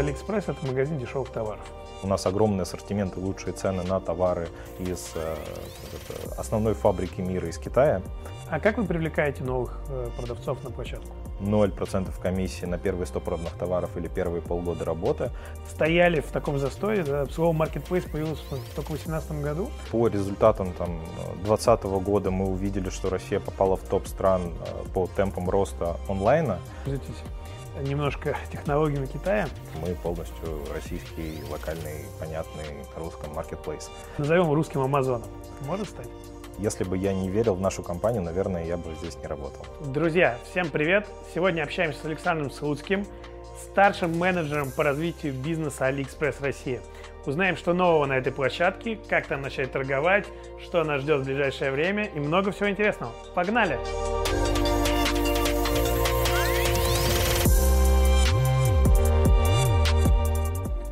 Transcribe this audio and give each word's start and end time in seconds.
AliExpress– 0.00 0.44
это 0.48 0.66
магазин 0.66 0.98
дешевых 0.98 1.28
товаров. 1.28 1.64
У 2.02 2.06
нас 2.06 2.24
огромный 2.26 2.62
ассортимент 2.62 3.16
и 3.16 3.20
лучшие 3.20 3.52
цены 3.52 3.82
на 3.82 4.00
товары 4.00 4.48
из 4.78 5.12
э, 5.14 5.36
основной 6.38 6.72
фабрики 6.72 7.20
мира 7.20 7.48
из 7.48 7.58
Китая. 7.58 8.00
А 8.48 8.58
как 8.58 8.78
вы 8.78 8.84
привлекаете 8.84 9.44
новых 9.44 9.78
э, 9.90 10.08
продавцов 10.16 10.64
на 10.64 10.70
площадку? 10.70 11.14
0% 11.40 12.20
комиссии 12.20 12.64
на 12.64 12.78
первые 12.78 13.06
100 13.06 13.20
проданных 13.20 13.52
товаров 13.54 13.96
или 13.96 14.08
первые 14.08 14.42
полгода 14.42 14.84
работы. 14.84 15.30
Стояли 15.68 16.20
в 16.20 16.30
таком 16.30 16.58
застое, 16.58 17.04
да, 17.04 17.26
слово 17.26 17.54
Marketplace 17.54 18.10
появилось 18.10 18.40
только 18.74 18.92
в 18.92 18.98
2018 18.98 19.42
году. 19.42 19.70
По 19.90 20.08
результатам 20.08 20.72
2020 21.44 21.84
года 22.02 22.30
мы 22.30 22.46
увидели, 22.46 22.88
что 22.88 23.10
Россия 23.10 23.40
попала 23.40 23.76
в 23.76 23.82
топ 23.82 24.06
стран 24.06 24.42
э, 24.42 24.88
по 24.94 25.06
темпам 25.08 25.50
роста 25.50 25.96
онлайна. 26.08 26.58
Подождите, 26.84 27.12
немножко 27.82 28.36
технологиями 28.50 29.06
Китая. 29.06 29.48
Мы 29.80 29.94
полностью 29.94 30.60
российский, 30.74 31.42
локальный, 31.50 32.04
понятный 32.18 32.64
русском 32.96 33.32
маркетплейс. 33.34 33.90
Назовем 34.18 34.52
русским 34.52 34.80
Амазоном. 34.80 35.28
Может 35.66 35.88
стать? 35.88 36.08
Если 36.58 36.84
бы 36.84 36.98
я 36.98 37.14
не 37.14 37.28
верил 37.30 37.54
в 37.54 37.60
нашу 37.60 37.82
компанию, 37.82 38.22
наверное, 38.22 38.64
я 38.66 38.76
бы 38.76 38.94
здесь 38.96 39.16
не 39.16 39.26
работал. 39.26 39.64
Друзья, 39.80 40.36
всем 40.50 40.68
привет! 40.68 41.06
Сегодня 41.34 41.62
общаемся 41.62 42.00
с 42.00 42.04
Александром 42.04 42.50
Слуцким, 42.50 43.06
старшим 43.70 44.18
менеджером 44.18 44.70
по 44.70 44.84
развитию 44.84 45.32
бизнеса 45.32 45.88
AliExpress 45.88 46.36
Россия. 46.40 46.80
Узнаем, 47.24 47.56
что 47.56 47.72
нового 47.72 48.06
на 48.06 48.18
этой 48.18 48.32
площадке, 48.32 48.98
как 49.08 49.26
там 49.26 49.42
начать 49.42 49.72
торговать, 49.72 50.26
что 50.62 50.84
нас 50.84 51.02
ждет 51.02 51.22
в 51.22 51.24
ближайшее 51.24 51.70
время 51.70 52.04
и 52.04 52.18
много 52.20 52.50
всего 52.50 52.70
интересного. 52.70 53.12
Погнали! 53.34 53.78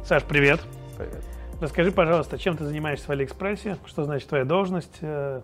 Саш, 0.08 0.24
привет. 0.24 0.58
Привет. 0.96 1.22
Расскажи, 1.60 1.92
пожалуйста, 1.92 2.38
чем 2.38 2.56
ты 2.56 2.64
занимаешься 2.64 3.08
в 3.08 3.10
Алиэкспрессе, 3.10 3.76
что 3.84 4.04
значит 4.04 4.26
твоя 4.26 4.46
должность, 4.46 4.96
э, 5.02 5.42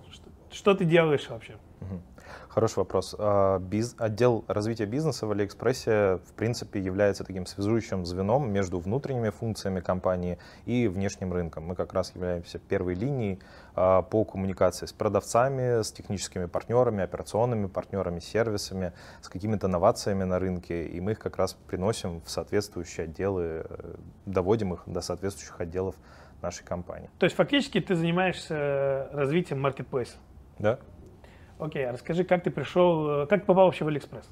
что, 0.51 0.75
ты 0.75 0.87
делаешь 0.87 1.29
вообще? 1.29 1.57
Хороший 2.49 2.79
вопрос. 2.79 3.15
А, 3.19 3.59
биз... 3.59 3.95
Отдел 3.99 4.43
развития 4.49 4.87
бизнеса 4.87 5.27
в 5.27 5.33
Алиэкспрессе, 5.33 6.19
в 6.27 6.33
принципе, 6.35 6.81
является 6.81 7.25
таким 7.25 7.45
связующим 7.45 8.07
звеном 8.07 8.51
между 8.51 8.79
внутренними 8.79 9.29
функциями 9.29 9.81
компании 9.81 10.39
и 10.65 10.89
внешним 10.89 11.35
рынком. 11.35 11.65
Мы 11.65 11.75
как 11.75 11.93
раз 11.93 12.15
являемся 12.15 12.59
первой 12.59 12.95
линией 12.95 13.41
по 13.75 14.25
коммуникации 14.25 14.87
с 14.87 14.93
продавцами, 14.93 15.83
с 15.83 15.91
техническими 15.91 16.47
партнерами, 16.47 17.03
операционными 17.03 17.67
партнерами, 17.67 18.21
сервисами, 18.21 18.93
с 19.21 19.29
какими-то 19.29 19.67
новациями 19.67 20.25
на 20.25 20.39
рынке, 20.39 20.87
и 20.87 21.01
мы 21.01 21.13
их 21.13 21.19
как 21.19 21.37
раз 21.37 21.55
приносим 21.67 22.21
в 22.21 22.31
соответствующие 22.31 23.05
отделы, 23.05 23.67
э, 23.69 23.95
доводим 24.27 24.75
их 24.75 24.85
до 24.87 25.01
соответствующих 25.01 25.61
отделов 25.61 25.97
нашей 26.41 26.65
компании. 26.65 27.11
То 27.19 27.25
есть 27.25 27.35
фактически 27.35 27.81
ты 27.81 27.97
занимаешься 27.97 29.09
развитием 29.13 29.61
маркетплейса? 29.61 30.17
Да. 30.59 30.79
Окей, 31.59 31.87
а 31.87 31.93
расскажи, 31.93 32.25
как 32.25 32.45
ты 32.45 32.51
пришел, 32.51 33.23
э, 33.23 33.27
как 33.27 33.41
ты 33.41 33.47
попал 33.47 33.67
вообще 33.67 33.85
в 33.85 33.89
Алиэкспресс? 33.89 34.29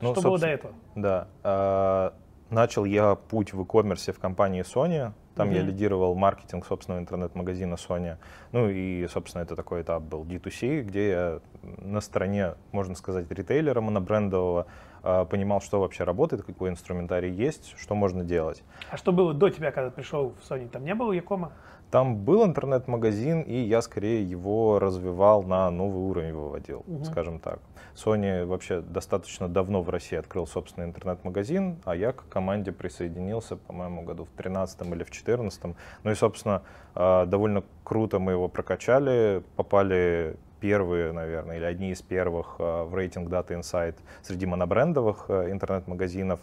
Ну, 0.00 0.12
что 0.14 0.22
было 0.22 0.38
до 0.38 0.46
этого? 0.46 0.72
Да. 0.94 1.28
Э, 1.42 2.10
начал 2.50 2.84
я 2.84 3.14
путь 3.14 3.52
в 3.52 3.60
e-commerce 3.60 4.12
в 4.12 4.18
компании 4.18 4.62
Sony. 4.62 5.12
Там 5.38 5.50
mm-hmm. 5.50 5.54
я 5.54 5.62
лидировал 5.62 6.16
маркетинг 6.16 6.66
собственного 6.66 7.00
интернет-магазина 7.00 7.74
Sony. 7.74 8.16
Ну 8.50 8.68
и, 8.68 9.06
собственно, 9.06 9.42
это 9.42 9.54
такой 9.54 9.82
этап 9.82 10.02
был 10.02 10.24
D2C, 10.24 10.82
где 10.82 11.08
я 11.08 11.40
на 11.62 12.00
стороне, 12.00 12.54
можно 12.72 12.96
сказать, 12.96 13.30
ритейлера 13.30 13.80
монобрендового 13.80 14.66
э, 15.04 15.26
понимал, 15.30 15.60
что 15.60 15.78
вообще 15.78 16.02
работает, 16.02 16.42
какой 16.42 16.70
инструментарий 16.70 17.30
есть, 17.30 17.72
что 17.78 17.94
можно 17.94 18.24
делать. 18.24 18.64
А 18.90 18.96
что 18.96 19.12
было 19.12 19.32
до 19.32 19.48
тебя, 19.48 19.70
когда 19.70 19.90
пришел 19.90 20.34
в 20.42 20.50
Sony? 20.50 20.68
Там 20.68 20.84
не 20.84 20.96
было 20.96 21.12
Якома? 21.12 21.52
Там 21.90 22.16
был 22.16 22.44
интернет-магазин, 22.44 23.42
и 23.42 23.56
я 23.56 23.80
скорее 23.80 24.22
его 24.22 24.78
развивал 24.78 25.42
на 25.42 25.70
новый 25.70 26.02
уровень, 26.02 26.34
выводил, 26.34 26.84
угу. 26.86 27.04
скажем 27.04 27.38
так. 27.38 27.60
Sony 27.94 28.44
вообще 28.44 28.80
достаточно 28.80 29.48
давно 29.48 29.82
в 29.82 29.88
России 29.88 30.16
открыл 30.16 30.46
собственный 30.46 30.86
интернет-магазин, 30.86 31.78
а 31.84 31.96
я 31.96 32.12
к 32.12 32.28
команде 32.28 32.72
присоединился, 32.72 33.56
по-моему, 33.56 34.02
году 34.02 34.24
в 34.24 34.28
13 34.36 34.82
или 34.82 35.02
в 35.02 35.10
14 35.10 35.74
Ну 36.04 36.10
и, 36.10 36.14
собственно, 36.14 36.62
а, 36.94 37.24
довольно 37.24 37.64
круто 37.84 38.18
мы 38.18 38.32
его 38.32 38.48
прокачали, 38.48 39.42
попали 39.56 40.36
первые, 40.60 41.12
наверное, 41.12 41.56
или 41.56 41.64
одни 41.64 41.90
из 41.90 42.02
первых 42.02 42.56
а, 42.58 42.84
в 42.84 42.94
рейтинг 42.94 43.30
Data 43.30 43.58
Insight 43.58 43.94
среди 44.22 44.44
монобрендовых 44.44 45.24
а, 45.28 45.50
интернет-магазинов 45.50 46.40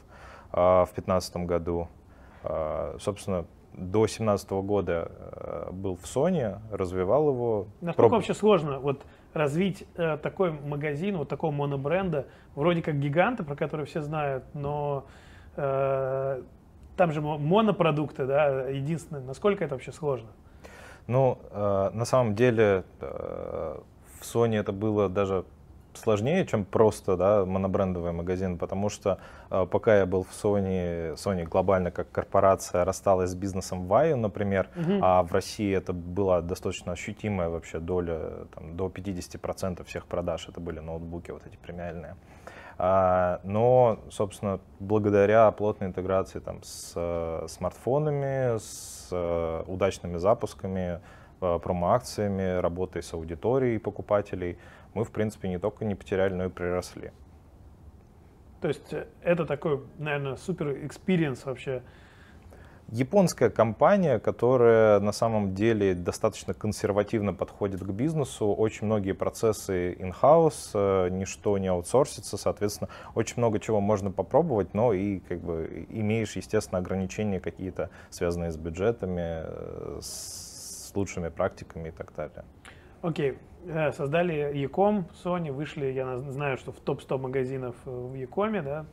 в 0.52 0.90
2015 0.94 1.38
году. 1.38 1.90
Собственно, 3.00 3.46
до 3.78 4.00
2017 4.00 4.50
года 4.52 5.12
э, 5.12 5.70
был 5.72 5.96
в 5.96 6.04
Sony, 6.04 6.60
развивал 6.72 7.30
его. 7.30 7.68
Насколько 7.82 8.10
проб... 8.10 8.12
вообще 8.14 8.34
сложно 8.34 8.80
вот 8.80 9.06
развить 9.34 9.86
э, 9.96 10.18
такой 10.18 10.52
магазин, 10.52 11.18
вот 11.18 11.30
такого 11.30 11.52
монобренда, 11.52 12.28
вроде 12.56 12.82
как 12.82 13.00
гиганта, 13.00 13.44
про 13.44 13.56
который 13.56 13.86
все 13.86 14.02
знают, 14.02 14.46
но 14.54 15.06
э, 15.56 16.42
там 16.96 17.12
же 17.12 17.22
монопродукты, 17.22 18.26
да, 18.26 18.68
единственное. 18.70 19.22
Насколько 19.22 19.66
это 19.66 19.76
вообще 19.76 19.92
сложно? 19.92 20.30
Ну, 21.08 21.38
э, 21.52 21.90
на 21.94 22.06
самом 22.06 22.36
деле 22.36 22.84
э, 23.02 23.80
в 24.20 24.22
Sony 24.22 24.58
это 24.58 24.72
было 24.72 25.10
даже 25.10 25.46
сложнее, 25.98 26.46
чем 26.46 26.66
просто 26.66 27.18
да, 27.18 27.46
монобрендовый 27.46 28.12
магазин, 28.12 28.58
потому 28.58 28.90
что 28.90 29.20
э, 29.50 29.66
пока 29.70 29.98
я 29.98 30.06
был 30.06 30.24
в 30.24 30.32
Sony, 30.32 31.14
Sony 31.16 31.46
глобально 31.46 31.92
как 31.92 32.12
корпорация 32.12 32.86
рассталась 32.86 33.32
с 33.32 33.36
бизнесом 33.36 33.86
Vaio, 33.88 34.16
например, 34.16 34.70
угу. 34.76 35.00
а 35.02 35.24
в 35.24 35.32
России 35.32 35.76
это 35.76 35.94
была 35.94 36.42
достаточно 36.42 36.92
ощутимая 36.94 37.50
вообще 37.50 37.80
доля, 37.80 38.48
там, 38.54 38.76
до 38.76 38.88
50% 38.88 39.84
всех 39.86 40.06
продаж, 40.06 40.48
это 40.50 40.60
были 40.60 40.80
ноутбуки 40.80 41.32
вот 41.32 41.46
эти 41.46 41.58
премиальные. 41.58 42.16
А, 42.78 43.40
но, 43.44 44.00
собственно, 44.10 44.60
благодаря 44.80 45.50
плотной 45.52 45.88
интеграции 45.88 46.40
там, 46.40 46.62
с 46.64 46.94
э, 46.96 47.46
смартфонами, 47.48 48.58
с 48.58 49.08
э, 49.12 49.64
удачными 49.68 50.18
запусками, 50.18 51.00
э, 51.42 51.60
промо-акциями, 51.60 52.60
работой 52.60 53.02
с 53.02 53.14
аудиторией 53.14 53.80
покупателей, 53.80 54.58
мы, 54.96 55.04
в 55.04 55.12
принципе, 55.12 55.50
не 55.50 55.60
только 55.60 55.86
не 55.86 55.94
потеряли, 55.94 56.34
но 56.34 56.46
и 56.46 56.50
приросли. 56.50 57.12
То 58.62 58.70
есть 58.70 58.94
э, 58.94 59.06
это 59.22 59.46
такой, 59.46 59.82
наверное, 60.00 60.38
супер 60.38 60.72
experience 60.86 61.46
вообще. 61.46 61.84
Японская 62.88 63.50
компания, 63.50 64.20
которая 64.20 65.00
на 65.00 65.12
самом 65.12 65.54
деле 65.54 65.96
достаточно 65.96 66.54
консервативно 66.54 67.34
подходит 67.34 67.82
к 67.82 67.90
бизнесу, 67.90 68.48
очень 68.48 68.86
многие 68.86 69.14
процессы 69.14 69.94
in-house, 69.94 70.72
э, 70.74 71.10
ничто 71.10 71.58
не 71.58 71.68
аутсорсится, 71.68 72.38
соответственно, 72.38 72.90
очень 73.16 73.36
много 73.38 73.60
чего 73.60 73.82
можно 73.82 74.12
попробовать, 74.12 74.74
но 74.74 74.94
и 74.94 75.20
как 75.20 75.42
бы 75.42 75.88
имеешь, 75.90 76.36
естественно, 76.36 76.80
ограничения 76.80 77.40
какие-то, 77.40 77.90
связанные 78.10 78.52
с 78.52 78.58
бюджетами, 78.58 79.44
э, 79.46 80.00
с 80.02 80.92
лучшими 80.96 81.30
практиками 81.30 81.90
и 81.90 81.92
так 81.92 82.14
далее. 82.16 82.46
Окей, 83.02 83.32
okay. 83.32 83.38
Э, 83.68 83.92
создали 83.92 84.52
Яком, 84.54 85.06
Sony, 85.24 85.52
вышли, 85.52 85.88
я 85.88 86.20
знаю, 86.20 86.58
что 86.58 86.72
в 86.72 86.80
топ-100 86.80 87.18
магазинов 87.18 87.76
э, 87.86 87.90
в 87.90 88.14
Якоме, 88.14 88.62
да. 88.62 88.86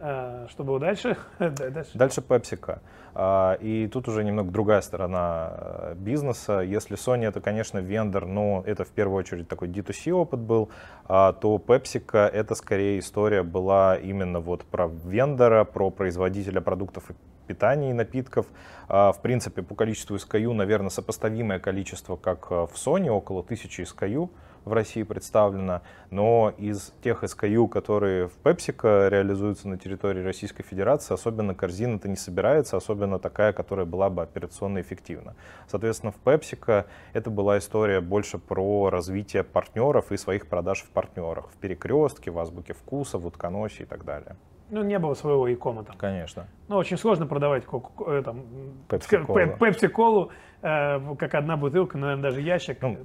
Э, 0.00 0.46
что 0.48 0.64
было 0.64 0.80
дальше? 0.80 1.16
дальше? 1.38 1.70
Дальше. 1.70 2.78
А, 3.18 3.54
и 3.54 3.88
тут 3.88 4.08
уже 4.08 4.22
немного 4.22 4.50
другая 4.50 4.82
сторона 4.82 5.94
бизнеса. 5.94 6.60
Если 6.60 6.98
Sony 6.98 7.26
это, 7.26 7.40
конечно, 7.40 7.78
вендор, 7.78 8.26
но 8.26 8.62
это 8.66 8.84
в 8.84 8.88
первую 8.88 9.16
очередь 9.18 9.48
такой 9.48 9.68
D2C 9.68 10.12
опыт 10.12 10.40
был, 10.40 10.68
а, 11.06 11.32
то 11.32 11.56
PepsiCo 11.56 12.18
это 12.18 12.54
скорее 12.54 12.98
история 12.98 13.42
была 13.42 13.96
именно 13.96 14.40
вот 14.40 14.64
про 14.64 14.88
вендора, 14.88 15.64
про 15.64 15.90
производителя 15.90 16.60
продуктов 16.60 17.04
питания 17.46 17.90
и 17.90 17.94
напитков. 17.94 18.46
А, 18.86 19.12
в 19.12 19.22
принципе, 19.22 19.62
по 19.62 19.74
количеству 19.74 20.16
SKU, 20.16 20.52
наверное, 20.52 20.90
сопоставимое 20.90 21.58
количество, 21.58 22.16
как 22.16 22.48
а, 22.50 22.66
в 22.66 22.74
Sony, 22.74 23.08
около 23.08 23.42
тысячи 23.42 23.80
SKU 23.80 24.28
в 24.66 24.72
России 24.72 25.04
представлено, 25.04 25.80
но 26.10 26.52
из 26.58 26.92
тех 27.02 27.22
SKU, 27.22 27.68
которые 27.68 28.28
в 28.28 28.36
PepsiCo 28.42 29.08
реализуются 29.08 29.68
на 29.68 29.78
территории 29.78 30.22
Российской 30.22 30.64
Федерации, 30.64 31.14
особенно 31.14 31.54
корзина-то 31.54 32.08
не 32.08 32.16
собирается, 32.16 32.76
особенно 32.76 33.18
такая, 33.18 33.52
которая 33.52 33.86
была 33.86 34.10
бы 34.10 34.22
операционно 34.22 34.80
эффективна. 34.80 35.34
Соответственно, 35.68 36.12
в 36.12 36.18
PepsiCo 36.22 36.84
это 37.12 37.30
была 37.30 37.58
история 37.58 38.00
больше 38.00 38.38
про 38.38 38.90
развитие 38.90 39.44
партнеров 39.44 40.10
и 40.10 40.16
своих 40.16 40.48
продаж 40.48 40.82
в 40.82 40.90
партнерах, 40.90 41.48
в 41.48 41.56
Перекрестке, 41.58 42.32
в 42.32 42.38
Азбуке 42.38 42.74
Вкуса, 42.74 43.18
в 43.18 43.26
Утконосе 43.26 43.84
и 43.84 43.86
так 43.86 44.04
далее. 44.04 44.36
Ну, 44.68 44.82
не 44.82 44.98
было 44.98 45.14
своего 45.14 45.52
икома 45.52 45.84
там. 45.84 45.96
Конечно. 45.96 46.48
Ну, 46.66 46.76
очень 46.76 46.96
сложно 46.96 47.28
продавать 47.28 47.62
э, 48.06 48.22
там, 48.24 48.42
пепси-колу, 48.88 50.32
э, 50.60 51.14
как 51.16 51.34
одна 51.34 51.56
бутылка, 51.56 51.96
наверное, 51.98 52.30
даже 52.30 52.40
ящик. 52.40 52.82
Ну, 52.82 52.98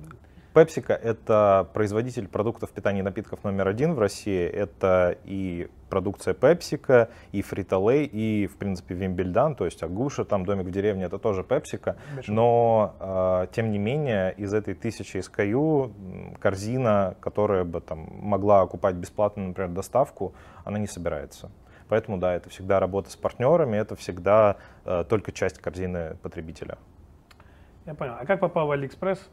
PepsiCo— 0.54 0.94
это 1.04 1.70
производитель 1.74 2.28
продуктов 2.28 2.72
питания 2.72 3.00
и 3.00 3.04
напитков 3.04 3.44
номер 3.44 3.68
один 3.68 3.94
в 3.94 4.00
России. 4.00 4.46
Это 4.46 5.18
и 5.24 5.70
продукция 5.90 6.34
PepsiCo, 6.34 7.10
и 7.32 7.42
Frito-Lay, 7.42 8.06
и, 8.06 8.48
в 8.48 8.58
принципе, 8.58 8.96
Вимбельдан, 8.96 9.56
то 9.56 9.66
есть 9.66 9.82
Агуша, 9.82 10.26
там 10.26 10.46
домик 10.46 10.66
в 10.66 10.72
деревне, 10.72 11.06
это 11.06 11.20
тоже 11.20 11.42
PepsiCo. 11.44 11.96
Но, 12.28 12.96
э, 13.00 13.48
тем 13.54 13.72
не 13.72 13.78
менее, 13.78 14.34
из 14.34 14.54
этой 14.54 14.74
тысячи 14.74 15.18
SKU 15.18 16.38
корзина, 16.40 17.16
которая 17.22 17.64
бы 17.64 17.80
там 17.80 18.08
могла 18.20 18.62
окупать 18.62 18.96
бесплатно, 18.96 19.48
например, 19.48 19.72
доставку, 19.72 20.34
она 20.66 20.80
не 20.80 20.88
собирается. 20.88 21.50
Поэтому, 21.88 22.18
да, 22.18 22.34
это 22.34 22.50
всегда 22.50 22.80
работа 22.80 23.10
с 23.10 23.16
партнерами, 23.16 23.78
это 23.78 23.96
всегда 23.96 24.58
э, 24.86 25.06
только 25.08 25.32
часть 25.32 25.60
корзины 25.60 26.18
потребителя. 26.22 26.78
Я 27.86 27.96
понял. 27.96 28.14
А 28.20 28.26
как 28.26 28.40
попал 28.40 28.68
в 28.68 28.72
Алиэкспресс? 28.72 29.30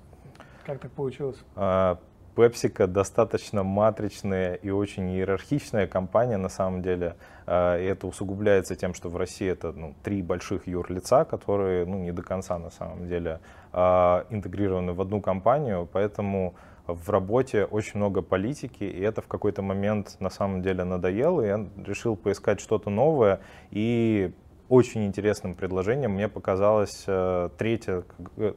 Как 0.69 0.81
так 0.81 0.91
получилось? 0.91 1.39
PepsiCo 1.55 2.87
достаточно 2.87 3.63
матричная 3.63 4.53
и 4.53 4.69
очень 4.69 5.09
иерархичная 5.13 5.87
компания 5.87 6.37
на 6.37 6.51
самом 6.51 6.83
деле. 6.83 7.17
А, 7.47 7.79
и 7.79 7.87
это 7.87 8.07
усугубляется 8.07 8.77
тем, 8.77 8.93
что 8.93 9.09
в 9.09 9.17
России 9.17 9.49
это 9.49 9.73
ну, 9.73 9.95
три 10.03 10.21
больших 10.21 10.67
юрлица, 10.67 11.25
которые 11.25 11.87
ну, 11.87 11.97
не 11.97 12.13
до 12.13 12.23
конца 12.23 12.59
на 12.59 12.71
самом 12.71 13.09
деле 13.09 13.41
а, 13.73 14.27
интегрированы 14.29 14.93
в 14.93 15.01
одну 15.01 15.23
компанию. 15.23 15.89
Поэтому 15.91 16.55
в 16.87 17.09
работе 17.09 17.65
очень 17.65 17.97
много 17.97 18.21
политики, 18.21 18.85
и 18.85 19.01
это 19.01 19.23
в 19.23 19.27
какой-то 19.27 19.63
момент 19.63 20.17
на 20.21 20.29
самом 20.29 20.61
деле 20.61 20.85
надоело. 20.85 21.41
Я 21.41 21.67
решил 21.83 22.15
поискать 22.15 22.61
что-то 22.61 22.91
новое. 22.91 23.41
И 23.71 24.35
очень 24.69 25.07
интересным 25.07 25.55
предложением 25.55 26.13
мне 26.13 26.29
показалось 26.29 27.05
э, 27.07 27.49
третье, 27.57 28.05
э, 28.37 28.53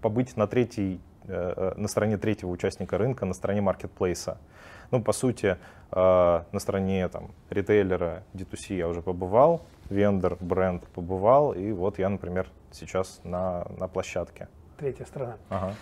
побыть 0.00 0.36
на 0.36 0.46
третьей 0.46 1.00
на 1.28 1.88
стороне 1.88 2.16
третьего 2.16 2.50
участника 2.50 2.98
рынка, 2.98 3.26
на 3.26 3.34
стороне 3.34 3.60
маркетплейса. 3.60 4.38
Ну, 4.90 5.02
по 5.02 5.12
сути, 5.12 5.58
э, 5.90 6.42
на 6.52 6.58
стороне 6.58 7.08
там, 7.08 7.30
ритейлера 7.50 8.22
D2C 8.32 8.76
я 8.76 8.88
уже 8.88 9.02
побывал, 9.02 9.62
вендор, 9.90 10.36
бренд 10.40 10.86
побывал, 10.88 11.52
и 11.52 11.72
вот 11.72 11.98
я, 11.98 12.08
например, 12.08 12.48
сейчас 12.70 13.20
на, 13.24 13.66
на 13.78 13.86
площадке. 13.88 14.48
Третья 14.78 15.04
сторона. 15.04 15.36
Ага. 15.50 15.74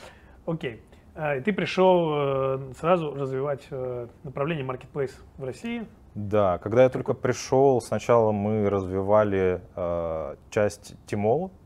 Окей. 0.47 0.83
А, 1.15 1.41
ты 1.41 1.53
пришел 1.53 2.11
э, 2.13 2.73
сразу 2.79 3.15
развивать 3.15 3.69
направление 4.25 4.67
marketplace 4.67 5.13
в 5.39 5.45
России. 5.45 5.87
Да, 6.15 6.59
когда 6.59 6.83
я 6.83 6.89
только 6.89 7.13
пришел, 7.15 7.81
сначала 7.81 8.33
мы 8.33 8.71
развивали 8.71 9.61
часть 10.51 10.95
Тимол, 11.07 11.53
а, 11.53 11.66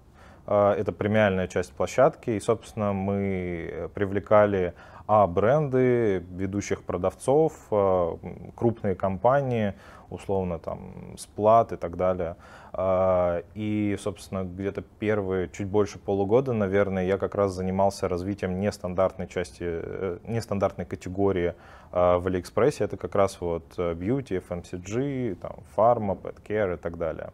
это 0.51 0.93
премиальная 0.93 1.47
часть 1.47 1.73
площадки, 1.73 2.31
и, 2.31 2.41
собственно, 2.41 2.93
мы 2.93 3.91
привлекали 3.95 4.75
а 5.13 5.27
бренды, 5.27 6.25
ведущих 6.31 6.85
продавцов, 6.85 7.53
а, 7.73 8.17
крупные 8.55 8.95
компании, 8.95 9.75
условно 10.09 10.61
там 10.61 11.17
Сплат 11.19 11.73
и 11.73 11.77
так 11.77 11.97
далее. 11.97 12.37
А, 12.73 13.43
и, 13.57 13.99
собственно, 14.01 14.45
где-то 14.45 14.83
первые 15.01 15.49
чуть 15.49 15.67
больше 15.67 15.99
полугода, 15.99 16.53
наверное, 16.53 17.07
я 17.07 17.19
как 17.19 17.35
раз 17.35 17.55
занимался 17.55 18.07
развитием 18.07 18.61
нестандартной 18.61 19.27
части, 19.27 19.65
э, 19.65 20.19
нестандартной 20.29 20.85
категории 20.85 21.55
в 21.91 22.25
Алиэкспрессе. 22.25 22.85
Это 22.85 22.97
как 22.97 23.17
раз 23.17 23.41
вот 23.41 23.77
beauty, 23.77 24.41
FMCG, 24.49 25.35
там, 25.35 25.57
pharma, 25.77 26.17
pet 26.17 26.37
care 26.47 26.75
и 26.75 26.77
так 26.77 26.99
далее. 26.99 27.31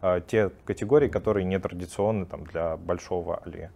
А, 0.00 0.20
те 0.20 0.50
категории, 0.64 1.08
которые 1.08 1.44
не 1.44 1.58
традиционны 1.58 2.26
там, 2.26 2.44
для 2.44 2.76
большого 2.76 3.40
Али. 3.44 3.70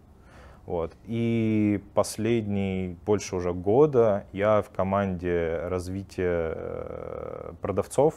Вот. 0.65 0.93
И 1.05 1.83
последний 1.93 2.97
больше 3.05 3.35
уже 3.35 3.53
года 3.53 4.25
я 4.33 4.63
в 4.63 4.69
команде 4.71 5.59
развития 5.63 6.53
э, 6.55 7.51
продавцов. 7.61 8.15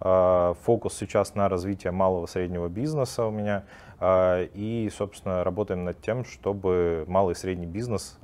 А, 0.00 0.54
фокус 0.62 0.94
сейчас 0.94 1.34
на 1.34 1.48
развитие 1.48 1.90
малого 1.90 2.26
и 2.26 2.28
среднего 2.28 2.68
бизнеса 2.68 3.24
у 3.24 3.30
меня. 3.30 3.64
И, 4.00 4.88
собственно, 4.96 5.42
работаем 5.42 5.82
над 5.82 6.00
тем, 6.00 6.24
чтобы 6.24 7.04
малый 7.08 7.32
и 7.32 7.34
средний 7.34 7.66
бизнес 7.66 8.16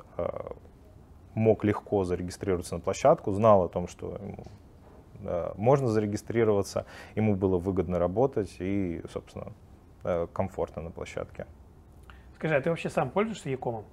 мог 1.34 1.64
легко 1.64 2.04
зарегистрироваться 2.04 2.76
на 2.76 2.80
площадку, 2.80 3.32
знал 3.32 3.64
о 3.64 3.68
том, 3.68 3.88
что 3.88 4.16
Э, 4.20 4.63
можно 5.56 5.88
зарегистрироваться, 5.88 6.86
ему 7.14 7.34
было 7.36 7.58
выгодно 7.58 7.98
работать 7.98 8.56
и, 8.58 9.02
собственно, 9.12 9.52
э, 10.04 10.26
комфортно 10.32 10.82
на 10.82 10.90
площадке. 10.90 11.46
Скажи, 12.34 12.56
а 12.56 12.60
ты 12.60 12.70
вообще 12.70 12.90
сам 12.90 13.10
пользуешься 13.10 13.48
Якомом? 13.50 13.84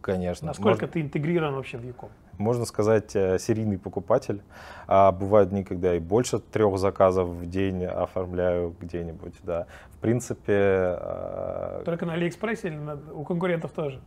Конечно. 0.00 0.46
Насколько 0.46 0.86
можно, 0.86 0.88
ты 0.88 1.00
интегрирован 1.02 1.54
вообще 1.54 1.76
в 1.76 1.84
Яком? 1.84 2.08
Можно 2.38 2.64
сказать, 2.64 3.14
э, 3.14 3.38
серийный 3.38 3.78
покупатель. 3.78 4.42
А 4.86 5.12
бывают 5.12 5.50
дни, 5.50 5.62
когда 5.62 5.94
и 5.94 5.98
больше 5.98 6.38
трех 6.38 6.78
заказов 6.78 7.28
в 7.28 7.46
день 7.46 7.84
оформляю 7.84 8.74
где-нибудь, 8.80 9.34
да. 9.42 9.66
В 9.90 9.98
принципе... 9.98 10.98
Только 11.84 12.06
на 12.06 12.14
Алиэкспрессе 12.14 12.68
или 12.68 12.76
на, 12.76 12.98
у 13.12 13.24
конкурентов 13.24 13.72
тоже? 13.72 14.00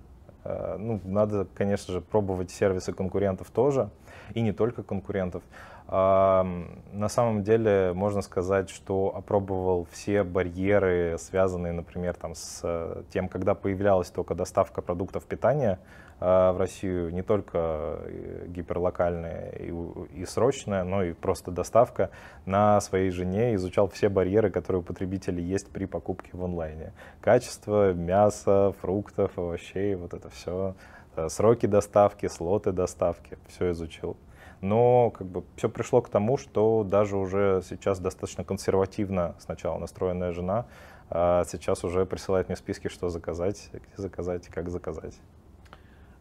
Ну, 0.43 0.99
надо, 1.05 1.47
конечно 1.55 1.93
же, 1.93 2.01
пробовать 2.01 2.51
сервисы 2.51 2.91
конкурентов 2.91 3.49
тоже, 3.49 3.89
и 4.33 4.41
не 4.41 4.51
только 4.51 4.83
конкурентов. 4.83 5.41
На 5.87 7.09
самом 7.09 7.43
деле 7.43 7.91
можно 7.93 8.21
сказать, 8.21 8.69
что 8.69 9.13
опробовал 9.15 9.85
все 9.91 10.23
барьеры, 10.23 11.17
связанные, 11.19 11.73
например, 11.73 12.15
там, 12.15 12.35
с 12.35 12.61
э, 12.63 13.03
тем, 13.11 13.27
когда 13.27 13.53
появлялась 13.53 14.09
только 14.09 14.33
доставка 14.33 14.81
продуктов 14.81 15.25
питания 15.25 15.79
а, 16.19 16.53
в 16.53 16.57
Россию, 16.57 17.13
не 17.13 17.21
только 17.21 17.99
э, 18.05 18.45
гиперлокальная 18.47 19.51
и, 19.51 19.73
и 20.15 20.25
срочная, 20.25 20.85
но 20.85 21.03
и 21.03 21.11
просто 21.11 21.51
доставка. 21.51 22.11
На 22.45 22.79
своей 22.79 23.09
жене, 23.09 23.55
изучал 23.55 23.89
все 23.89 24.07
барьеры, 24.07 24.49
которые 24.49 24.81
у 24.81 24.85
потребителей 24.85 25.43
есть 25.43 25.69
при 25.69 25.85
покупке 25.85 26.29
в 26.31 26.43
онлайне. 26.43 26.93
Качество 27.19 27.91
мяса, 27.91 28.73
фруктов, 28.79 29.37
овощей, 29.37 29.95
вот 29.95 30.13
это 30.13 30.29
все, 30.29 30.75
э, 31.17 31.27
сроки 31.27 31.65
доставки, 31.65 32.27
слоты 32.27 32.71
доставки, 32.71 33.37
все 33.49 33.71
изучил 33.71 34.15
но 34.63 35.11
как 35.11 35.27
бы 35.27 35.43
все 35.57 35.67
пришло 35.67 36.01
к 36.01 36.07
тому, 36.07 36.37
что 36.37 36.83
даже 36.83 37.17
уже 37.17 37.61
сейчас 37.67 37.99
достаточно 37.99 38.45
консервативно 38.45 39.35
сначала 39.39 39.77
настроенная 39.77 40.31
жена, 40.31 40.67
а 41.09 41.43
сейчас 41.43 41.83
уже 41.83 42.05
присылает 42.05 42.47
мне 42.47 42.55
списки, 42.55 42.87
что 42.87 43.09
заказать, 43.09 43.69
где 43.73 44.01
заказать 44.01 44.47
и 44.47 44.51
как 44.51 44.69
заказать. 44.69 45.19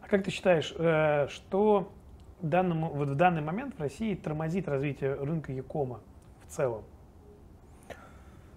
А 0.00 0.08
как 0.08 0.24
ты 0.24 0.32
считаешь, 0.32 0.74
э, 0.76 1.28
что 1.28 1.92
данному, 2.40 2.88
вот 2.88 3.10
в 3.10 3.14
данный 3.14 3.42
момент 3.42 3.76
в 3.76 3.80
России 3.80 4.16
тормозит 4.16 4.66
развитие 4.66 5.14
рынка 5.14 5.52
Якома 5.52 6.00
в 6.44 6.50
целом? 6.50 6.82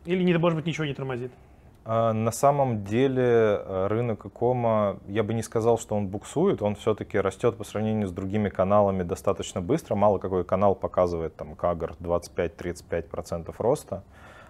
Или, 0.05 0.23
не, 0.23 0.35
может 0.37 0.57
быть, 0.57 0.65
ничего 0.65 0.85
не 0.85 0.95
тормозит? 0.95 1.31
А, 1.87 2.13
на 2.13 2.31
самом 2.31 2.83
деле 2.83 3.23
э, 3.23 3.87
рынок 3.87 4.25
Икома, 4.25 4.99
я 5.07 5.23
бы 5.23 5.35
не 5.35 5.43
сказал, 5.43 5.77
что 5.77 5.95
он 5.95 6.07
буксует, 6.07 6.63
он 6.63 6.75
все-таки 6.75 7.19
растет 7.19 7.57
по 7.57 7.63
сравнению 7.63 8.07
с 8.07 8.11
другими 8.11 8.49
каналами 8.49 9.03
достаточно 9.03 9.61
быстро. 9.61 9.93
Мало 9.93 10.17
какой 10.17 10.43
канал 10.43 10.73
показывает 10.73 11.35
там 11.35 11.55
кагр 11.55 11.95
25-35% 11.99 13.53
роста. 13.59 14.03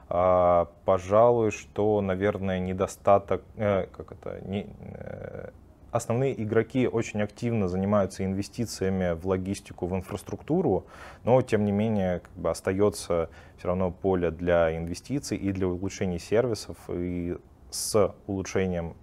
А, 0.07 0.69
пожалуй, 0.85 1.51
что, 1.51 1.99
наверное, 1.99 2.59
недостаток, 2.59 3.41
э, 3.57 3.87
как 3.87 4.13
это, 4.13 4.39
не, 4.47 4.67
э, 4.79 5.49
основные 5.95 6.41
игроки 6.41 6.87
очень 6.87 7.21
активно 7.21 7.67
занимаются 7.67 8.25
инвестициями 8.25 9.13
в 9.13 9.25
логистику, 9.25 9.87
в 9.87 9.95
инфраструктуру, 9.95 10.87
но 11.23 11.41
тем 11.41 11.63
не 11.63 11.71
менее 11.71 12.19
как 12.19 12.33
бы, 12.33 12.49
остается 12.49 13.29
все 13.57 13.67
равно 13.67 13.91
поле 13.91 14.31
для 14.31 14.75
инвестиций 14.75 15.37
и 15.37 15.51
для 15.51 15.67
улучшения 15.67 16.19
сервисов. 16.19 16.77
И 16.89 17.37
с 17.71 18.13
улучшением 18.27 18.95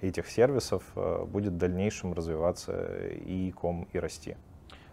этих 0.00 0.26
сервисов 0.28 0.82
э, 0.96 1.24
будет 1.24 1.52
в 1.52 1.56
дальнейшем 1.56 2.12
развиваться 2.12 2.86
и 3.08 3.52
ком, 3.52 3.86
и 3.92 3.98
расти. 3.98 4.36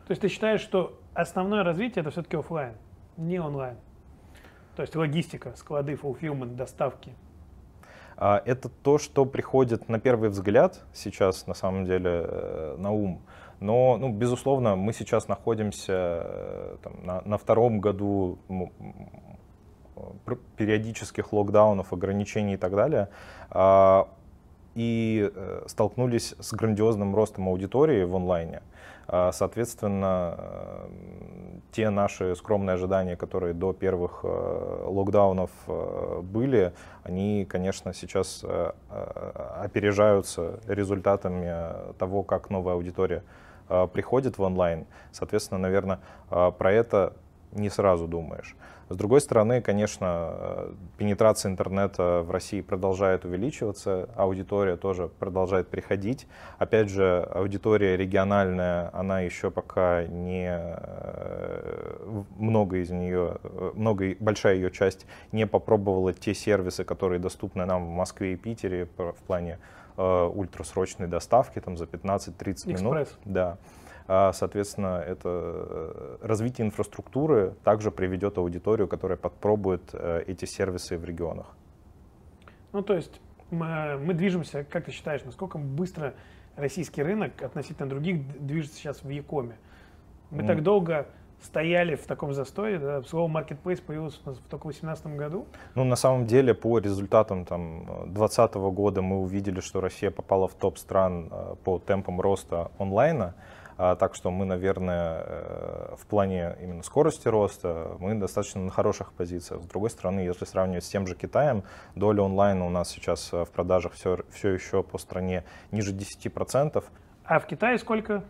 То 0.05 0.11
есть 0.11 0.21
ты 0.21 0.27
считаешь, 0.27 0.61
что 0.61 0.99
основное 1.13 1.63
развитие 1.63 2.01
это 2.01 2.11
все-таки 2.11 2.37
офлайн, 2.37 2.75
не 3.17 3.39
онлайн? 3.39 3.77
То 4.75 4.83
есть 4.83 4.95
логистика, 4.95 5.53
склады, 5.55 5.93
fulfillment, 5.93 6.55
доставки. 6.55 7.13
А, 8.23 8.39
это 8.45 8.69
то, 8.69 8.99
что 8.99 9.25
приходит 9.25 9.89
на 9.89 9.99
первый 9.99 10.29
взгляд 10.29 10.79
сейчас 10.93 11.47
на 11.47 11.55
самом 11.55 11.85
деле 11.85 12.23
э, 12.27 12.75
на 12.77 12.91
ум. 12.91 13.19
Но, 13.59 13.97
ну, 13.97 14.09
безусловно, 14.09 14.75
мы 14.75 14.93
сейчас 14.93 15.27
находимся 15.27 16.21
э, 16.23 16.77
там, 16.83 16.93
на, 17.03 17.21
на 17.25 17.37
втором 17.39 17.79
году 17.79 18.37
периодических 20.55 21.33
локдаунов, 21.33 21.93
ограничений 21.93 22.53
и 22.53 22.57
так 22.57 22.75
далее. 22.75 23.09
А, 23.49 24.07
и 24.75 25.31
э, 25.33 25.63
столкнулись 25.65 26.35
с 26.39 26.53
грандиозным 26.53 27.15
ростом 27.15 27.49
аудитории 27.49 28.03
в 28.03 28.15
онлайне. 28.15 28.61
А, 29.07 29.31
соответственно, 29.31 30.35
э, 30.37 30.87
те 31.71 31.89
наши 31.89 32.35
скромные 32.35 32.75
ожидания, 32.75 33.15
которые 33.15 33.53
до 33.53 33.73
первых 33.73 34.21
э, 34.23 34.83
локдаунов 34.87 35.51
были, 36.23 36.73
они, 37.03 37.45
конечно, 37.45 37.93
сейчас 37.93 38.43
опережаются 38.89 40.59
результатами 40.67 41.93
того, 41.97 42.23
как 42.23 42.49
новая 42.49 42.73
аудитория 42.75 43.23
приходит 43.93 44.37
в 44.37 44.41
онлайн. 44.41 44.85
Соответственно, 45.11 45.59
наверное, 45.59 45.99
про 46.29 46.71
это 46.71 47.13
не 47.51 47.69
сразу 47.69 48.07
думаешь. 48.07 48.55
С 48.91 48.97
другой 48.97 49.21
стороны, 49.21 49.61
конечно, 49.61 50.31
э, 50.33 50.73
пенетрация 50.97 51.49
интернета 51.49 52.23
в 52.23 52.31
России 52.31 52.59
продолжает 52.59 53.23
увеличиваться, 53.23 54.09
аудитория 54.17 54.75
тоже 54.75 55.07
продолжает 55.07 55.69
приходить. 55.69 56.27
Опять 56.57 56.89
же, 56.89 57.25
аудитория 57.33 57.95
региональная, 57.95 58.89
она 58.91 59.21
еще 59.21 59.49
пока 59.49 60.03
не 60.03 60.49
э, 60.51 62.23
много 62.37 62.79
из 62.79 62.89
нее, 62.89 63.37
э, 63.43 63.71
много, 63.75 64.13
большая 64.19 64.55
ее 64.55 64.71
часть 64.71 65.05
не 65.31 65.47
попробовала 65.47 66.11
те 66.11 66.33
сервисы, 66.33 66.83
которые 66.83 67.19
доступны 67.19 67.63
нам 67.63 67.85
в 67.85 67.89
Москве 67.91 68.33
и 68.33 68.35
Питере 68.35 68.89
в 68.97 69.23
плане 69.25 69.59
ультрасрочной 69.97 71.07
доставки 71.07 71.59
там 71.59 71.77
за 71.77 71.85
15-30 71.85 72.73
минут. 72.73 73.07
Да. 73.23 73.57
А, 74.07 74.33
соответственно, 74.33 75.03
это 75.05 75.29
э, 75.29 76.17
развитие 76.21 76.67
инфраструктуры 76.67 77.55
также 77.63 77.91
приведет 77.91 78.37
аудиторию, 78.37 78.87
которая 78.87 79.17
подпробует 79.17 79.81
э, 79.93 80.23
эти 80.27 80.45
сервисы 80.45 80.97
в 80.97 81.05
регионах. 81.05 81.47
Ну, 82.73 82.81
то 82.81 82.95
есть 82.95 83.19
мы, 83.49 83.97
мы 83.97 84.13
движемся, 84.13 84.63
как 84.63 84.85
ты 84.85 84.91
считаешь, 84.91 85.23
насколько 85.23 85.57
быстро 85.57 86.13
российский 86.55 87.03
рынок 87.03 87.41
относительно 87.41 87.89
других 87.89 88.21
движется 88.39 88.77
сейчас 88.77 89.03
в 89.03 89.09
Якоме? 89.09 89.55
Мы 90.29 90.43
mm. 90.43 90.47
так 90.47 90.63
долго 90.63 91.07
стояли 91.41 91.95
в 91.95 92.05
таком 92.05 92.33
застое, 92.33 92.79
да, 92.79 93.01
слово 93.03 93.29
marketplace 93.29 93.81
появилось 93.81 94.19
у 94.25 94.29
нас 94.29 94.37
только 94.49 94.67
в 94.67 94.71
2018 94.71 95.07
году? 95.17 95.45
Ну, 95.75 95.83
на 95.83 95.95
самом 95.95 96.25
деле, 96.25 96.53
по 96.53 96.77
результатам 96.77 97.45
там 97.45 97.85
2020 98.05 98.53
года 98.55 99.01
мы 99.01 99.19
увидели, 99.19 99.59
что 99.59 99.81
Россия 99.81 100.11
попала 100.11 100.47
в 100.47 100.53
топ 100.53 100.77
стран 100.77 101.29
э, 101.31 101.55
по 101.63 101.79
темпам 101.79 102.21
роста 102.21 102.71
онлайна. 102.77 103.33
А, 103.83 103.95
так 103.95 104.13
что 104.13 104.29
мы, 104.29 104.45
наверное, 104.45 105.23
э, 105.25 105.95
в 105.97 106.05
плане 106.05 106.55
именно 106.61 106.83
скорости 106.83 107.27
роста, 107.27 107.95
мы 107.97 108.13
достаточно 108.13 108.61
на 108.61 108.69
хороших 108.69 109.11
позициях. 109.11 109.63
С 109.63 109.65
другой 109.65 109.89
стороны, 109.89 110.19
если 110.19 110.45
сравнивать 110.45 110.83
с 110.83 110.87
тем 110.87 111.07
же 111.07 111.15
Китаем, 111.15 111.63
доля 111.95 112.21
онлайна 112.21 112.67
у 112.67 112.69
нас 112.69 112.89
сейчас 112.89 113.33
э, 113.33 113.43
в 113.43 113.49
продажах 113.49 113.93
все, 113.93 114.19
все 114.29 114.49
еще 114.49 114.83
по 114.83 114.99
стране 114.99 115.45
ниже 115.71 115.95
10%. 115.95 116.83
А 117.25 117.39
в 117.39 117.47
Китае 117.47 117.79
сколько? 117.79 118.23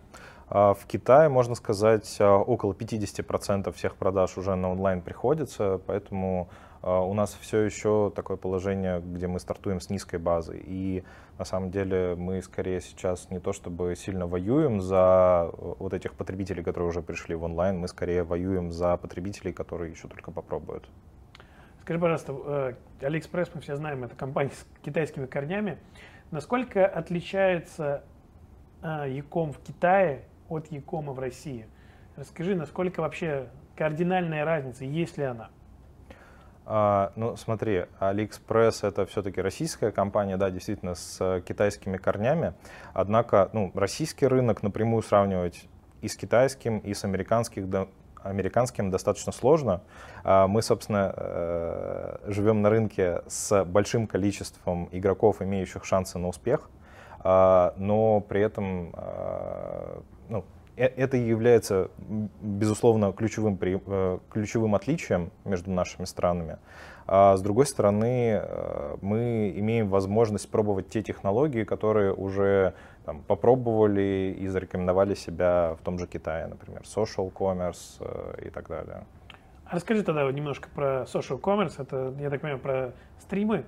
А, 0.48 0.74
в 0.74 0.86
Китае, 0.86 1.28
можно 1.28 1.56
сказать, 1.56 2.16
а, 2.22 2.38
около 2.38 2.72
50% 2.72 3.74
всех 3.74 3.98
продаж 3.98 4.38
уже 4.38 4.56
на 4.56 4.72
онлайн 4.72 5.02
приходится, 5.02 5.82
поэтому 5.86 6.48
у 6.84 7.14
нас 7.14 7.38
все 7.40 7.60
еще 7.60 8.12
такое 8.16 8.38
положение, 8.38 9.02
где 9.02 9.28
мы 9.28 9.40
стартуем 9.40 9.80
с 9.80 9.90
низкой 9.90 10.18
базы. 10.20 10.60
И 10.66 11.04
на 11.38 11.46
самом 11.46 11.72
деле 11.72 12.16
мы 12.16 12.42
скорее 12.42 12.82
сейчас 12.82 13.30
не 13.32 13.40
то 13.40 13.54
чтобы 13.54 13.96
сильно 13.96 14.28
воюем 14.28 14.82
за 14.82 15.50
э, 15.52 15.74
вот 15.80 15.94
этих 15.94 16.14
потребителей, 16.14 16.64
которые 16.64 16.90
уже 16.90 17.02
пришли 17.02 17.34
в 17.36 17.44
онлайн, 17.44 17.80
мы 17.80 17.88
скорее 17.88 18.24
воюем 18.24 18.72
за 18.72 18.96
потребителей, 18.98 19.52
которые 19.52 19.92
еще 19.92 20.08
только 20.08 20.32
попробуют. 20.32 20.88
Скажи, 21.82 22.00
пожалуйста, 22.00 22.76
э, 23.02 23.22
мы 23.56 23.62
все 23.62 23.76
знаем, 23.76 24.04
это 24.04 24.16
компания 24.16 24.52
с 24.52 24.66
китайскими 24.84 25.26
корнями. 25.26 25.80
Насколько 26.30 26.86
отличается 26.86 28.04
Яком 28.84 29.50
э, 29.50 29.54
в 29.54 29.58
Китае 29.60 30.26
от 30.48 30.72
Якома 30.72 31.14
в 31.14 31.20
России? 31.20 31.66
Расскажи, 32.16 32.56
насколько 32.56 33.02
вообще 33.02 33.50
кардинальная 33.76 34.46
разница, 34.46 34.86
есть 34.86 35.18
ли 35.18 35.24
она? 35.24 35.50
А, 36.66 37.12
ну, 37.16 37.36
смотри, 37.36 37.86
AliExpress 38.00 38.88
это 38.88 39.06
все-таки 39.06 39.42
российская 39.42 39.92
компания, 39.92 40.38
да, 40.38 40.50
действительно, 40.50 40.96
с 40.96 41.42
китайскими 41.46 41.98
корнями. 41.98 42.54
Однако, 42.94 43.50
ну, 43.54 43.72
российский 43.74 44.28
рынок 44.28 44.64
напрямую 44.64 45.02
сравнивать 45.02 45.68
и 46.02 46.08
с 46.08 46.16
китайским, 46.16 46.80
и 46.80 46.94
с 46.94 47.04
американским, 47.04 47.70
да, 47.70 47.88
американским 48.24 48.92
достаточно 48.92 49.32
сложно. 49.32 49.82
А 50.24 50.48
мы, 50.48 50.62
собственно, 50.62 51.14
э, 51.16 52.18
живем 52.28 52.62
на 52.62 52.70
рынке 52.70 53.24
с 53.28 53.64
большим 53.66 54.06
количеством 54.06 54.88
игроков, 54.92 55.42
имеющих 55.42 55.86
шансы 55.86 56.20
на 56.20 56.28
успех, 56.28 56.70
а, 57.20 57.74
но 57.78 58.20
при 58.20 58.42
этом 58.42 58.94
ну, 60.30 60.40
Э, 60.40 60.61
это 60.88 61.18
является, 61.18 61.90
безусловно, 62.42 63.12
ключевым, 63.14 63.58
э, 63.62 64.20
ключевым 64.30 64.76
отличием 64.76 65.32
между 65.46 65.72
нашими 65.72 66.06
странами. 66.06 66.58
А 67.08 67.36
с 67.36 67.42
другой 67.42 67.66
стороны, 67.66 68.40
э, 68.42 68.98
мы 69.02 69.54
имеем 69.56 69.90
возможность 69.90 70.50
пробовать 70.50 70.90
те 70.90 71.02
технологии, 71.02 71.64
которые 71.64 72.14
уже 72.14 72.74
там, 73.06 73.22
попробовали 73.22 74.36
и 74.40 74.48
зарекомендовали 74.48 75.16
себя 75.16 75.76
в 75.80 75.84
том 75.84 76.00
же 76.00 76.08
Китае, 76.08 76.48
например, 76.48 76.82
social 76.84 77.32
commerce 77.32 78.02
и 78.46 78.50
так 78.50 78.68
далее. 78.68 79.06
А 79.66 79.76
расскажи 79.76 80.04
тогда 80.04 80.30
немножко 80.32 80.70
про 80.76 81.04
social 81.04 81.40
commerce. 81.40 81.76
Это, 81.78 82.14
я 82.20 82.30
так 82.30 82.42
понимаю, 82.42 82.60
про 82.60 82.92
стримы, 83.20 83.64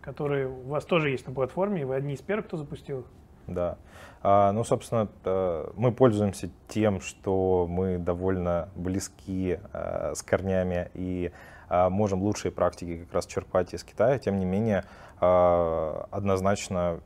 которые 0.00 0.48
у 0.48 0.68
вас 0.68 0.84
тоже 0.84 1.10
есть 1.10 1.26
на 1.28 1.32
платформе, 1.32 1.82
и 1.82 1.84
вы 1.84 1.94
одни 1.94 2.14
из 2.14 2.20
первых, 2.20 2.46
кто 2.46 2.56
запустил 2.56 3.00
их. 3.00 3.06
Да. 3.46 3.78
А, 4.26 4.52
ну, 4.52 4.64
собственно, 4.64 5.06
э, 5.26 5.70
мы 5.76 5.92
пользуемся 5.92 6.48
тем, 6.68 7.02
что 7.02 7.66
мы 7.68 7.98
довольно 7.98 8.70
близки 8.74 9.60
а, 9.74 10.12
с 10.14 10.22
корнями 10.22 10.90
и 10.94 11.30
а, 11.68 11.90
можем 11.90 12.22
лучшие 12.22 12.50
практики 12.50 13.04
как 13.04 13.12
раз 13.12 13.26
черпать 13.26 13.74
из 13.74 13.84
Китая. 13.84 14.18
Тем 14.18 14.38
не 14.38 14.46
менее, 14.46 14.84
однозначно 15.20 17.00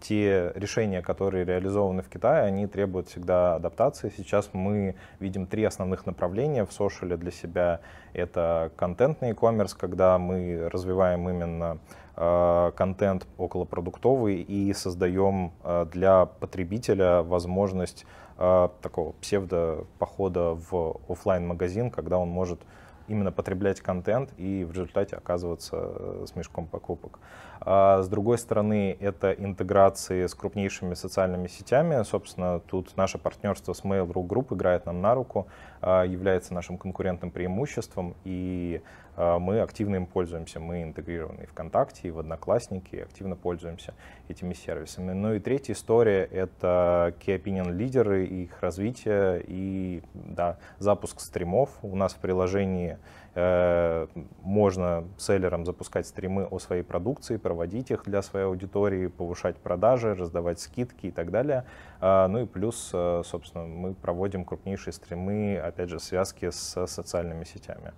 те 0.00 0.52
решения, 0.54 1.02
которые 1.02 1.44
реализованы 1.44 2.02
в 2.02 2.08
Китае, 2.08 2.44
они 2.44 2.66
требуют 2.66 3.08
всегда 3.08 3.56
адаптации. 3.56 4.12
Сейчас 4.16 4.50
мы 4.52 4.96
видим 5.20 5.46
три 5.46 5.64
основных 5.64 6.06
направления 6.06 6.64
в 6.64 6.72
сошеле 6.72 7.16
для 7.16 7.30
себя. 7.30 7.80
Это 8.12 8.70
контентный 8.76 9.30
e-commerce, 9.30 9.74
когда 9.76 10.18
мы 10.18 10.68
развиваем 10.70 11.28
именно 11.28 11.78
э, 12.16 12.72
контент 12.76 13.26
околопродуктовый 13.38 14.36
и 14.42 14.72
создаем 14.74 15.52
э, 15.62 15.86
для 15.92 16.26
потребителя 16.26 17.22
возможность 17.22 18.04
э, 18.38 18.68
такого 18.82 19.12
псевдо-похода 19.12 20.54
в 20.70 21.00
офлайн 21.08 21.46
магазин 21.46 21.90
когда 21.90 22.18
он 22.18 22.28
может 22.28 22.60
именно 23.08 23.32
потреблять 23.32 23.80
контент 23.80 24.30
и 24.36 24.64
в 24.64 24.72
результате 24.72 25.16
оказываться 25.16 25.76
э, 25.76 26.24
с 26.26 26.36
мешком 26.36 26.66
покупок. 26.66 27.18
А 27.60 28.02
с 28.02 28.08
другой 28.08 28.38
стороны, 28.38 28.96
это 29.00 29.32
интеграции 29.32 30.26
с 30.26 30.34
крупнейшими 30.34 30.94
социальными 30.94 31.48
сетями. 31.48 32.02
Собственно, 32.02 32.60
тут 32.60 32.96
наше 32.96 33.18
партнерство 33.18 33.72
с 33.72 33.82
Mail.ru 33.84 34.26
Group 34.26 34.54
играет 34.54 34.86
нам 34.86 35.00
на 35.00 35.14
руку, 35.14 35.46
а, 35.80 36.04
является 36.04 36.54
нашим 36.54 36.78
конкурентным 36.78 37.30
преимуществом, 37.30 38.16
и 38.24 38.82
мы 39.16 39.60
активно 39.60 39.96
им 39.96 40.06
пользуемся. 40.06 40.60
Мы 40.60 40.82
интегрированы 40.82 41.42
и 41.42 41.46
ВКонтакте, 41.46 42.08
и 42.08 42.10
в 42.10 42.18
Одноклассники, 42.18 42.96
и 42.96 43.00
активно 43.00 43.36
пользуемся 43.36 43.94
этими 44.28 44.54
сервисами. 44.54 45.12
Ну 45.12 45.34
и 45.34 45.40
третья 45.40 45.72
история— 45.72 46.24
это 46.32 47.14
Key 47.20 47.42
Opinion 47.42 47.72
лидеры, 47.72 48.24
их 48.24 48.60
развитие 48.60 49.42
и 49.46 50.02
да, 50.14 50.58
запуск 50.78 51.20
стримов. 51.20 51.70
У 51.82 51.96
нас 51.96 52.14
в 52.14 52.18
приложении 52.18 52.98
Э, 53.36 54.06
можно 54.42 55.04
селлерам 55.18 55.64
запускать 55.64 56.06
стримы 56.06 56.44
о 56.44 56.60
своей 56.60 56.82
продукции, 56.82 57.36
проводить 57.36 57.90
их 57.90 58.04
для 58.04 58.22
своей 58.22 58.46
аудитории, 58.46 59.08
повышать 59.08 59.56
продажи, 59.56 60.14
раздавать 60.14 60.60
скидки 60.60 61.06
и 61.06 61.10
так 61.10 61.32
далее. 61.32 61.64
А, 62.00 62.28
ну 62.28 62.42
и 62.42 62.46
плюс, 62.46 62.90
э, 62.92 63.22
собственно, 63.24 63.64
мы 63.64 63.94
проводим 63.94 64.44
крупнейшие 64.44 64.92
стримы, 64.92 65.58
опять 65.58 65.88
же, 65.88 65.98
связки 65.98 66.50
с 66.50 66.86
социальными 66.86 67.44
сетями. 67.44 67.92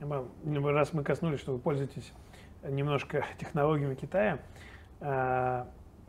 Раз 0.00 0.92
мы 0.92 1.02
коснулись, 1.02 1.40
что 1.40 1.52
вы 1.52 1.58
пользуетесь 1.58 2.12
немножко 2.62 3.24
технологиями 3.38 3.94
Китая, 3.94 4.38
а, 5.00 5.66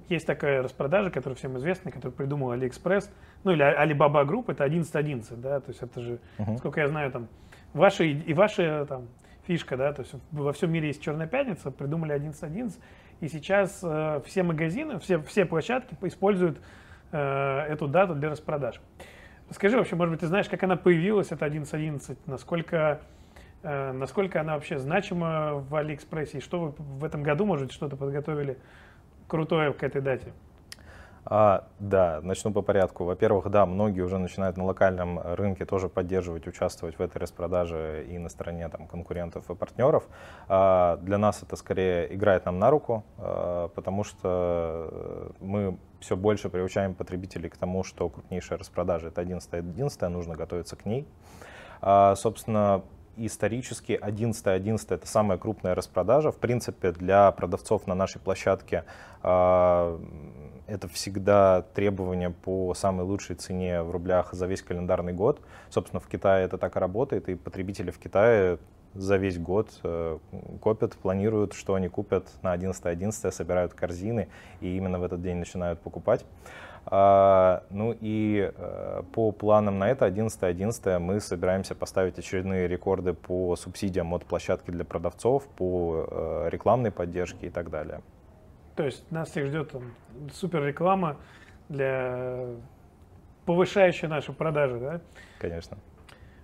есть 0.09 0.27
такая 0.27 0.61
распродажа, 0.61 1.09
которая 1.09 1.35
всем 1.35 1.57
известна, 1.57 1.91
которую 1.91 2.13
придумал 2.13 2.53
AliExpress, 2.53 3.09
ну 3.43 3.51
или 3.51 3.63
Alibaba 3.63 4.25
Group, 4.25 4.51
это 4.51 4.65
11.11, 4.65 5.35
да, 5.37 5.59
то 5.59 5.69
есть 5.69 5.81
это 5.81 6.01
же, 6.01 6.19
uh-huh. 6.37 6.57
сколько 6.57 6.81
я 6.81 6.87
знаю, 6.87 7.11
там 7.11 7.27
ваша 7.73 8.03
и 8.03 8.33
ваша 8.33 8.85
там 8.87 9.07
фишка, 9.47 9.77
да, 9.77 9.93
то 9.93 10.01
есть 10.01 10.13
во 10.31 10.53
всем 10.53 10.71
мире 10.71 10.87
есть 10.87 11.01
Черная 11.01 11.27
пятница, 11.27 11.71
придумали 11.71 12.15
11.11, 12.15 12.73
и 13.21 13.27
сейчас 13.27 13.79
э, 13.83 14.21
все 14.25 14.43
магазины, 14.43 14.99
все, 14.99 15.21
все 15.21 15.45
площадки 15.45 15.95
используют 16.01 16.59
э, 17.11 17.59
эту 17.69 17.87
дату 17.87 18.15
для 18.15 18.29
распродаж. 18.29 18.81
Расскажи 19.49 19.77
вообще, 19.77 19.95
может 19.95 20.11
быть, 20.11 20.19
ты 20.21 20.27
знаешь, 20.27 20.49
как 20.49 20.63
она 20.63 20.75
появилась, 20.75 21.31
это 21.31 21.45
11.11, 21.45 22.17
насколько, 22.25 23.01
насколько 23.65 24.41
она 24.41 24.53
вообще 24.55 24.77
значима 24.77 25.65
в 25.69 25.75
Алиэкспрессе, 25.75 26.38
и 26.38 26.41
что 26.41 26.60
вы 26.60 26.74
в 26.77 27.03
этом 27.03 27.24
году, 27.24 27.45
может 27.45 27.72
что-то 27.72 27.95
подготовили 27.95 28.57
крутое 29.27 29.74
к 29.74 29.84
этой 29.84 30.01
дате? 30.01 30.34
А, 31.27 31.67
да, 31.79 32.19
начну 32.22 32.51
по 32.51 32.62
порядку. 32.62 33.03
Во-первых, 33.03 33.50
да, 33.50 33.65
многие 33.65 34.01
уже 34.01 34.19
начинают 34.19 34.57
на 34.57 34.65
локальном 34.65 35.19
рынке 35.19 35.65
тоже 35.65 35.89
поддерживать, 35.89 36.48
участвовать 36.48 37.00
в 37.00 37.01
этой 37.01 37.17
распродаже 37.17 38.05
и 38.07 38.19
на 38.19 38.29
стороне 38.29 38.69
там, 38.69 38.86
конкурентов 38.88 39.50
и 39.50 39.55
партнеров. 39.55 40.03
А, 40.48 40.98
для 40.98 41.17
нас 41.17 41.41
это 41.41 41.55
скорее 41.55 42.13
играет 42.13 42.45
нам 42.45 42.60
на 42.60 42.69
руку, 42.69 43.03
а, 43.17 43.69
потому 43.69 44.03
что 44.03 45.31
мы 45.39 45.79
все 46.00 46.15
больше 46.15 46.50
приучаем 46.50 46.93
потребителей 46.93 47.50
к 47.50 47.57
тому, 47.57 47.84
что 47.84 48.07
крупнейшая 48.07 48.60
распродажа 48.60 49.07
это 49.07 49.24
11-11, 49.24 50.07
нужно 50.10 50.36
готовиться 50.36 50.75
к 50.75 50.86
ней. 50.86 51.07
А, 51.81 52.15
собственно, 52.15 52.84
исторически 53.17 54.00
11.11 54.01 54.86
это 54.89 55.07
самая 55.07 55.38
крупная 55.38 55.75
распродажа. 55.75 56.31
В 56.31 56.38
принципе, 56.38 56.91
для 56.91 57.31
продавцов 57.31 57.88
на 57.88 57.95
нашей 57.95 58.19
площадке 58.19 58.84
а, 59.22 60.00
это 60.67 60.88
всегда 60.88 61.63
требование 61.74 62.29
по 62.29 62.74
самой 62.74 63.05
лучшей 63.05 63.36
цене 63.36 63.81
в 63.81 63.91
рублях 63.91 64.34
за 64.34 64.48
весь 64.48 64.62
календарный 64.62 65.13
год. 65.13 65.41
Собственно, 65.69 66.00
в 66.00 66.07
Китае 66.07 66.45
это 66.45 66.57
так 66.57 66.75
и 66.75 66.79
работает, 66.79 67.29
и 67.29 67.36
потребители 67.36 67.91
в 67.91 68.00
Китае 68.00 68.60
за 68.95 69.17
весь 69.17 69.38
год 69.38 69.69
э, 69.84 70.17
копят, 70.62 70.95
планируют, 70.95 71.53
что 71.53 71.75
они 71.75 71.89
купят 71.89 72.29
на 72.41 72.55
11.11, 72.55 73.31
собирают 73.31 73.74
корзины 73.74 74.29
и 74.62 74.77
именно 74.77 75.00
в 75.00 75.03
этот 75.03 75.22
день 75.22 75.38
начинают 75.38 75.81
покупать. 75.81 76.25
А, 76.87 77.63
ну 77.71 77.95
и 77.99 78.51
э, 78.53 79.03
по 79.11 79.31
планам 79.31 79.79
на 79.79 79.89
это 79.89 80.07
11.11 80.07 80.99
мы 80.99 81.19
собираемся 81.19 81.73
поставить 81.73 82.19
очередные 82.19 82.67
рекорды 82.67 83.13
по 83.13 83.55
субсидиям 83.55 84.13
от 84.13 84.25
площадки 84.25 84.69
для 84.69 84.85
продавцов, 84.85 85.47
по 85.47 86.05
э, 86.07 86.49
рекламной 86.51 86.91
поддержке 86.91 87.47
и 87.47 87.49
так 87.49 87.71
далее. 87.71 88.01
То 88.75 88.83
есть 88.83 89.09
нас 89.11 89.29
всех 89.29 89.47
ждет 89.47 89.71
там, 89.71 89.95
супер 90.31 90.63
реклама 90.63 91.17
для 91.69 92.45
повышающая 93.45 94.09
наши 94.09 94.31
продажи, 94.33 94.79
да? 94.79 95.01
Конечно. 95.39 95.77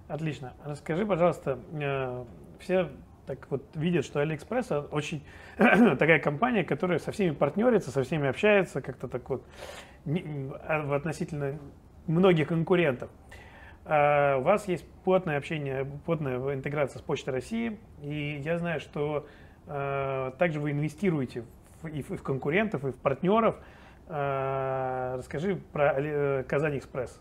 Отлично. 0.08 0.54
Расскажи, 0.66 1.06
пожалуйста, 1.06 1.60
э, 1.74 2.24
все 2.60 2.90
так 3.36 3.48
вот 3.50 3.64
видят, 3.76 4.04
что 4.04 4.22
AliExpress 4.22 4.90
очень 4.90 5.24
такая 5.58 6.20
компания, 6.20 6.66
которая 6.66 7.00
со 7.00 7.14
всеми 7.14 7.34
партнерится, 7.34 7.90
со 7.90 8.04
всеми 8.04 8.28
общается, 8.28 8.82
как-то 8.82 9.08
так 9.08 9.30
вот 9.30 9.46
а, 10.06 10.86
в 10.86 10.94
относительно 10.94 11.58
многих 12.08 12.50
конкурентов. 12.50 13.10
А 13.86 14.38
у 14.38 14.42
вас 14.42 14.68
есть 14.68 14.86
плотное 15.06 15.38
общение, 15.38 15.86
плотная 16.06 16.54
интеграция 16.54 17.00
с 17.00 17.02
Почтой 17.02 17.34
России, 17.34 17.80
и 18.02 18.42
я 18.44 18.60
знаю, 18.60 18.82
что 18.82 19.26
э, 19.68 20.32
также 20.38 20.60
вы 20.60 20.72
инвестируете 20.72 21.46
в, 21.82 21.88
и, 21.88 22.02
в, 22.02 22.12
и 22.12 22.18
в 22.18 22.24
конкурентов, 22.24 22.84
и 22.84 22.92
в 22.92 22.98
партнеров. 22.98 23.56
Э, 24.08 25.16
расскажи 25.18 25.56
про 25.72 25.94
э, 25.96 26.44
Казань 26.44 26.78
Экспресс. 26.78 27.18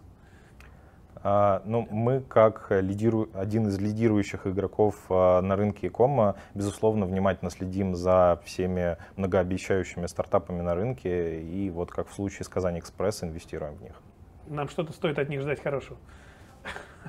А, 1.22 1.62
ну, 1.66 1.86
мы, 1.90 2.20
как 2.20 2.68
лидиру... 2.70 3.28
один 3.34 3.68
из 3.68 3.78
лидирующих 3.78 4.46
игроков 4.46 4.96
а, 5.10 5.42
на 5.42 5.54
рынке 5.54 5.88
e 5.88 6.34
безусловно, 6.54 7.04
внимательно 7.04 7.50
следим 7.50 7.94
за 7.94 8.40
всеми 8.44 8.96
многообещающими 9.16 10.06
стартапами 10.06 10.62
на 10.62 10.74
рынке, 10.74 11.42
и 11.42 11.68
вот 11.68 11.90
как 11.90 12.08
в 12.08 12.14
случае 12.14 12.44
с 12.44 12.48
Казань 12.48 12.78
Экспресс 12.78 13.22
инвестируем 13.22 13.74
в 13.74 13.82
них. 13.82 14.00
Нам 14.46 14.68
что-то 14.68 14.92
стоит 14.92 15.18
от 15.18 15.28
них 15.28 15.42
ждать 15.42 15.62
хорошего. 15.62 15.98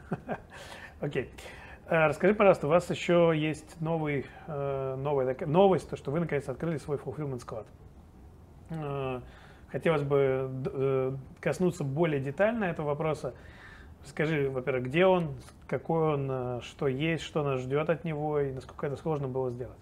Окей. 0.99 1.31
А, 1.87 2.09
расскажи, 2.09 2.33
пожалуйста, 2.33 2.67
у 2.67 2.69
вас 2.69 2.89
еще 2.89 3.31
есть 3.33 3.79
новый, 3.79 4.25
э, 4.47 4.95
новая 4.97 5.37
новость, 5.45 5.89
то, 5.89 5.95
что 5.95 6.11
вы 6.11 6.19
наконец 6.19 6.49
открыли 6.49 6.77
свой 6.77 6.97
fulfillment 6.97 7.39
склад. 7.39 7.65
Хотелось 9.71 10.03
бы 10.03 10.49
э, 10.65 11.11
коснуться 11.39 11.85
более 11.85 12.19
детально 12.19 12.65
этого 12.65 12.87
вопроса. 12.87 13.33
Скажи, 14.05 14.50
во-первых, 14.50 14.86
где 14.86 15.05
он, 15.05 15.29
какой 15.67 16.13
он, 16.13 16.27
э, 16.29 16.60
что 16.63 16.88
есть, 16.88 17.24
что 17.24 17.43
нас 17.43 17.62
ждет 17.62 17.89
от 17.89 18.03
него 18.03 18.39
и 18.39 18.51
насколько 18.51 18.88
это 18.88 18.98
сложно 18.98 19.27
было 19.27 19.51
сделать? 19.51 19.77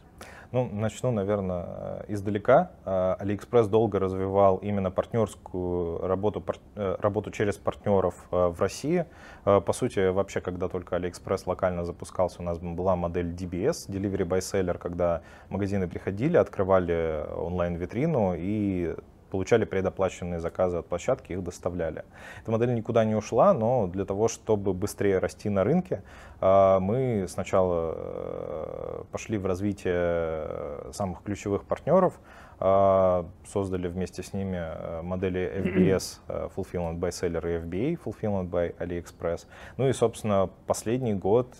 Ну, 0.52 0.68
начну, 0.72 1.12
наверное, 1.12 1.66
э, 1.68 2.06
издалека. 2.10 2.72
Э, 2.86 3.16
Алиэкспресс 3.20 3.68
долго 3.68 3.98
развивал 3.98 4.58
именно 4.58 4.92
партнерскую 4.92 6.06
работу, 6.06 6.44
работу 6.76 7.32
через 7.32 7.58
партнеров 7.58 8.16
в 8.32 8.60
России. 8.60 9.06
По 9.44 9.74
сути, 9.74 10.10
вообще, 10.10 10.42
когда 10.42 10.68
только 10.68 10.98
Алиэкспресс 10.98 11.48
локально 11.48 11.86
запускался, 11.86 12.42
у 12.42 12.44
нас 12.44 12.60
была 12.60 12.96
модель 12.96 13.34
DBS, 13.34 13.88
Delivery 13.88 14.28
by 14.28 14.40
Seller, 14.40 14.78
когда 14.78 15.22
магазины 15.50 15.88
приходили, 15.88 16.36
открывали 16.36 17.25
онлайн-витрину 17.36 18.34
и 18.36 18.96
получали 19.29 19.65
предоплаченные 19.65 20.39
заказы 20.39 20.77
от 20.77 20.87
площадки, 20.87 21.33
их 21.33 21.44
доставляли. 21.44 22.03
Эта 22.42 22.51
модель 22.51 22.74
никуда 22.74 23.05
не 23.05 23.15
ушла, 23.15 23.53
но 23.53 23.87
для 23.87 24.05
того, 24.05 24.27
чтобы 24.27 24.74
быстрее 24.74 25.20
расти 25.20 25.50
на 25.50 25.63
рынке, 25.63 26.03
а, 26.42 26.79
мы 26.79 27.25
сначала 27.27 27.94
э, 27.96 29.03
пошли 29.11 29.37
в 29.37 29.46
развитие 29.46 29.94
э, 29.96 30.92
самых 30.94 31.24
ключевых 31.24 31.63
партнеров, 31.63 32.20
а, 32.59 33.25
создали 33.46 33.87
вместе 33.87 34.24
с 34.24 34.33
ними 34.33 34.57
э, 34.57 35.01
модели 35.01 35.63
FBS, 35.63 36.51
Fulfillment 36.55 37.00
by 37.00 37.09
Seller 37.09 37.55
и 37.55 37.65
FBA, 37.65 38.00
Fulfillment 38.03 38.50
by 38.50 38.75
AliExpress. 38.77 39.46
Ну 39.77 39.87
и, 39.87 39.94
собственно, 39.94 40.50
последний 40.68 41.13
год 41.13 41.55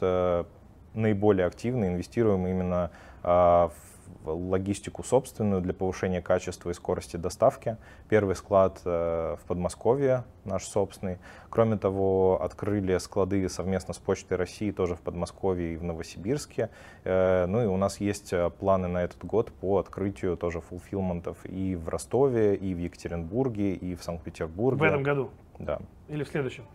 наиболее 0.93 1.45
активно 1.45 1.86
инвестируем 1.86 2.47
именно 2.47 2.91
а, 3.23 3.69
в 3.69 3.98
логистику 4.26 5.04
собственную 5.04 5.62
для 5.62 5.74
повышения 5.74 6.22
качества 6.22 6.69
и 6.69 6.74
скорости 6.74 7.17
доставки. 7.17 7.78
Первый 8.10 8.36
склад 8.36 8.82
э, 8.86 9.38
в 9.41 9.48
Подмосковье, 9.48 10.24
наш 10.45 10.65
собственный. 10.65 11.17
Кроме 11.50 11.78
того, 11.78 12.41
открыли 12.41 12.98
склады 12.98 13.48
совместно 13.50 13.93
с 13.93 13.98
Почтой 13.98 14.38
России 14.38 14.72
тоже 14.72 14.95
в 14.95 15.02
Подмосковье 15.02 15.74
и 15.74 15.78
в 15.78 15.84
Новосибирске. 15.84 16.69
Э, 17.04 17.45
ну 17.45 17.63
и 17.63 17.65
у 17.65 17.78
нас 17.78 18.00
есть 18.00 18.34
э, 18.34 18.50
планы 18.50 18.88
на 18.88 19.04
этот 19.04 19.24
год 19.26 19.52
по 19.52 19.80
открытию 19.80 20.38
тоже 20.38 20.62
фулфилментов 20.62 21.38
и 21.45 21.76
в 21.76 21.89
Ростове, 21.89 22.56
и 22.56 22.74
в 22.74 22.78
Екатеринбурге, 22.78 23.74
и 23.74 23.95
в 23.95 24.04
Санкт-Петербурге. 24.04 24.80
В 24.80 24.84
этом 24.84 25.04
году? 25.04 25.30
Да. 25.58 25.80
Или 26.08 26.24
в 26.24 26.30
следующем? 26.30 26.65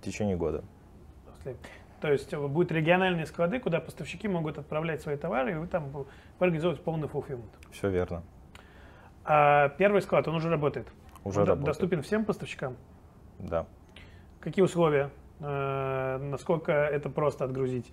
В 0.00 0.04
течение 0.04 0.36
года. 0.36 0.64
То 2.02 2.10
есть 2.10 2.32
э, 2.34 2.48
будут 2.48 2.72
региональные 2.72 3.26
склады, 3.26 3.60
куда 3.60 3.80
поставщики 3.80 4.26
могут 4.26 4.58
отправлять 4.58 5.00
свои 5.00 5.16
товары, 5.16 5.52
и 5.52 5.54
вы 5.54 5.68
там 5.68 6.04
организовываете 6.40 6.82
полный 6.82 7.06
fulfillment. 7.06 7.48
Все 7.70 7.88
верно. 7.88 8.24
А 9.24 9.68
первый 9.68 10.02
склад, 10.02 10.26
он 10.26 10.34
уже 10.34 10.50
работает? 10.50 10.88
Уже 11.22 11.42
он 11.42 11.46
работает. 11.46 11.66
Доступен 11.66 12.02
всем 12.02 12.24
поставщикам? 12.24 12.76
Да. 13.38 13.66
Какие 14.40 14.64
условия? 14.64 15.10
Э, 15.38 16.18
насколько 16.18 16.72
это 16.72 17.08
просто 17.08 17.44
отгрузить? 17.44 17.86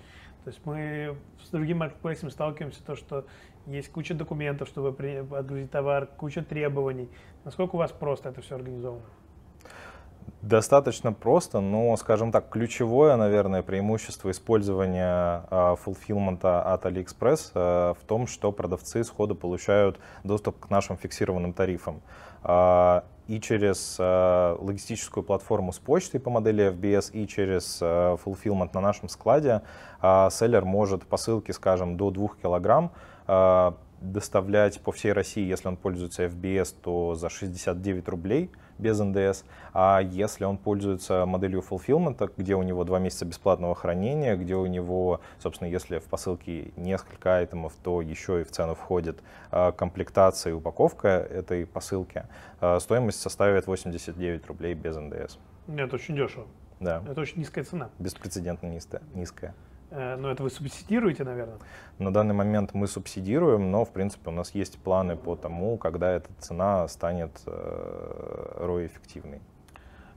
То 0.44 0.50
есть 0.50 0.66
мы 0.66 1.16
с 1.44 1.50
другим 1.52 1.78
маркетплейсом 1.78 2.32
сталкиваемся, 2.32 2.84
то, 2.84 2.96
что 2.96 3.28
есть 3.68 3.92
куча 3.92 4.16
документов, 4.16 4.70
чтобы 4.70 4.90
отгрузить 5.38 5.70
товар, 5.70 6.08
куча 6.08 6.42
требований. 6.42 7.10
Насколько 7.46 7.76
у 7.76 7.78
вас 7.78 7.92
просто 7.92 8.30
это 8.30 8.42
все 8.42 8.56
организовано? 8.56 9.06
Достаточно 10.42 11.14
просто, 11.14 11.60
но, 11.60 11.96
скажем 11.98 12.32
так, 12.32 12.50
ключевое, 12.50 13.16
наверное, 13.16 13.62
преимущество 13.62 14.32
использования 14.32 15.44
э, 15.50 15.76
фулфилмента 15.84 16.62
от 16.62 16.86
AliExpress 16.86 17.52
э, 17.54 17.94
в 18.00 18.06
том, 18.06 18.28
что 18.28 18.52
продавцы 18.52 19.04
сходу 19.04 19.36
получают 19.36 20.00
доступ 20.24 20.60
к 20.60 20.70
нашим 20.70 20.98
фиксированным 20.98 21.54
тарифам. 21.54 22.02
Э, 22.44 23.02
и 23.28 23.40
через 23.40 24.00
логистическую 24.00 25.24
платформу 25.24 25.72
с 25.72 25.78
почтой 25.78 26.20
по 26.20 26.32
модели 26.32 26.72
FBS, 26.72 27.12
и 27.12 27.28
через 27.28 27.78
э, 27.80 28.18
fulfillment 28.26 28.72
на 28.74 28.82
нашем 28.82 29.08
складе 29.08 29.62
селлер 30.02 30.66
может 30.66 31.06
посылки, 31.06 31.52
скажем, 31.52 31.96
до 31.96 32.10
2 32.10 32.30
килограмм 32.42 32.92
доставлять 34.02 34.80
по 34.82 34.92
всей 34.92 35.14
России, 35.14 35.46
если 35.46 35.68
он 35.68 35.78
пользуется 35.78 36.26
FBS, 36.26 36.76
то 36.82 37.16
за 37.16 37.30
69 37.30 38.08
рублей 38.08 38.50
без 38.78 39.00
НДС. 39.00 39.44
А 39.74 40.00
если 40.00 40.46
он 40.46 40.58
пользуется 40.58 41.26
моделью 41.26 41.62
fulfillment, 41.62 42.32
где 42.38 42.56
у 42.56 42.64
него 42.64 42.84
два 42.84 43.00
месяца 43.00 43.26
бесплатного 43.26 43.76
хранения, 43.76 44.36
где 44.36 44.56
у 44.56 44.66
него, 44.66 45.22
собственно, 45.40 45.68
если 45.68 46.00
в 46.00 46.06
посылке 46.06 46.72
несколько 46.78 47.38
айтемов, 47.38 47.74
то 47.84 48.02
еще 48.02 48.42
и 48.42 48.44
в 48.44 48.52
цену 48.52 48.76
входит 48.76 49.20
а, 49.52 49.72
комплектация 49.72 50.52
и 50.52 50.54
упаковка 50.54 51.08
этой 51.10 51.66
посылки, 51.66 52.26
а, 52.62 52.80
стоимость 52.80 53.20
составит 53.20 53.68
89 53.68 54.48
рублей 54.48 54.74
без 54.74 54.96
НДС. 54.96 55.38
Это 55.68 55.96
очень 55.96 56.16
дешево. 56.16 56.48
Да. 56.80 57.04
Это 57.08 57.20
очень 57.20 57.40
низкая 57.40 57.66
цена. 57.66 57.90
Беспрецедентно 58.00 58.68
низкая. 59.14 59.54
Но 59.92 60.32
это 60.32 60.44
вы 60.44 60.50
субсидируете, 60.50 61.24
наверное? 61.24 61.58
На 61.98 62.14
данный 62.14 62.36
момент 62.36 62.74
мы 62.74 62.88
субсидируем, 62.88 63.72
но, 63.72 63.86
в 63.86 63.92
принципе, 63.92 64.30
у 64.30 64.34
нас 64.34 64.54
есть 64.56 64.78
планы 64.80 65.16
по 65.16 65.36
тому, 65.36 65.78
когда 65.78 66.12
эта 66.12 66.30
цена 66.40 66.88
станет 66.88 67.32
э, 67.46 68.58
ROI-эффективной. 68.60 69.42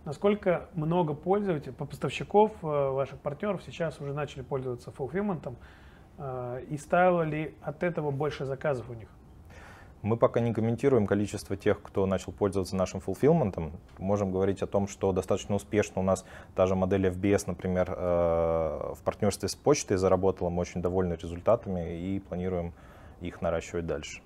Насколько 0.05 0.69
много 0.75 1.15
пользователей, 1.15 1.73
по 1.73 1.87
поставщиков, 1.87 2.53
э, 2.63 2.67
ваших 2.67 3.19
партнеров 3.21 3.63
сейчас 3.65 4.01
уже 4.01 4.13
начали 4.13 4.43
пользоваться 4.43 4.91
фулфилментом, 4.91 5.57
и 6.69 6.77
стало 6.77 7.23
ли 7.23 7.55
от 7.63 7.83
этого 7.83 8.11
больше 8.11 8.45
заказов 8.45 8.89
у 8.91 8.93
них? 8.93 9.09
Мы 10.03 10.17
пока 10.17 10.41
не 10.41 10.53
комментируем 10.53 11.07
количество 11.07 11.57
тех, 11.57 11.81
кто 11.81 12.07
начал 12.07 12.33
пользоваться 12.33 12.75
нашим 12.75 12.99
фулфилментом. 12.99 13.73
Можем 13.99 14.33
говорить 14.33 14.61
о 14.61 14.67
том, 14.67 14.89
что 14.89 15.13
достаточно 15.13 15.55
успешно 15.55 16.03
у 16.03 16.05
нас 16.05 16.25
та 16.57 16.67
же 16.67 16.75
модель 16.75 17.07
FBS, 17.07 17.45
например, 17.47 17.95
э, 17.97 18.95
в 18.97 18.99
партнерстве 19.05 19.49
с 19.49 19.55
почтой 19.55 19.99
заработала. 19.99 20.49
Мы 20.49 20.63
очень 20.63 20.83
довольны 20.83 21.15
результатами 21.15 22.01
и 22.01 22.19
планируем 22.19 22.73
их 23.21 23.41
наращивать 23.41 23.87
дальше. 23.87 24.23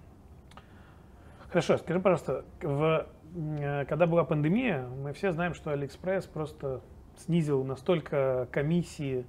Хорошо, 1.50 1.76
скажи, 1.76 2.00
пожалуйста, 2.00 2.46
в, 2.62 3.06
э, 3.34 3.84
когда 3.84 4.06
была 4.06 4.24
пандемия, 4.24 4.86
мы 5.02 5.12
все 5.12 5.32
знаем, 5.32 5.52
что 5.52 5.74
AliExpress 5.74 6.26
просто 6.32 6.80
снизил 7.18 7.64
настолько 7.64 8.48
комиссии, 8.50 9.26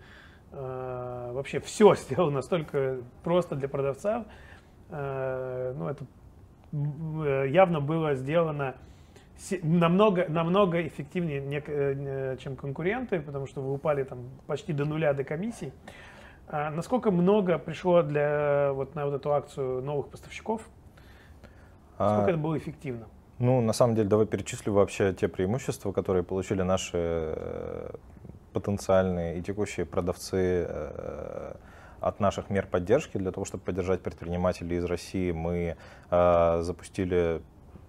э, 0.53 1.31
вообще 1.33 1.59
все 1.59 1.93
сделал 1.95 2.31
настолько 2.31 2.99
просто 3.25 3.55
для 3.55 3.67
продавца. 3.67 4.25
Ну, 4.89 5.89
это 5.89 6.05
явно 6.71 7.79
было 7.79 8.15
сделано 8.15 8.75
намного, 9.61 10.25
намного 10.27 10.85
эффективнее, 10.85 11.63
э, 11.65 12.37
чем 12.39 12.55
конкуренты, 12.55 13.19
потому 13.19 13.47
что 13.47 13.61
вы 13.61 13.73
упали 13.73 14.03
там 14.03 14.29
почти 14.47 14.73
до 14.73 14.85
нуля 14.85 15.13
до 15.13 15.23
комиссий. 15.23 15.71
А 16.47 16.71
насколько 16.71 17.11
много 17.11 17.57
пришло 17.57 18.01
для, 18.01 18.71
вот 18.73 18.95
на 18.95 19.05
вот 19.05 19.15
эту 19.15 19.33
акцию 19.33 19.81
новых 19.81 20.07
поставщиков? 20.07 20.61
Насколько 21.99 22.25
а, 22.25 22.29
это 22.29 22.37
было 22.37 22.57
эффективно? 22.57 23.07
Ну, 23.39 23.61
на 23.61 23.73
самом 23.73 23.95
деле, 23.95 24.07
давай 24.07 24.25
перечислю 24.25 24.73
вообще 24.73 25.13
те 25.13 25.27
преимущества, 25.27 25.91
которые 25.91 26.23
получили 26.23 26.61
наши 26.61 26.97
э, 26.97 27.89
потенциальные 28.53 29.39
и 29.39 29.41
текущие 29.41 29.85
продавцы 29.85 30.67
от 31.99 32.19
наших 32.19 32.49
мер 32.49 32.67
поддержки. 32.67 33.17
Для 33.17 33.31
того, 33.31 33.45
чтобы 33.45 33.63
поддержать 33.63 34.01
предпринимателей 34.01 34.77
из 34.77 34.85
России, 34.85 35.31
мы 35.31 35.77
э, 36.09 36.59
запустили 36.61 37.41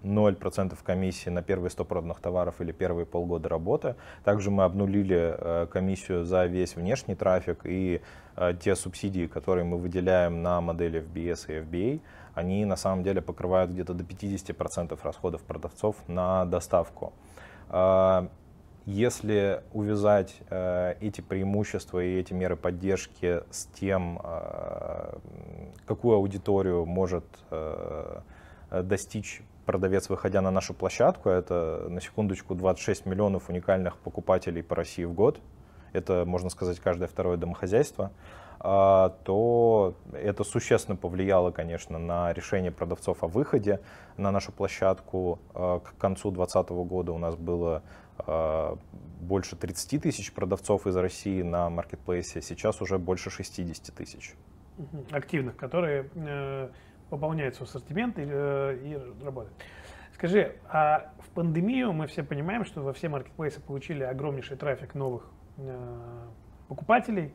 0% 0.02 0.76
комиссии 0.82 1.30
на 1.30 1.42
первые 1.42 1.70
100 1.70 1.84
проданных 1.84 2.20
товаров 2.20 2.60
или 2.60 2.72
первые 2.72 3.06
полгода 3.06 3.48
работы. 3.48 3.96
Также 4.24 4.50
мы 4.50 4.64
обнулили 4.64 5.34
э, 5.36 5.66
комиссию 5.70 6.24
за 6.24 6.46
весь 6.46 6.76
внешний 6.76 7.14
трафик 7.14 7.60
и 7.64 8.00
э, 8.36 8.54
те 8.60 8.76
субсидии, 8.76 9.26
которые 9.26 9.64
мы 9.64 9.78
выделяем 9.78 10.42
на 10.42 10.60
модели 10.60 11.02
FBS 11.02 11.46
и 11.48 11.60
FBA, 11.60 12.00
они 12.34 12.64
на 12.64 12.76
самом 12.76 13.02
деле 13.02 13.20
покрывают 13.20 13.70
где-то 13.72 13.94
до 13.94 14.04
50% 14.04 14.98
расходов 15.02 15.42
продавцов 15.42 15.96
на 16.06 16.44
доставку. 16.44 17.12
Э, 17.70 18.28
если 18.88 19.62
увязать 19.74 20.34
э, 20.48 20.94
эти 21.02 21.20
преимущества 21.20 22.02
и 22.02 22.18
эти 22.18 22.32
меры 22.32 22.56
поддержки 22.56 23.42
с 23.50 23.66
тем, 23.66 24.18
э, 24.24 25.18
какую 25.84 26.16
аудиторию 26.16 26.86
может 26.86 27.26
э, 27.50 28.20
достичь 28.70 29.42
продавец, 29.66 30.08
выходя 30.08 30.40
на 30.40 30.50
нашу 30.50 30.72
площадку, 30.72 31.28
это 31.28 31.84
на 31.90 32.00
секундочку 32.00 32.54
26 32.54 33.04
миллионов 33.04 33.50
уникальных 33.50 33.98
покупателей 33.98 34.62
по 34.62 34.74
России 34.74 35.04
в 35.04 35.12
год, 35.12 35.38
это, 35.92 36.24
можно 36.24 36.48
сказать, 36.48 36.80
каждое 36.80 37.08
второе 37.08 37.36
домохозяйство, 37.36 38.10
то 38.58 39.94
это 40.12 40.42
существенно 40.42 40.96
повлияло, 40.96 41.50
конечно, 41.52 41.98
на 41.98 42.32
решение 42.32 42.72
продавцов 42.72 43.22
о 43.22 43.28
выходе 43.28 43.80
на 44.16 44.32
нашу 44.32 44.50
площадку. 44.50 45.38
К 45.54 45.94
концу 45.98 46.32
2020 46.32 46.70
года 46.70 47.12
у 47.12 47.18
нас 47.18 47.36
было 47.36 47.82
больше 49.20 49.56
30 49.56 50.02
тысяч 50.02 50.32
продавцов 50.32 50.86
из 50.86 50.96
России 50.96 51.42
на 51.42 51.68
маркетплейсе, 51.70 52.40
сейчас 52.40 52.80
уже 52.80 52.98
больше 52.98 53.30
60 53.30 53.94
тысяч. 53.94 54.34
Активных, 55.10 55.56
которые 55.56 56.08
э, 56.14 56.70
пополняют 57.10 57.56
свой 57.56 57.68
ассортимент 57.68 58.18
и, 58.18 58.24
э, 58.26 58.78
и 58.82 59.24
работают. 59.24 59.54
Скажи, 60.14 60.56
а 60.68 61.12
в 61.20 61.28
пандемию 61.30 61.92
мы 61.92 62.06
все 62.06 62.22
понимаем, 62.22 62.64
что 62.64 62.82
во 62.82 62.92
все 62.92 63.08
маркетплейсы 63.08 63.60
получили 63.60 64.02
огромнейший 64.02 64.56
трафик 64.56 64.94
новых 64.94 65.30
э, 65.58 66.26
покупателей. 66.68 67.32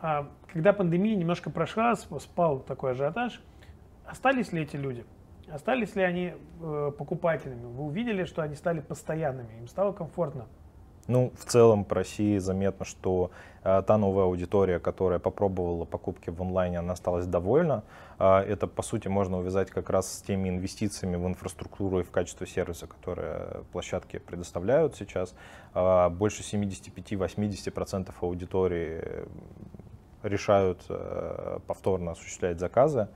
А 0.00 0.30
когда 0.52 0.72
пандемия 0.72 1.16
немножко 1.16 1.50
прошла, 1.50 1.94
спал 1.96 2.60
такой 2.60 2.92
ажиотаж, 2.92 3.40
остались 4.04 4.52
ли 4.52 4.62
эти 4.62 4.76
люди? 4.76 5.04
Остались 5.52 5.94
ли 5.96 6.02
они 6.02 6.32
э, 6.60 6.92
покупателями? 6.96 7.64
Вы 7.64 7.84
увидели, 7.84 8.24
что 8.24 8.42
они 8.42 8.54
стали 8.54 8.80
постоянными, 8.80 9.58
им 9.58 9.68
стало 9.68 9.92
комфортно? 9.92 10.46
Ну, 11.06 11.32
в 11.38 11.44
целом 11.44 11.84
по 11.84 11.96
России 11.96 12.38
заметно, 12.38 12.86
что 12.86 13.30
э, 13.62 13.82
та 13.86 13.98
новая 13.98 14.24
аудитория, 14.24 14.78
которая 14.78 15.18
попробовала 15.18 15.84
покупки 15.84 16.30
в 16.30 16.40
онлайне, 16.40 16.78
она 16.78 16.94
осталась 16.94 17.26
довольна. 17.26 17.84
Э, 18.18 18.38
это, 18.38 18.66
по 18.66 18.82
сути, 18.82 19.08
можно 19.08 19.38
увязать 19.38 19.70
как 19.70 19.90
раз 19.90 20.10
с 20.10 20.22
теми 20.22 20.48
инвестициями 20.48 21.16
в 21.16 21.26
инфраструктуру 21.26 22.00
и 22.00 22.04
в 22.04 22.10
качество 22.10 22.46
сервиса, 22.46 22.86
которые 22.86 23.64
площадки 23.72 24.18
предоставляют 24.18 24.96
сейчас. 24.96 25.34
Э, 25.74 26.08
больше 26.08 26.42
75-80% 26.42 28.10
аудитории 28.22 29.26
решают 30.22 30.80
э, 30.88 31.58
повторно 31.66 32.12
осуществлять 32.12 32.58
заказы. 32.58 33.08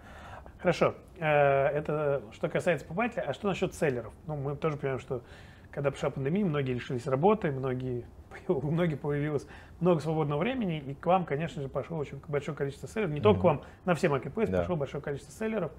Хорошо. 0.59 0.95
Э, 1.19 1.67
это 1.69 2.23
что 2.33 2.49
касается 2.49 2.87
покупателя. 2.87 3.23
А 3.23 3.33
что 3.33 3.49
насчет 3.49 3.75
селлеров? 3.75 4.13
Ну, 4.27 4.37
мы 4.37 4.57
тоже 4.57 4.77
понимаем, 4.77 5.01
что 5.01 5.23
когда 5.71 5.91
пришла 5.91 6.11
пандемия, 6.11 6.45
многие 6.45 6.73
лишились 6.73 7.07
работы, 7.07 7.51
многие, 7.53 8.05
у 8.49 8.71
многих 8.71 9.01
появилось 9.01 9.47
много 9.81 10.01
свободного 10.01 10.41
времени, 10.41 10.79
и 10.79 10.95
к 10.95 11.07
вам, 11.07 11.25
конечно 11.25 11.63
же, 11.63 11.69
пошло 11.69 11.99
очень 11.99 12.21
большое 12.27 12.57
количество 12.57 12.89
селлеров. 12.89 13.13
Не 13.13 13.21
mm-hmm. 13.21 13.23
только 13.23 13.41
к 13.41 13.45
вам, 13.45 13.63
на 13.85 13.95
все 13.95 14.09
маркетплейсы 14.09 14.53
да. 14.53 14.59
пошло 14.61 14.77
большое 14.77 15.03
количество 15.03 15.33
селлеров. 15.33 15.73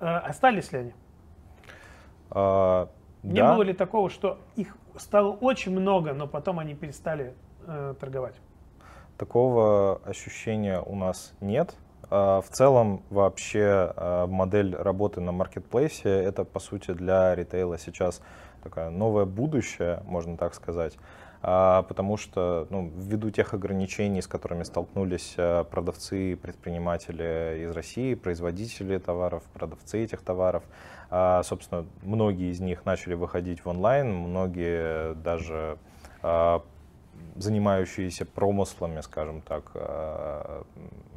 Э, 0.00 0.16
остались 0.18 0.72
ли 0.72 0.78
они? 0.78 0.92
А, 2.30 2.88
Не 3.22 3.40
да. 3.40 3.54
было 3.54 3.62
ли 3.62 3.72
такого, 3.72 4.10
что 4.10 4.38
их 4.56 4.76
стало 4.96 5.32
очень 5.32 5.72
много, 5.72 6.14
но 6.14 6.26
потом 6.26 6.58
они 6.58 6.74
перестали 6.74 7.34
э, 7.66 7.94
торговать? 8.00 8.34
Такого 9.18 10.00
ощущения 10.04 10.80
у 10.80 10.94
нас 10.94 11.34
нет. 11.40 11.74
А, 12.10 12.40
в 12.40 12.48
целом 12.50 13.02
вообще 13.10 13.92
а, 13.96 14.26
модель 14.26 14.74
работы 14.74 15.20
на 15.20 15.32
маркетплейсе 15.32 16.08
это 16.08 16.44
по 16.44 16.60
сути 16.60 16.92
для 16.92 17.34
ритейла 17.34 17.78
сейчас 17.78 18.20
такая 18.62 18.90
новое 18.90 19.24
будущее, 19.24 20.02
можно 20.06 20.36
так 20.36 20.54
сказать. 20.54 20.96
А, 21.42 21.82
потому 21.82 22.16
что 22.16 22.66
ну, 22.70 22.90
ввиду 22.96 23.30
тех 23.30 23.54
ограничений, 23.54 24.22
с 24.22 24.26
которыми 24.26 24.62
столкнулись 24.62 25.34
продавцы 25.70 26.32
и 26.32 26.34
предприниматели 26.34 27.64
из 27.64 27.70
России, 27.72 28.14
производители 28.14 28.98
товаров, 28.98 29.42
продавцы 29.52 30.04
этих 30.04 30.22
товаров, 30.22 30.62
собственно, 31.44 31.86
многие 32.02 32.50
из 32.50 32.58
них 32.58 32.84
начали 32.84 33.14
выходить 33.14 33.64
в 33.64 33.68
онлайн, 33.68 34.12
многие 34.12 35.14
даже 35.14 35.78
занимающиеся 37.36 38.24
промыслами, 38.24 39.00
скажем 39.00 39.42
так, 39.42 39.70
э, 39.74 40.62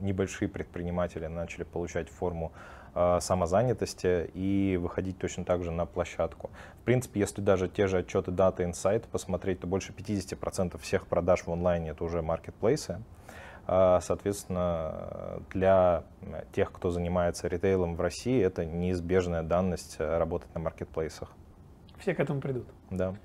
небольшие 0.02 0.50
предприниматели 0.50 1.28
начали 1.28 1.64
получать 1.64 2.10
форму 2.10 2.52
э, 2.96 3.20
самозанятости 3.22 4.30
и 4.34 4.78
выходить 4.78 5.18
точно 5.18 5.46
так 5.46 5.64
же 5.64 5.72
на 5.72 5.86
площадку. 5.86 6.50
В 6.82 6.86
принципе, 6.86 7.22
если 7.22 7.42
даже 7.42 7.70
те 7.70 7.88
же 7.88 8.00
отчеты 8.00 8.32
Data 8.32 8.58
Insight 8.58 9.08
посмотреть, 9.10 9.62
то 9.62 9.68
больше 9.68 9.94
50% 9.94 10.78
всех 10.80 11.08
продаж 11.08 11.46
в 11.46 11.52
онлайне 11.52 11.92
это 11.92 12.04
уже 12.04 12.22
маркетплейсы. 12.22 13.02
Э, 13.68 14.00
соответственно, 14.02 15.42
для 15.52 16.04
тех, 16.52 16.72
кто 16.72 16.90
занимается 16.92 17.48
ритейлом 17.48 17.96
в 17.96 18.02
России, 18.02 18.42
это 18.42 18.66
неизбежная 18.66 19.44
данность 19.44 20.00
работать 20.00 20.54
на 20.54 20.60
маркетплейсах. 20.60 21.32
Все 21.98 22.14
к 22.14 22.20
этому 22.20 22.42
придут. 22.42 22.68
Да. 22.90 23.16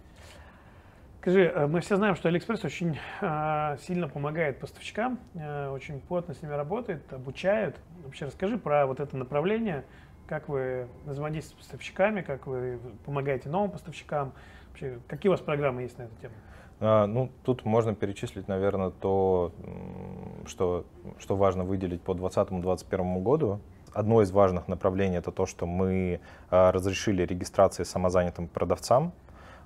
Скажи, 1.24 1.44
э, 1.44 1.66
мы 1.66 1.80
все 1.80 1.96
знаем, 1.96 2.16
что 2.16 2.28
AliExpress 2.28 2.66
очень 2.66 2.98
э, 3.22 3.78
сильно 3.80 4.10
помогает 4.10 4.60
поставщикам, 4.60 5.18
э, 5.32 5.70
очень 5.70 6.02
плотно 6.02 6.34
с 6.34 6.42
ними 6.42 6.52
работает, 6.52 7.10
обучает. 7.10 7.80
Вообще 8.04 8.26
расскажи 8.26 8.58
про 8.58 8.86
вот 8.86 9.00
это 9.00 9.16
направление, 9.16 9.86
как 10.26 10.50
вы 10.50 10.86
взаимодействуете 11.06 11.62
с 11.62 11.64
поставщиками, 11.64 12.20
как 12.20 12.46
вы 12.46 12.78
помогаете 13.06 13.48
новым 13.48 13.70
поставщикам, 13.70 14.34
вообще 14.68 14.98
какие 15.08 15.30
у 15.30 15.32
вас 15.32 15.40
программы 15.40 15.80
есть 15.80 15.96
на 15.96 16.02
эту 16.02 16.14
тему? 16.16 16.34
А, 16.80 17.06
ну, 17.06 17.32
тут 17.42 17.64
можно 17.64 17.94
перечислить, 17.94 18.46
наверное, 18.46 18.90
то, 18.90 19.50
что, 20.44 20.84
что 21.18 21.36
важно 21.36 21.64
выделить 21.64 22.02
по 22.02 22.12
2020-2021 22.12 23.22
году. 23.22 23.60
Одно 23.94 24.20
из 24.20 24.30
важных 24.30 24.68
направлений 24.68 25.16
это 25.16 25.32
то, 25.32 25.46
что 25.46 25.64
мы 25.64 26.20
а, 26.50 26.70
разрешили 26.70 27.22
регистрации 27.24 27.84
самозанятым 27.84 28.46
продавцам 28.46 29.14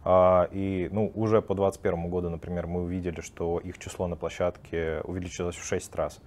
и 0.07 0.89
ну, 0.93 1.11
уже 1.15 1.43
по 1.43 1.55
2021 1.55 2.09
году, 2.09 2.31
например, 2.31 2.67
мы 2.67 2.83
увидели, 2.83 3.21
что 3.21 3.59
их 3.59 3.79
число 3.79 4.07
на 4.07 4.17
площадке 4.17 5.01
увеличилось 5.05 5.57
в 5.57 5.65
6 5.65 5.95
раз. 5.97 6.21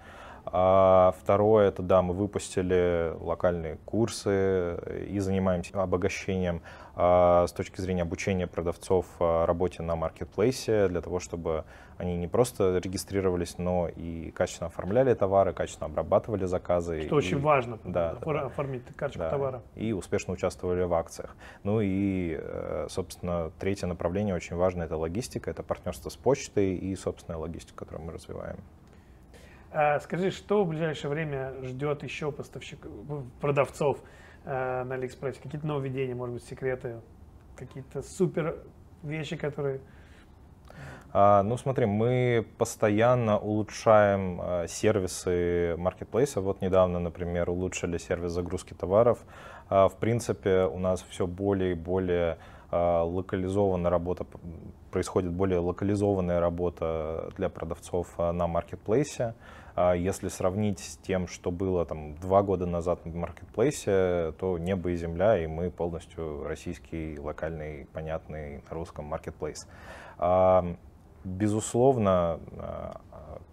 А 0.46 1.14
второе, 1.20 1.68
это 1.70 1.82
да, 1.82 2.02
мы 2.02 2.14
выпустили 2.14 3.14
локальные 3.20 3.78
курсы 3.86 4.78
и 5.08 5.20
занимаемся 5.20 5.82
обогащением 5.82 6.62
а, 6.96 7.48
с 7.48 7.54
точки 7.54 7.80
зрения 7.80 8.02
обучения 8.02 8.48
продавцов 8.48 9.06
а, 9.20 9.46
работе 9.46 9.82
на 9.82 9.96
маркетплейсе 9.96 10.88
для 10.88 11.02
того, 11.02 11.20
чтобы 11.20 11.64
они 11.98 12.18
не 12.18 12.28
просто 12.28 12.80
регистрировались, 12.80 13.58
но 13.58 13.88
и 13.88 14.32
качественно 14.32 14.68
оформляли 14.68 15.14
товары, 15.14 15.54
качественно 15.54 15.88
обрабатывали 15.88 16.46
заказы. 16.46 17.04
Что 17.04 17.16
и, 17.16 17.18
очень 17.18 17.40
важно, 17.40 17.80
да, 17.84 18.18
оформить 18.22 18.84
карточку 18.96 19.20
да, 19.20 19.30
товара. 19.30 19.62
И 19.76 19.94
успешно 19.94 20.34
участвовали 20.34 20.84
в 20.84 20.94
акциях. 20.94 21.36
Ну 21.64 21.80
и, 21.82 22.38
э, 22.42 22.88
собственно, 22.90 23.52
третье 23.60 23.88
направление 23.88 24.36
очень 24.36 24.56
важное— 24.56 24.86
это 24.88 24.98
логистика, 24.98 25.52
это 25.52 25.64
партнерство 25.64 26.10
с 26.10 26.16
почтой 26.16 26.76
и 26.76 26.96
собственная 26.96 27.38
логистика, 27.38 27.86
которую 27.86 28.08
мы 28.08 28.14
развиваем. 28.14 28.58
А 29.74 30.00
скажи, 30.02 30.32
что 30.32 30.64
в 30.64 30.68
ближайшее 30.68 31.10
время 31.10 31.54
ждет 31.64 32.04
еще 32.04 32.32
поставщиков, 32.32 32.92
продавцов 33.40 34.00
э, 34.44 34.84
на 34.84 34.96
Алиэкспрессе? 34.96 35.40
Какие-то 35.42 35.66
нововведения, 35.66 36.14
может 36.14 36.36
быть, 36.36 36.44
секреты, 36.44 37.00
какие-то 37.56 38.02
супер 38.02 38.58
вещи, 39.02 39.38
которые... 39.38 39.80
А, 41.14 41.44
ну, 41.44 41.58
смотри, 41.58 41.86
мы 41.86 42.46
постоянно 42.58 43.38
улучшаем 43.38 44.40
а, 44.42 44.68
сервисы 44.68 45.76
маркетплейса. 45.78 46.42
Вот 46.42 46.62
недавно, 46.62 47.00
например, 47.00 47.50
улучшили 47.50 47.98
сервис 47.98 48.32
загрузки 48.32 48.74
товаров. 48.74 49.20
А, 49.70 49.88
в 49.88 49.98
принципе, 49.98 50.66
у 50.66 50.80
нас 50.80 51.02
все 51.10 51.28
более 51.28 51.72
и 51.72 51.76
более 51.76 52.38
а, 52.72 53.04
локализованная 53.04 53.92
работа, 53.92 54.26
происходит 54.92 55.32
более 55.32 55.60
локализованная 55.60 56.40
работа 56.40 57.30
для 57.36 57.50
продавцов 57.50 58.08
а, 58.18 58.32
на 58.32 58.48
маркетплейсе. 58.48 59.24
А 59.24 59.36
если 59.78 60.28
сравнить 60.28 60.80
с 60.80 60.98
тем, 60.98 61.28
что 61.28 61.52
было 61.52 61.86
там 61.86 62.16
два 62.16 62.42
года 62.44 62.66
назад 62.66 63.00
в 63.06 63.16
маркетплейсе, 63.16 64.34
то 64.40 64.58
небо 64.58 64.92
и 64.92 64.96
земля, 64.96 65.38
и 65.38 65.48
мы 65.48 65.72
полностью 65.72 66.44
российский, 66.44 67.18
локальный, 67.20 67.88
понятный 67.94 68.64
на 68.70 68.76
русском 68.76 69.06
маркетплейс. 69.06 69.68
Безусловно, 71.24 72.40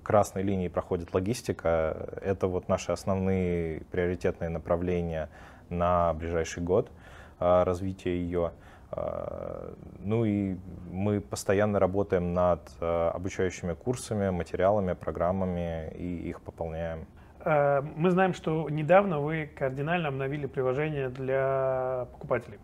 красной 0.03 0.43
линией 0.43 0.71
проходит 0.71 1.13
логистика. 1.15 2.19
Это 2.23 2.49
вот 2.49 2.69
наши 2.69 2.93
основные 2.93 3.83
приоритетные 3.91 4.49
направления 4.49 5.29
на 5.69 6.15
ближайший 6.15 6.63
год 6.63 6.91
развития 7.39 8.17
ее. 8.17 8.53
А, 8.91 9.75
ну 9.99 10.25
и 10.25 10.57
мы 10.91 11.21
постоянно 11.21 11.79
работаем 11.79 12.33
над 12.33 12.61
а, 12.81 13.11
обучающими 13.11 13.75
курсами, 13.75 14.31
материалами, 14.31 14.95
программами 14.95 15.93
и 15.95 16.29
их 16.29 16.41
пополняем. 16.41 17.07
А, 17.41 17.83
мы 17.97 18.11
знаем, 18.11 18.35
что 18.35 18.69
недавно 18.71 19.21
вы 19.21 19.47
кардинально 19.47 20.09
обновили 20.09 20.47
приложение 20.47 21.09
для 21.09 22.07
покупателей. 22.13 22.59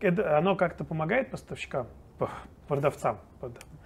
Это, 0.00 0.38
оно 0.38 0.56
как-то 0.56 0.84
помогает 0.84 1.30
поставщикам, 1.30 1.86
продавцам? 2.68 3.18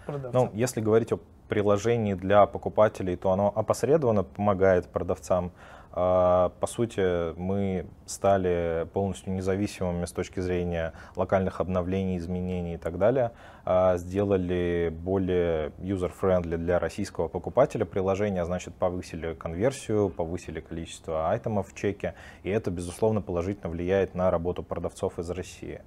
продавцам? 0.07 0.33
Ну, 0.33 0.51
если 0.55 0.81
говорить 0.81 1.13
о 1.13 1.21
приложении 1.49 2.15
для 2.15 2.47
покупателей, 2.47 3.17
то 3.17 3.31
оно 3.31 3.53
опосредованно 3.55 4.23
помогает 4.23 4.89
продавцам. 4.89 5.53
А, 6.01 6.51
по 6.61 6.69
сути, 6.69 7.35
мы 7.37 7.85
стали 8.07 8.87
полностью 8.93 9.33
независимыми 9.33 10.05
с 10.05 10.13
точки 10.13 10.39
зрения 10.39 10.93
локальных 11.17 11.61
обновлений, 11.61 12.19
изменений 12.19 12.75
и 12.75 12.77
так 12.77 12.99
далее. 12.99 13.33
А, 13.65 13.97
сделали 13.97 14.95
более 14.97 15.71
user-friendly 15.81 16.57
для 16.57 16.79
российского 16.79 17.27
покупателя 17.27 17.85
приложение, 17.85 18.45
значит, 18.45 18.75
повысили 18.75 19.35
конверсию, 19.35 20.09
повысили 20.09 20.61
количество 20.61 21.31
айтемов 21.31 21.73
в 21.73 21.75
чеке, 21.75 22.15
и 22.45 22.51
это, 22.51 22.71
безусловно, 22.71 23.21
положительно 23.21 23.69
влияет 23.69 24.15
на 24.15 24.31
работу 24.31 24.63
продавцов 24.63 25.19
из 25.19 25.29
России. 25.31 25.83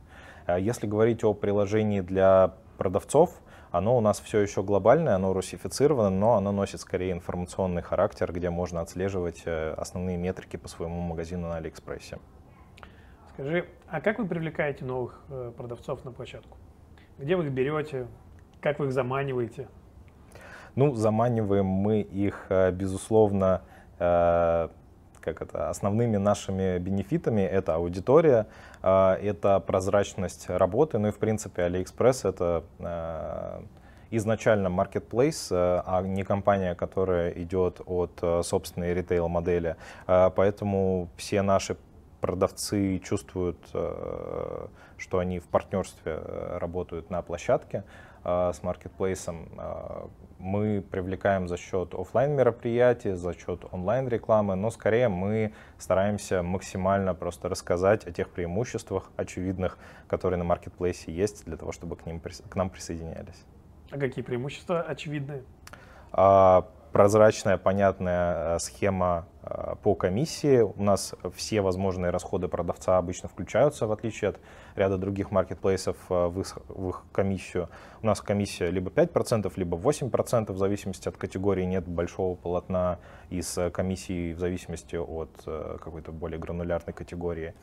А 0.45 0.59
если 0.59 0.87
говорить 0.87 1.23
о 1.23 1.33
приложении 1.33 2.01
для 2.01 2.51
продавцов, 2.77 3.39
оно 3.71 3.97
у 3.97 4.01
нас 4.01 4.19
все 4.19 4.39
еще 4.39 4.63
глобальное, 4.63 5.15
оно 5.15 5.33
русифицировано, 5.33 6.09
но 6.09 6.35
оно 6.35 6.51
носит 6.51 6.81
скорее 6.81 7.13
информационный 7.13 7.81
характер, 7.81 8.31
где 8.33 8.49
можно 8.49 8.81
отслеживать 8.81 9.43
э, 9.45 9.73
основные 9.77 10.17
метрики 10.17 10.57
по 10.57 10.67
своему 10.67 10.99
магазину 10.99 11.47
на 11.47 11.55
Алиэкспрессе. 11.55 12.19
Скажи, 13.33 13.65
а 13.87 14.01
как 14.01 14.19
вы 14.19 14.27
привлекаете 14.27 14.83
новых 14.83 15.21
э, 15.29 15.53
продавцов 15.55 16.03
на 16.03 16.11
площадку? 16.11 16.57
Где 17.17 17.37
вы 17.37 17.45
их 17.45 17.51
берете? 17.51 18.07
Как 18.59 18.77
вы 18.79 18.87
их 18.87 18.91
заманиваете? 18.91 19.69
Ну, 20.75 20.93
заманиваем 20.95 21.65
мы 21.65 22.01
их, 22.01 22.47
э, 22.49 22.71
безусловно, 22.71 23.61
как 25.21 25.41
это, 25.41 25.69
основными 25.69 26.17
нашими 26.17 26.77
бенефитами 26.79 27.41
это 27.41 27.75
аудитория, 27.75 28.47
а, 28.81 29.15
это 29.15 29.59
прозрачность 29.59 30.49
работы, 30.49 30.97
ну 30.97 31.09
и 31.09 31.11
в 31.11 31.17
принципе 31.17 31.63
AliExpress 31.63 32.27
это 32.27 32.63
а, 32.79 33.63
изначально 34.09 34.67
marketplace, 34.67 35.47
а, 35.51 35.83
а 35.85 36.01
не 36.01 36.23
компания, 36.23 36.75
которая 36.75 37.31
идет 37.31 37.81
от 37.85 38.45
собственной 38.45 38.93
ритейл-модели. 38.93 39.77
Поэтому 40.05 41.09
все 41.15 41.41
наши 41.41 41.77
продавцы 42.19 42.99
чувствуют, 42.99 43.57
что 43.67 45.17
они 45.17 45.39
в 45.39 45.47
партнерстве 45.47 46.19
работают 46.59 47.09
на 47.09 47.21
площадке 47.23 47.83
с 48.23 48.61
маркетплейсом 48.61 49.49
мы 50.41 50.81
привлекаем 50.81 51.47
за 51.47 51.57
счет 51.57 51.93
офлайн 51.93 52.35
мероприятий, 52.35 53.13
за 53.13 53.33
счет 53.33 53.63
онлайн 53.71 54.07
рекламы, 54.07 54.55
но 54.55 54.71
скорее 54.71 55.07
мы 55.07 55.53
стараемся 55.77 56.41
максимально 56.41 57.13
просто 57.13 57.47
рассказать 57.47 58.05
о 58.07 58.11
тех 58.11 58.29
преимуществах 58.29 59.11
очевидных, 59.17 59.77
которые 60.07 60.37
на 60.37 60.43
маркетплейсе 60.43 61.11
есть, 61.11 61.45
для 61.45 61.57
того, 61.57 61.71
чтобы 61.71 61.95
к, 61.95 62.05
ним, 62.05 62.19
к 62.19 62.55
нам 62.55 62.69
присоединялись. 62.69 63.45
А 63.91 63.97
какие 63.97 64.23
преимущества 64.23 64.81
очевидные? 64.81 65.43
А, 66.11 66.67
прозрачная, 66.91 67.57
понятная 67.57 68.55
э, 68.55 68.59
схема 68.59 69.27
э, 69.43 69.75
по 69.81 69.95
комиссии. 69.95 70.59
У 70.61 70.81
нас 70.81 71.15
все 71.35 71.61
возможные 71.61 72.11
расходы 72.11 72.47
продавца 72.47 72.97
обычно 72.97 73.29
включаются, 73.29 73.87
в 73.87 73.91
отличие 73.91 74.29
от 74.29 74.39
ряда 74.75 74.97
других 74.97 75.31
маркетплейсов, 75.31 75.97
э, 76.09 76.27
в 76.27 76.39
их, 76.41 76.57
в 76.67 76.89
их 76.89 77.03
комиссию. 77.11 77.69
У 78.01 78.07
нас 78.07 78.21
комиссия 78.21 78.71
либо 78.71 78.89
5%, 78.89 79.51
либо 79.57 79.77
8%, 79.77 80.51
в 80.51 80.57
зависимости 80.57 81.07
от 81.07 81.17
категории. 81.17 81.63
Нет 81.63 81.87
большого 81.87 82.35
полотна 82.35 82.99
из 83.29 83.57
комиссии 83.73 84.33
в 84.33 84.39
зависимости 84.39 84.95
от 84.95 85.31
какой-то 85.45 86.11
более 86.11 86.39
гранулярной 86.39 86.93
категории. 86.93 87.53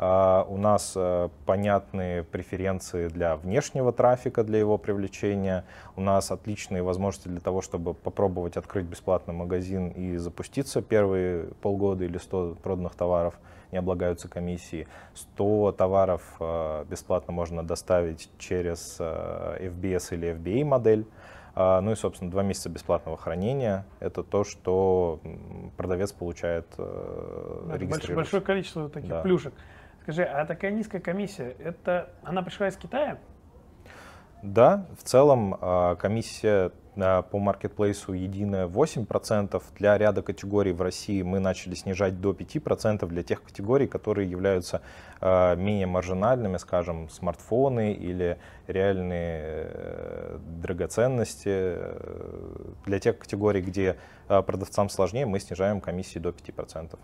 А, 0.00 0.46
у 0.48 0.56
нас 0.56 0.92
э, 0.94 1.28
понятные 1.44 2.22
преференции 2.22 3.08
для 3.08 3.34
внешнего 3.34 3.92
трафика, 3.92 4.44
для 4.44 4.60
его 4.60 4.78
привлечения. 4.78 5.64
У 5.96 6.00
нас 6.00 6.30
отличные 6.30 6.84
возможности 6.84 7.26
для 7.26 7.40
того, 7.40 7.62
чтобы 7.62 7.94
попробовать 7.94 8.56
открыть 8.56 8.86
бесплатный 8.86 9.34
магазин 9.34 9.88
и 9.88 10.16
запуститься. 10.16 10.82
Первые 10.82 11.48
полгода 11.62 12.04
или 12.04 12.16
100 12.16 12.58
проданных 12.62 12.94
товаров 12.94 13.34
не 13.72 13.78
облагаются 13.78 14.28
комиссией. 14.28 14.86
100 15.14 15.72
товаров 15.72 16.22
э, 16.40 16.84
бесплатно 16.88 17.32
можно 17.32 17.62
доставить 17.62 18.30
через 18.38 18.96
э, 18.98 19.68
FBS 19.68 20.14
или 20.14 20.34
FBA 20.34 20.64
модель. 20.64 21.06
А, 21.54 21.80
ну 21.80 21.92
и, 21.92 21.96
собственно, 21.96 22.30
два 22.30 22.42
месяца 22.42 22.68
бесплатного 22.68 23.16
хранения— 23.16 23.84
это 24.00 24.22
то, 24.22 24.44
что 24.44 25.20
продавец 25.76 26.12
получает 26.12 26.66
регистрируясь. 26.76 28.14
Большое 28.14 28.42
количество 28.42 28.88
таких 28.88 29.10
да. 29.10 29.22
плюшек. 29.22 29.52
Скажи, 30.02 30.22
а 30.22 30.46
такая 30.46 30.70
низкая 30.70 31.00
комиссия, 31.00 31.56
это 31.58 32.10
она 32.22 32.42
пришла 32.42 32.68
из 32.68 32.76
Китая? 32.76 33.18
Да, 34.42 34.86
в 34.96 35.02
целом 35.02 35.56
а, 35.60 35.96
комиссия 35.96 36.70
а, 36.96 37.22
по 37.22 37.38
маркетплейсу 37.38 38.12
единая 38.12 38.68
8%. 38.68 39.62
Для 39.76 39.98
ряда 39.98 40.22
категорий 40.22 40.72
в 40.72 40.80
России 40.80 41.22
мы 41.22 41.40
начали 41.40 41.74
снижать 41.74 42.20
до 42.20 42.30
5% 42.30 43.06
для 43.06 43.22
тех 43.24 43.42
категорий, 43.42 43.88
которые 43.88 44.30
являются 44.30 44.80
а, 45.20 45.56
менее 45.56 45.86
маржинальными, 45.86 46.56
скажем, 46.58 47.08
смартфоны 47.08 47.92
или 47.92 48.38
реальные 48.68 49.42
э, 49.42 50.38
драгоценности. 50.62 51.76
Для 52.86 53.00
тех 53.00 53.18
категорий, 53.18 53.60
где 53.60 53.96
продавцам 54.28 54.88
сложнее, 54.88 55.26
мы 55.26 55.40
снижаем 55.40 55.80
комиссии 55.80 56.18
до 56.18 56.30
5%. 56.30 56.96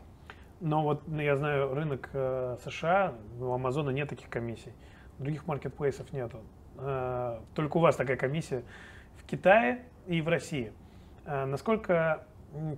Но 0.60 0.82
вот 0.82 1.02
ну, 1.08 1.20
я 1.20 1.36
знаю 1.36 1.74
рынок 1.74 2.10
э, 2.12 2.56
США, 2.64 3.12
у 3.40 3.52
Амазона 3.52 3.90
нет 3.90 4.08
таких 4.08 4.28
комиссий, 4.30 4.72
других 5.18 5.46
маркетплейсов 5.46 6.12
нету. 6.12 6.38
Э, 6.78 7.38
только 7.54 7.76
у 7.76 7.80
вас 7.80 7.96
такая 7.96 8.16
комиссия 8.16 8.62
в 9.16 9.24
Китае 9.24 9.82
и 10.06 10.20
в 10.20 10.28
России. 10.28 10.72
Э, 11.26 11.44
насколько 11.44 12.24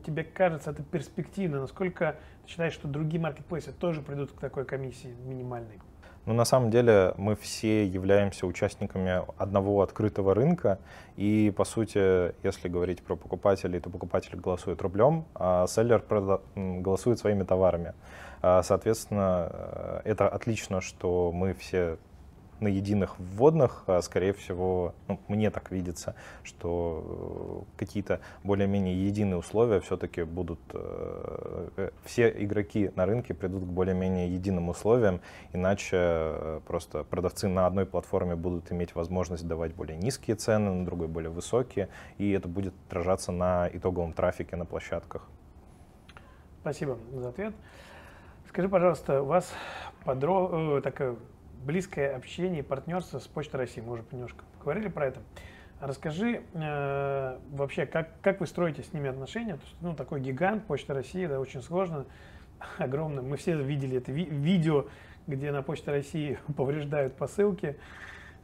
тебе 0.07 0.25
кажется 0.25 0.71
это 0.71 0.83
перспективно? 0.83 1.61
Насколько 1.61 2.17
ты 2.45 2.51
считаешь, 2.51 2.73
что 2.73 2.89
другие 2.89 3.21
маркетплейсы 3.21 3.73
тоже 3.73 4.03
придут 4.03 4.33
к 4.33 4.41
такой 4.41 4.65
комиссии 4.65 5.15
минимальной? 5.27 5.81
Ну, 6.27 6.33
на 6.33 6.45
самом 6.45 6.73
деле, 6.73 7.15
мы 7.19 7.37
все 7.37 7.87
являемся 7.87 8.49
участниками 8.49 9.23
одного 9.39 9.83
открытого 9.83 10.35
рынка, 10.35 10.81
и, 11.17 11.55
по 11.57 11.65
сути, 11.65 12.35
если 12.45 12.69
говорить 12.69 13.01
про 13.01 13.15
покупателей, 13.15 13.79
то 13.79 13.91
покупатель 13.91 14.35
голосует 14.37 14.83
рублем, 14.83 15.25
а 15.37 15.69
селлер 15.69 16.03
голосует 16.57 17.21
своими 17.21 17.45
товарами. 17.45 17.95
А, 18.43 18.65
соответственно, 18.65 19.51
э, 19.53 20.01
это 20.05 20.29
отлично, 20.29 20.81
что 20.81 21.31
мы 21.33 21.55
все 21.55 21.97
на 22.61 22.69
единых 22.69 23.19
вводных, 23.19 23.85
а, 23.87 24.01
скорее 24.03 24.33
всего, 24.33 24.95
ну, 25.09 25.21
мне 25.29 25.51
так 25.51 25.71
видится, 25.71 26.14
что 26.42 27.66
э, 27.77 27.79
какие-то 27.79 28.21
более-менее 28.45 29.07
единые 29.07 29.37
условия 29.37 29.81
все-таки 29.81 30.23
будут, 30.23 30.61
э, 30.73 31.69
э, 31.77 31.90
все 32.05 32.29
игроки 32.29 32.90
на 32.97 33.07
рынке 33.07 33.35
придут 33.35 33.64
к 33.64 33.66
более-менее 33.66 34.33
единым 34.33 34.69
условиям, 34.69 35.21
иначе 35.53 36.61
просто 36.66 37.05
продавцы 37.05 37.49
на 37.49 37.66
одной 37.66 37.87
платформе 37.87 38.37
будут 38.37 38.73
иметь 38.73 38.95
возможность 38.95 39.47
давать 39.47 39.75
более 39.75 39.97
низкие 39.97 40.37
цены, 40.37 40.73
на 40.73 40.85
другой 40.85 41.09
более 41.09 41.31
высокие, 41.31 41.88
и 42.19 42.31
это 42.31 42.49
будет 42.49 42.75
отражаться 42.88 43.33
на 43.33 43.69
итоговом 43.73 44.12
трафике 44.12 44.57
на 44.57 44.64
площадках. 44.64 45.29
Спасибо 46.62 46.99
за 47.12 47.29
ответ. 47.29 47.55
Скажи, 48.49 48.69
пожалуйста, 48.69 49.23
у 49.23 49.27
вас 49.27 49.53
подро... 50.05 50.81
такая 50.81 51.16
близкое 51.66 52.14
общение 52.14 52.61
и 52.61 52.62
партнерство 52.62 53.18
с 53.18 53.26
Почтой 53.26 53.61
России. 53.61 53.81
Мы 53.81 53.94
уже 53.94 54.05
немножко 54.12 54.44
поговорили 54.59 54.88
про 54.88 55.07
это. 55.07 55.20
Расскажи 55.81 56.42
э, 56.55 57.38
вообще, 57.50 57.85
как, 57.85 58.20
как 58.22 58.40
вы 58.40 58.46
строите 58.46 58.83
с 58.83 58.92
ними 58.94 59.11
отношения? 59.11 59.55
То 59.55 59.62
есть, 59.64 59.76
ну, 59.81 59.94
такой 59.94 60.20
гигант, 60.20 60.64
Почта 60.66 60.94
России, 60.94 61.26
да, 61.26 61.38
очень 61.38 61.62
сложно, 61.62 62.07
огромно. 62.79 63.20
Мы 63.20 63.37
все 63.37 63.61
видели 63.61 63.98
это 63.98 64.12
ви- 64.12 64.31
видео, 64.31 64.87
где 65.26 65.50
на 65.50 65.62
Почте 65.62 65.90
России 65.90 66.38
повреждают 66.57 67.14
посылки. 67.16 67.76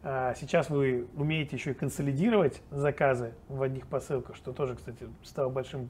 А 0.02 0.34
сейчас 0.34 0.68
вы 0.68 1.06
умеете 1.14 1.56
еще 1.56 1.70
и 1.70 1.74
консолидировать 1.74 2.60
заказы 2.70 3.34
в 3.48 3.62
одних 3.62 3.86
посылках, 3.86 4.34
что 4.34 4.52
тоже, 4.52 4.74
кстати, 4.74 5.06
стало 5.22 5.48
большим 5.48 5.88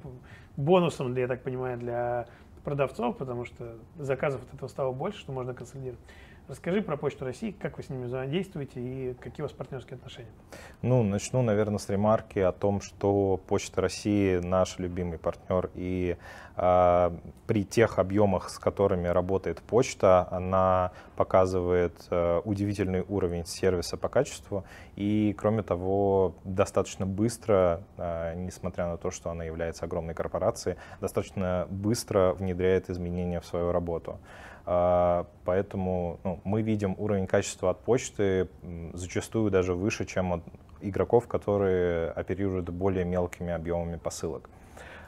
бонусом, 0.59 1.17
я 1.17 1.27
так 1.27 1.43
понимаю, 1.43 1.79
для 1.79 2.27
продавцов, 2.63 3.17
потому 3.17 3.47
что 3.47 3.79
заказов 3.99 4.43
от 4.43 4.55
этого 4.55 4.69
стало 4.69 4.93
больше, 4.93 5.19
что 5.19 5.33
можно 5.33 5.55
консолидировать. 5.55 6.01
Расскажи 6.49 6.83
про 6.83 6.97
Почту 6.97 7.25
России, 7.25 7.53
как 7.53 7.77
вы 7.77 7.85
с 7.85 7.89
ними 7.89 8.07
взаимодействуете 8.07 8.81
и 8.81 9.15
какие 9.15 9.43
у 9.43 9.47
вас 9.47 9.53
партнерские 9.53 9.95
отношения? 9.95 10.31
Ну, 10.83 11.05
начну, 11.05 11.41
наверное, 11.41 11.79
с 11.79 11.89
ремарки 11.89 12.41
о 12.41 12.51
том, 12.51 12.81
что 12.81 13.41
Почта 13.47 13.81
России 13.81 14.39
наш 14.39 14.79
любимый 14.81 15.19
партнер, 15.19 15.71
и 15.75 16.17
э, 16.57 17.11
при 17.47 17.65
тех 17.65 18.01
объемах, 18.01 18.51
с 18.51 18.59
которыми 18.59 19.07
работает 19.07 19.63
почта, 19.63 20.27
она 20.33 20.91
показывает 21.15 21.95
э, 22.11 22.41
удивительный 22.45 23.05
уровень 23.09 23.47
сервиса 23.47 23.97
по 23.97 24.09
качеству, 24.09 24.65
и, 24.97 25.37
кроме 25.39 25.63
того, 25.63 26.35
достаточно 26.43 27.07
быстро, 27.07 27.85
э, 27.97 28.35
несмотря 28.35 28.89
на 28.89 28.97
то, 28.97 29.13
что 29.13 29.31
она 29.31 29.45
является 29.45 29.85
огромной 29.85 30.15
корпорацией, 30.15 30.77
достаточно 31.01 31.69
быстро 31.71 32.33
внедряет 32.33 32.91
изменения 32.91 33.41
в 33.41 33.47
свою 33.47 33.71
работу. 33.71 34.19
А, 34.65 35.27
поэтому 35.45 36.21
ну, 36.25 36.41
мы 36.45 36.63
видим 36.63 36.95
уровень 36.99 37.27
качества 37.27 37.71
от 37.71 37.81
почты 37.81 38.49
зачастую 38.93 39.51
даже 39.51 39.75
выше, 39.75 40.05
чем 40.05 40.35
от 40.35 40.43
игроков, 40.81 41.27
которые 41.27 42.11
оперируют 42.11 42.69
более 42.71 43.05
мелкими 43.05 43.53
объемами 43.53 43.97
посылок. 43.97 44.49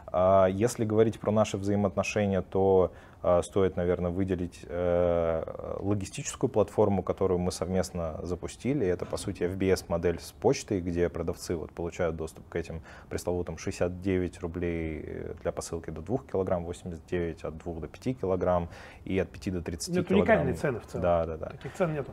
А 0.07 0.47
если 0.47 0.85
говорить 0.85 1.19
про 1.19 1.33
наши 1.33 1.57
взаимоотношения, 1.57 2.43
то 2.43 2.93
стоит, 3.43 3.77
наверное, 3.77 4.11
выделить 4.11 4.61
э, 4.69 5.77
логистическую 5.81 6.51
платформу, 6.51 7.03
которую 7.03 7.39
мы 7.39 7.53
совместно 7.53 8.21
запустили. 8.23 8.87
Это, 8.87 9.07
по 9.07 9.17
сути, 9.17 9.45
FBS-модель 9.45 10.21
с 10.21 10.33
почтой, 10.33 10.81
где 10.81 11.09
продавцы 11.09 11.57
вот 11.57 11.73
получают 11.73 12.17
доступ 12.17 12.49
к 12.49 12.57
этим 12.57 12.83
пресловутым 13.09 13.57
69 13.57 14.41
рублей 14.41 15.35
для 15.43 15.53
посылки 15.53 15.91
до 15.91 16.03
2 16.03 16.19
килограмм, 16.31 16.65
89 16.65 17.45
от 17.45 17.57
2 17.57 17.75
до 17.81 17.89
5 17.89 18.21
килограмм 18.21 18.69
и 19.05 19.19
от 19.19 19.31
5 19.31 19.53
до 19.53 19.63
30 19.63 19.89
Это 19.97 20.05
килограмм. 20.09 20.21
уникальные 20.21 20.55
цены 20.55 20.81
в 20.81 20.87
целом. 20.87 21.03
Да, 21.03 21.27
да, 21.27 21.37
да. 21.37 21.47
Таких 21.51 21.73
цен 21.75 21.93
нету. 21.95 22.13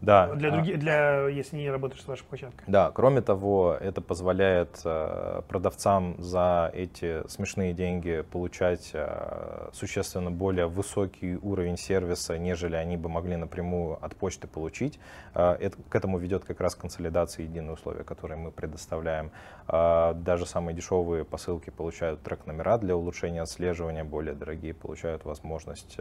Да. 0.00 0.34
Для, 0.34 0.50
других, 0.50 0.78
для 0.78 1.28
если 1.28 1.56
не 1.56 1.70
работаешь 1.70 2.02
с 2.02 2.06
вашей 2.06 2.24
площадкой. 2.24 2.64
Да, 2.66 2.90
кроме 2.90 3.20
того, 3.20 3.76
это 3.78 4.00
позволяет 4.00 4.80
э, 4.84 5.42
продавцам 5.46 6.16
за 6.18 6.70
эти 6.74 7.26
смешные 7.28 7.74
деньги 7.74 8.24
получать 8.30 8.90
э, 8.94 9.68
существенно 9.72 10.30
более 10.30 10.68
высокий 10.68 11.36
уровень 11.36 11.76
сервиса, 11.76 12.38
нежели 12.38 12.76
они 12.76 12.96
бы 12.96 13.08
могли 13.08 13.36
напрямую 13.36 14.02
от 14.02 14.16
почты 14.16 14.46
получить. 14.46 14.98
Э, 15.34 15.56
это, 15.60 15.76
к 15.88 15.94
этому 15.94 16.18
ведет 16.18 16.44
как 16.44 16.60
раз 16.60 16.74
консолидация 16.74 17.44
единые 17.44 17.74
условия, 17.74 18.04
которые 18.04 18.38
мы 18.38 18.50
предоставляем. 18.50 19.30
Даже 19.68 20.46
самые 20.46 20.74
дешевые 20.74 21.24
посылки 21.24 21.70
получают 21.70 22.22
трек-номера 22.22 22.78
для 22.78 22.96
улучшения 22.96 23.42
отслеживания, 23.42 24.04
более 24.04 24.34
дорогие 24.34 24.74
получают 24.74 25.24
возможность 25.24 25.96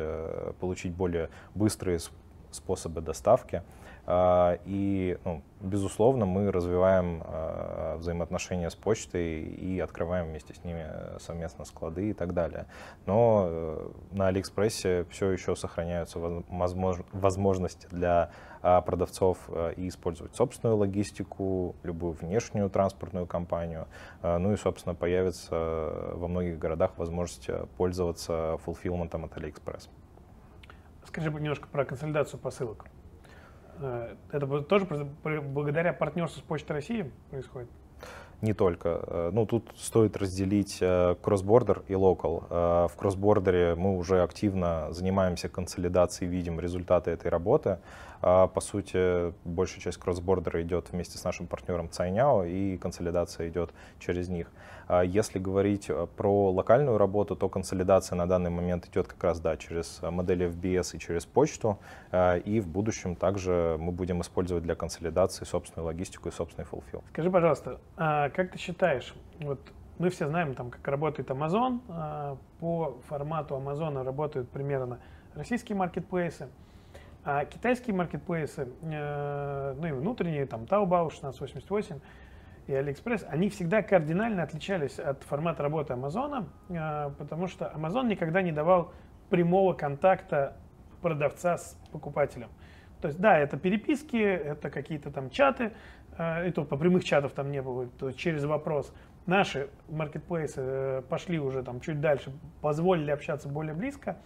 получить 0.60 0.94
более 0.94 1.30
быстрые 1.54 2.00
способы 2.52 3.02
доставки. 3.02 3.64
А, 4.12 4.58
и, 4.66 5.20
ну, 5.24 5.44
безусловно, 5.62 6.26
мы 6.26 6.52
развиваем 6.52 7.22
а, 7.24 7.98
взаимоотношения 7.98 8.72
с 8.72 8.76
почтой 8.76 9.42
и 9.42 9.80
открываем 9.80 10.30
вместе 10.30 10.56
с 10.56 10.64
ними 10.64 10.88
совместно 11.20 11.64
склады 11.64 12.10
и 12.10 12.14
так 12.14 12.34
далее. 12.34 12.66
Но 13.06 13.46
э, 13.48 13.90
на 14.12 14.28
Алиэкспрессе 14.30 15.06
все 15.12 15.30
еще 15.30 15.56
сохраняются 15.56 16.18
возможности 16.18 17.86
для 17.92 18.32
а, 18.64 18.82
продавцов 18.82 19.38
э, 19.48 19.74
и 19.78 19.88
использовать 19.88 20.36
собственную 20.36 20.78
логистику, 20.78 21.76
любую 21.84 22.14
внешнюю 22.14 22.72
транспортную 22.72 23.28
компанию. 23.28 23.88
Ну 24.24 24.54
и, 24.54 24.58
собственно, 24.58 24.96
появится 24.96 25.56
во 26.14 26.28
многих 26.28 26.58
городах 26.58 26.98
возможность 26.98 27.48
пользоваться 27.78 28.58
фулфилментом 28.64 29.26
от 29.26 29.38
Алиэкспресс. 29.38 29.90
Скажи 31.10 31.32
немножко 31.32 31.68
про 31.68 31.86
консолидацию 31.86 32.40
посылок. 32.40 32.86
Э, 33.80 34.14
это 34.32 34.62
тоже 34.62 34.86
благодаря 34.86 35.92
партнерству 35.92 36.40
с 36.40 36.44
Почтой 36.44 36.76
России 36.76 37.12
происходит? 37.32 37.68
Не 38.44 38.54
только. 38.54 39.04
Э, 39.08 39.30
ну, 39.34 39.48
тут 39.48 39.72
стоит 39.76 40.16
разделить 40.18 40.78
э, 40.82 41.16
cross-border 41.20 41.82
и 41.88 41.96
local. 41.96 42.46
В 42.48 42.92
cross-border 42.96 43.68
е 43.68 43.74
мы 43.74 43.98
уже 43.98 44.22
активно 44.22 44.94
занимаемся 44.94 45.50
консолидацией, 45.50 46.30
видим 46.30 46.60
результаты 46.60 47.10
этой 47.10 47.32
работы. 47.32 47.80
А, 48.22 48.48
по 48.48 48.62
сути, 48.62 49.34
большая 49.46 49.80
часть 49.80 49.98
cross-border 49.98 50.57
а 50.57 50.62
идет 50.62 50.92
вместе 50.92 51.18
с 51.18 51.24
нашим 51.24 51.48
партнером 51.48 51.90
Цайняо, 51.90 52.44
и 52.44 52.78
консолидация 52.78 53.50
идет 53.50 53.72
через 54.00 54.30
них. 54.30 54.52
А 54.88 55.04
если 55.04 55.40
говорить 55.40 55.90
э, 55.90 56.08
про 56.18 56.52
локальную 56.52 56.98
работу, 56.98 57.36
то 57.36 57.48
консолидация 57.48 58.16
на 58.16 58.28
данный 58.28 58.50
момент 58.50 58.88
идет 58.88 59.08
как 59.08 59.24
раз 59.24 59.40
да, 59.40 59.56
через 59.56 60.02
модели 60.02 60.48
FBS 60.48 60.96
и 60.96 61.00
через 61.00 61.26
почту, 61.26 61.80
а, 62.12 62.38
и 62.38 62.60
в 62.60 62.68
будущем 62.68 63.16
также 63.16 63.78
мы 63.80 63.92
будем 63.92 64.22
использовать 64.22 64.64
для 64.64 64.76
консолидации 64.76 65.46
собственную 65.46 65.86
логистику 65.86 66.30
и 66.30 66.32
собственный 66.32 66.68
fulfill. 66.70 67.04
Скажи, 67.12 67.30
пожалуйста, 67.30 67.80
как 67.96 68.52
ты 68.52 68.58
считаешь, 68.58 69.14
вот 69.40 69.60
мы 69.98 70.10
все 70.10 70.28
знаем, 70.28 70.56
там, 70.56 70.72
как 70.72 70.88
работает 70.88 71.30
Amazon, 71.30 71.80
по 72.60 72.98
формату 73.08 73.56
Amazon 73.56 74.04
работают 74.04 74.50
примерно 74.50 75.00
российские 75.36 75.78
маркетплейсы, 75.78 76.50
а 77.24 77.46
китайские 77.46 77.96
маркетплейсы, 77.96 78.70
э, 78.82 79.76
ну 79.78 79.88
и 79.88 79.92
внутренние, 79.92 80.46
там 80.46 80.64
Taobao 80.64 81.08
1688 81.08 82.00
и 82.68 82.72
AliExpress, 82.72 83.26
они 83.30 83.50
всегда 83.50 83.82
кардинально 83.82 84.44
отличались 84.44 85.00
от 85.00 85.24
формата 85.24 85.62
работы 85.62 85.94
Амазона, 85.94 86.48
э, 86.70 87.12
потому 87.18 87.48
что 87.48 87.72
Amazon 87.76 88.08
никогда 88.08 88.42
не 88.42 88.52
давал 88.52 88.94
прямого 89.30 89.74
контакта 89.74 90.56
продавца 91.02 91.58
с 91.58 91.78
покупателем. 91.92 92.50
То 93.02 93.10
есть, 93.10 93.20
да, 93.20 93.38
это 93.38 93.58
переписки, 93.58 94.18
это 94.18 94.70
какие-то 94.70 95.12
там 95.12 95.30
чаты, 95.30 95.74
э, 96.18 96.48
и 96.48 96.52
то 96.52 96.64
по 96.64 96.78
прямых 96.78 97.04
чатов 97.04 97.34
там 97.34 97.52
не 97.52 97.62
было, 97.62 97.88
то 97.88 98.12
через 98.14 98.46
вопрос. 98.46 98.94
Наши 99.26 99.70
маркетплейсы 99.90 101.04
пошли 101.10 101.38
уже 101.38 101.64
там 101.64 101.82
чуть 101.82 102.00
дальше, 102.00 102.32
позволили 102.62 103.12
общаться 103.12 103.50
более 103.50 103.74
близко, 103.74 104.18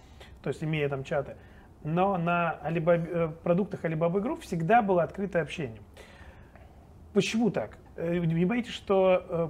то 0.44 0.50
есть 0.50 0.64
имея 0.64 0.90
там 0.90 1.04
чаты 1.04 1.36
но 1.84 2.18
на 2.18 2.60
Alibaba, 2.64 3.08
э, 3.08 3.30
продуктах 3.44 3.84
Alibaba 3.86 4.22
Group 4.22 4.42
всегда 4.42 4.82
было 4.82 5.04
открытое 5.04 5.42
общение. 5.42 5.80
Почему 7.14 7.52
так? 7.52 7.78
Э, 7.96 8.18
не 8.18 8.46
боитесь, 8.46 8.72
что 8.72 9.26
э, 9.28 9.50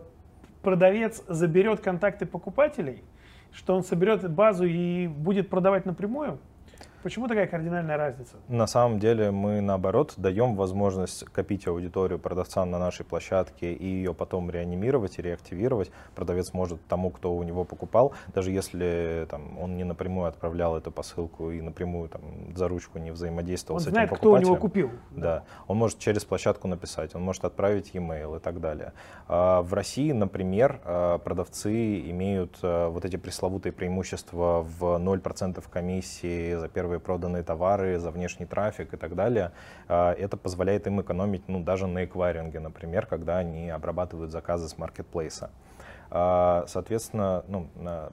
продавец 0.61 1.23
заберет 1.27 1.79
контакты 1.79 2.25
покупателей, 2.25 3.03
что 3.51 3.75
он 3.75 3.83
соберет 3.83 4.29
базу 4.31 4.65
и 4.65 5.07
будет 5.07 5.49
продавать 5.49 5.85
напрямую? 5.85 6.39
Почему 7.03 7.27
такая 7.27 7.47
кардинальная 7.47 7.97
разница? 7.97 8.37
На 8.47 8.65
самом 8.65 8.97
деле 8.97 9.29
мы 9.29 9.59
наоборот 9.59 10.13
даем 10.15 10.55
возможность 10.55 11.25
копить 11.25 11.67
аудиторию 11.67 12.17
продавца 12.17 12.63
на 12.63 12.79
нашей 12.79 13.05
площадке 13.05 13.73
и 13.73 13.85
ее 13.85 14.13
потом 14.13 14.49
реанимировать 14.49 15.19
и 15.19 15.21
реактивировать. 15.21 15.91
Продавец 16.15 16.53
может 16.53 16.79
тому, 16.87 17.11
кто 17.11 17.35
у 17.35 17.43
него 17.43 17.65
покупал, 17.65 18.13
даже 18.33 18.51
если 18.51 19.27
там, 19.29 19.59
он 19.59 19.75
не 19.75 19.83
напрямую 19.83 20.29
отправлял 20.29 20.77
эту 20.77 20.91
посылку 20.91 21.51
и 21.51 21.61
напрямую 21.61 22.07
там, 22.07 22.21
за 22.55 22.69
ручку 22.69 22.99
не 22.99 23.11
взаимодействовал 23.11 23.77
он 23.77 23.81
с 23.81 23.89
знает, 23.89 24.09
этим 24.09 24.17
кто 24.17 24.29
у 24.29 24.35
покупателем. 24.35 24.53
него 24.53 24.61
купил. 24.61 24.91
Да. 25.11 25.43
он 25.67 25.77
может 25.77 25.99
через 25.99 26.23
площадку 26.23 26.69
написать, 26.69 27.15
он 27.15 27.21
может 27.21 27.43
отправить 27.43 27.93
e-mail 27.93 28.37
и 28.37 28.39
так 28.39 28.61
далее. 28.61 28.93
А 29.27 29.61
в 29.61 29.73
России, 29.73 30.13
например, 30.13 30.79
а, 30.85 31.17
продавцы 31.17 31.99
имеют 32.11 32.59
а, 32.61 32.89
вот 32.89 33.03
эти 33.03 33.17
пресловутые 33.17 33.73
преимущества 33.73 34.65
в 34.79 34.83
0% 34.83 35.61
комиссии 35.69 36.55
за 36.55 36.69
первые 36.93 36.99
проданные 36.99 37.43
товары, 37.43 37.99
за 37.99 38.11
внешний 38.11 38.45
трафик 38.45 38.93
и 38.93 38.97
так 38.97 39.15
далее. 39.15 39.51
А, 39.87 40.13
это 40.13 40.37
позволяет 40.37 40.87
им 40.87 41.01
экономить 41.01 41.47
ну, 41.47 41.63
даже 41.63 41.87
на 41.87 42.05
эквайринге, 42.05 42.59
например, 42.59 43.05
когда 43.05 43.39
они 43.39 43.69
обрабатывают 43.69 44.31
заказы 44.31 44.67
с 44.67 44.77
маркетплейса. 44.77 45.49
Соответственно, 46.67 47.43
ну, 47.47 47.67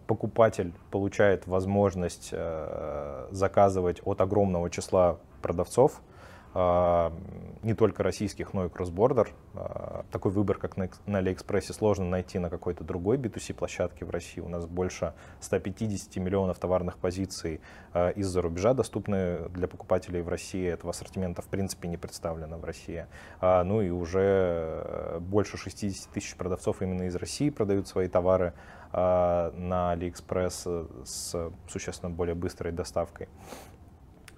покупатель 0.06 0.72
получает 0.90 1.46
возможность 1.46 2.30
э, 2.32 3.28
заказывать 3.30 4.00
от 4.06 4.22
огромного 4.22 4.70
числа 4.70 5.18
продавцов, 5.42 5.92
а, 5.92 6.09
не 6.54 7.74
только 7.74 8.02
российских, 8.02 8.54
но 8.54 8.66
и 8.66 8.68
cross-border. 8.68 9.30
А, 9.54 10.04
такой 10.10 10.32
выбор, 10.32 10.56
как 10.58 10.76
на, 10.76 10.88
Алиэкспрессе, 11.18 11.72
сложно 11.72 12.06
найти 12.06 12.38
на 12.38 12.48
какой-то 12.48 12.84
другой 12.84 13.18
B2C 13.18 13.54
площадке 13.54 14.04
в 14.04 14.10
России. 14.10 14.40
У 14.40 14.48
нас 14.48 14.66
больше 14.66 15.12
150 15.40 16.16
миллионов 16.16 16.58
товарных 16.58 16.96
позиций 16.96 17.60
а, 17.92 18.10
из-за 18.10 18.40
рубежа 18.40 18.72
доступны 18.74 19.48
для 19.50 19.68
покупателей 19.68 20.22
в 20.22 20.28
России. 20.28 20.66
Этого 20.66 20.90
ассортимента 20.90 21.42
в 21.42 21.46
принципе 21.46 21.88
не 21.88 21.96
представлено 21.96 22.58
в 22.58 22.64
России. 22.64 23.06
Ну 23.40 23.80
и 23.80 23.90
уже 23.90 24.20
э, 24.20 25.18
больше 25.20 25.56
60 25.56 26.10
тысяч 26.10 26.34
продавцов 26.36 26.82
именно 26.82 27.04
из 27.04 27.16
России 27.16 27.50
продают 27.50 27.88
свои 27.88 28.08
товары 28.08 28.54
на 28.92 29.92
Алиэкспресс 29.92 30.66
с 31.04 31.52
существенно 31.68 32.10
более 32.10 32.34
быстрой 32.34 32.72
доставкой. 32.72 33.28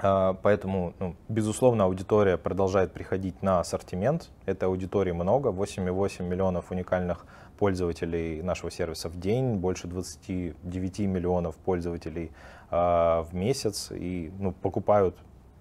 А, 0.03 0.35
поэтому, 0.43 0.95
ну, 0.99 1.15
безусловно, 1.29 1.85
аудитория 1.85 2.37
продолжает 2.37 2.93
приходить 2.93 3.41
на 3.41 3.61
ассортимент. 3.61 4.31
Этой 4.47 4.65
аудитории 4.65 5.13
много, 5.13 5.51
8,8 5.51 6.25
миллионов 6.25 6.73
уникальных 6.73 7.25
пользователей 7.57 8.43
нашего 8.43 8.73
сервиса 8.73 9.09
в 9.09 9.21
день, 9.21 9.55
больше 9.55 9.87
29 9.87 10.99
миллионов 11.01 11.55
пользователей 11.55 12.33
э, 12.71 12.75
в 12.75 13.29
месяц. 13.33 13.93
И 13.93 14.33
ну, 14.41 14.51
покупают, 14.51 15.17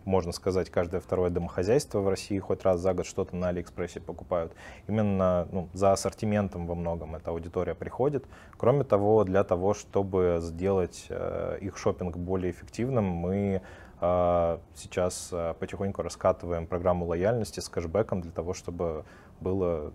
можно 0.06 0.32
сказать, 0.32 0.72
каждое 0.72 1.02
второе 1.02 1.30
домохозяйство 1.30 2.00
в 2.00 2.10
России 2.10 2.40
хоть 2.40 2.64
раз 2.64 2.80
за 2.80 2.96
год 2.96 3.06
что-то 3.06 3.36
на 3.36 3.50
Алиэкспрессе 3.50 4.00
покупают. 4.00 4.54
Именно 4.88 5.48
ну, 5.52 5.70
за 5.74 5.92
ассортиментом 5.92 6.66
во 6.66 6.74
многом 6.74 7.16
эта 7.16 7.30
аудитория 7.30 7.76
приходит. 7.76 8.26
Кроме 8.58 8.86
того, 8.86 9.24
для 9.24 9.44
того, 9.44 9.76
чтобы 9.76 10.40
сделать 10.42 11.06
э, 11.10 11.60
их 11.62 11.78
шопинг 11.78 12.18
более 12.18 12.50
эффективным, 12.50 13.06
мы 13.06 13.62
сейчас 14.02 15.30
а, 15.32 15.54
потихоньку 15.54 16.02
раскатываем 16.02 16.66
программу 16.66 17.06
лояльности 17.06 17.60
с 17.60 17.70
кэшбэком 17.70 18.22
для 18.22 18.32
того, 18.32 18.56
чтобы 18.56 19.06
было 19.40 19.92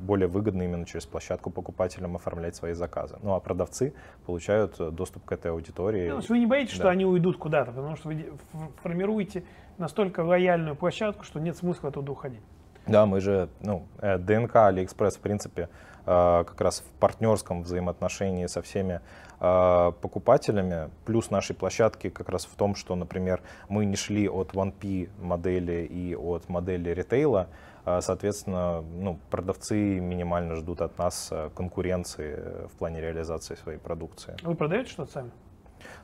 более 0.00 0.26
выгодно 0.26 0.62
именно 0.62 0.84
через 0.84 1.06
площадку 1.06 1.50
покупателям 1.50 2.16
оформлять 2.16 2.56
свои 2.56 2.72
заказы. 2.72 3.16
Ну 3.22 3.34
а 3.34 3.40
продавцы 3.40 3.94
получают 4.24 4.76
доступ 4.94 5.24
к 5.24 5.32
этой 5.32 5.52
аудитории. 5.52 6.08
Ну, 6.08 6.20
вы 6.28 6.38
не 6.40 6.46
боитесь, 6.46 6.72
да. 6.72 6.76
что 6.76 6.88
они 6.88 7.04
уйдут 7.04 7.38
куда-то, 7.38 7.70
потому 7.70 7.94
что 7.94 8.08
вы 8.08 8.26
формируете 8.82 9.44
настолько 9.78 10.20
лояльную 10.20 10.74
площадку, 10.74 11.22
что 11.22 11.38
нет 11.38 11.56
смысла 11.56 11.90
оттуда 11.90 12.10
уходить. 12.10 12.42
Да, 12.86 13.06
мы 13.06 13.20
же, 13.20 13.48
ну, 13.60 13.86
э, 14.00 14.18
ДНК 14.18 14.56
Алиэкспресс, 14.56 15.16
в 15.16 15.20
принципе, 15.20 15.62
а, 15.64 15.85
как 16.06 16.60
раз 16.60 16.80
в 16.80 17.00
партнерском 17.00 17.62
взаимоотношении 17.62 18.46
со 18.46 18.62
всеми 18.62 19.00
а, 19.38 19.90
покупателями. 19.90 20.90
Плюс 21.04 21.30
нашей 21.30 21.54
площадки 21.54 22.08
как 22.08 22.28
раз 22.28 22.46
в 22.46 22.54
том, 22.54 22.74
что, 22.74 22.94
например, 22.94 23.42
мы 23.68 23.84
не 23.84 23.96
шли 23.96 24.28
от 24.28 24.52
1P 24.52 25.10
модели 25.20 25.84
и 25.84 26.14
от 26.14 26.48
модели 26.48 26.90
ритейла, 26.90 27.48
а, 27.84 28.00
Соответственно, 28.00 28.80
ну, 28.82 29.18
продавцы 29.30 30.00
минимально 30.00 30.56
ждут 30.56 30.80
от 30.80 30.96
нас 30.98 31.32
конкуренции 31.54 32.66
в 32.72 32.76
плане 32.78 33.00
реализации 33.00 33.54
своей 33.54 33.78
продукции. 33.78 34.36
Вы 34.42 34.54
продаете 34.54 34.90
что-то 34.90 35.12
сами? 35.12 35.30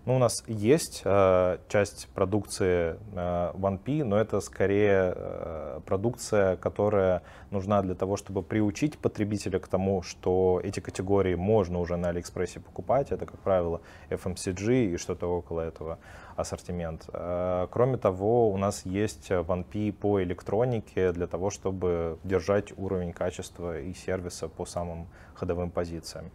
Ну, 0.04 0.16
у 0.16 0.18
нас 0.18 0.42
есть 0.48 1.02
э, 1.04 1.58
часть 1.68 2.08
продукции 2.08 2.96
э, 3.14 3.52
1P, 3.54 4.02
но 4.04 4.16
это 4.16 4.40
скорее 4.40 5.14
э, 5.14 5.80
продукция, 5.86 6.56
которая 6.56 7.22
нужна 7.50 7.82
для 7.82 7.94
того, 7.94 8.16
чтобы 8.16 8.42
приучить 8.42 8.98
потребителя 8.98 9.60
к 9.60 9.68
тому, 9.68 10.02
что 10.02 10.60
эти 10.64 10.80
категории 10.80 11.36
можно 11.36 11.78
уже 11.78 11.96
на 11.96 12.08
Алиэкспрессе 12.08 12.58
покупать. 12.58 13.12
Это, 13.12 13.26
как 13.26 13.38
правило, 13.38 13.80
FMCG 14.10 14.94
и 14.94 14.96
что-то 14.96 15.28
около 15.28 15.60
этого 15.60 15.98
ассортимент. 16.34 17.08
Э, 17.12 17.68
кроме 17.70 17.96
того, 17.96 18.50
у 18.50 18.56
нас 18.56 18.84
есть 18.84 19.30
1P 19.30 19.92
по 19.92 20.20
электронике 20.20 21.12
для 21.12 21.28
того, 21.28 21.50
чтобы 21.50 22.18
держать 22.24 22.76
уровень 22.76 23.12
качества 23.12 23.78
и 23.78 23.94
сервиса 23.94 24.48
по 24.48 24.66
самым 24.66 25.06
ходовым 25.34 25.70
позициям. 25.70 26.30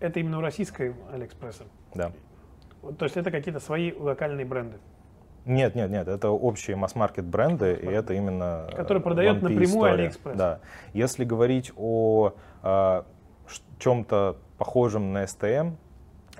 Это 0.00 0.18
именно 0.18 0.38
у 0.38 0.40
российской 0.40 0.96
Алиэкспресса? 1.12 1.62
Да. 1.94 2.10
То 2.98 3.04
есть 3.04 3.16
это 3.16 3.30
какие-то 3.30 3.60
свои 3.60 3.92
локальные 3.92 4.44
бренды? 4.44 4.78
Нет, 5.44 5.74
нет, 5.74 5.90
нет, 5.90 6.06
это 6.06 6.30
общие 6.30 6.76
масс-маркет 6.76 7.24
бренды, 7.24 7.74
и 7.74 7.86
это 7.86 8.14
именно... 8.14 8.68
Который 8.76 9.02
продает 9.02 9.42
напрямую 9.42 9.66
история. 9.66 10.08
AliExpress. 10.08 10.36
Да. 10.36 10.60
Если 10.92 11.24
говорить 11.24 11.72
о 11.76 12.34
э, 12.62 13.02
чем-то 13.78 14.36
похожем 14.58 15.12
на 15.12 15.24
STM, 15.24 15.74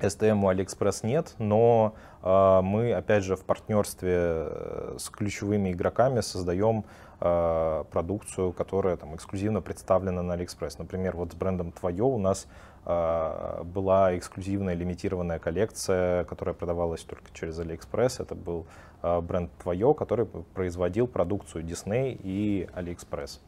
STM 0.01 0.45
у 0.45 0.51
AliExpress 0.51 1.05
нет, 1.05 1.35
но 1.39 1.95
э, 2.23 2.61
мы, 2.63 2.93
опять 2.93 3.25
же, 3.25 3.35
в 3.35 3.45
партнерстве 3.45 4.17
э, 4.17 4.97
с 4.99 5.09
ключевыми 5.11 5.73
игроками 5.73 6.21
создаем 6.21 6.85
э, 7.21 7.85
продукцию, 7.91 8.53
которая 8.53 8.97
там 8.97 9.17
эксклюзивно 9.17 9.61
представлена 9.61 10.23
на 10.23 10.35
AliExpress. 10.35 10.77
Например, 10.79 11.17
вот 11.17 11.33
с 11.33 11.35
брендом 11.35 11.73
Твое 11.73 12.05
у 12.05 12.19
нас 12.19 12.47
э, 12.47 12.49
была 12.85 14.17
эксклюзивная 14.17 14.75
лимитированная 14.75 15.39
коллекция, 15.39 16.25
которая 16.25 16.55
продавалась 16.55 17.03
только 17.03 17.33
через 17.33 17.59
AliExpress. 17.61 18.23
Это 18.23 18.35
был 18.35 18.67
э, 19.03 19.21
бренд 19.21 19.53
Твое, 19.63 19.95
который 19.95 20.27
производил 20.27 21.07
продукцию 21.07 21.65
Disney 21.65 22.19
и 22.21 22.69
AliExpress. 22.75 23.41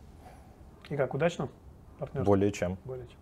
И 0.91 0.97
как, 0.97 1.15
удачно? 1.15 1.49
Более 2.13 2.53
чем. 2.53 2.79
Более 2.85 3.07
чем. 3.07 3.17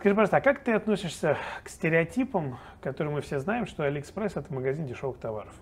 Скажи, 0.00 0.14
пожалуйста, 0.14 0.38
а 0.38 0.40
как 0.40 0.64
ты 0.64 0.72
относишься 0.72 1.36
к 1.62 1.68
стереотипам, 1.68 2.58
которые 2.80 3.12
мы 3.12 3.20
все 3.20 3.38
знаем, 3.38 3.66
что 3.66 3.82
Алиэкспресс 3.84 4.34
это 4.34 4.52
магазин 4.52 4.86
дешевых 4.86 5.18
товаров? 5.18 5.52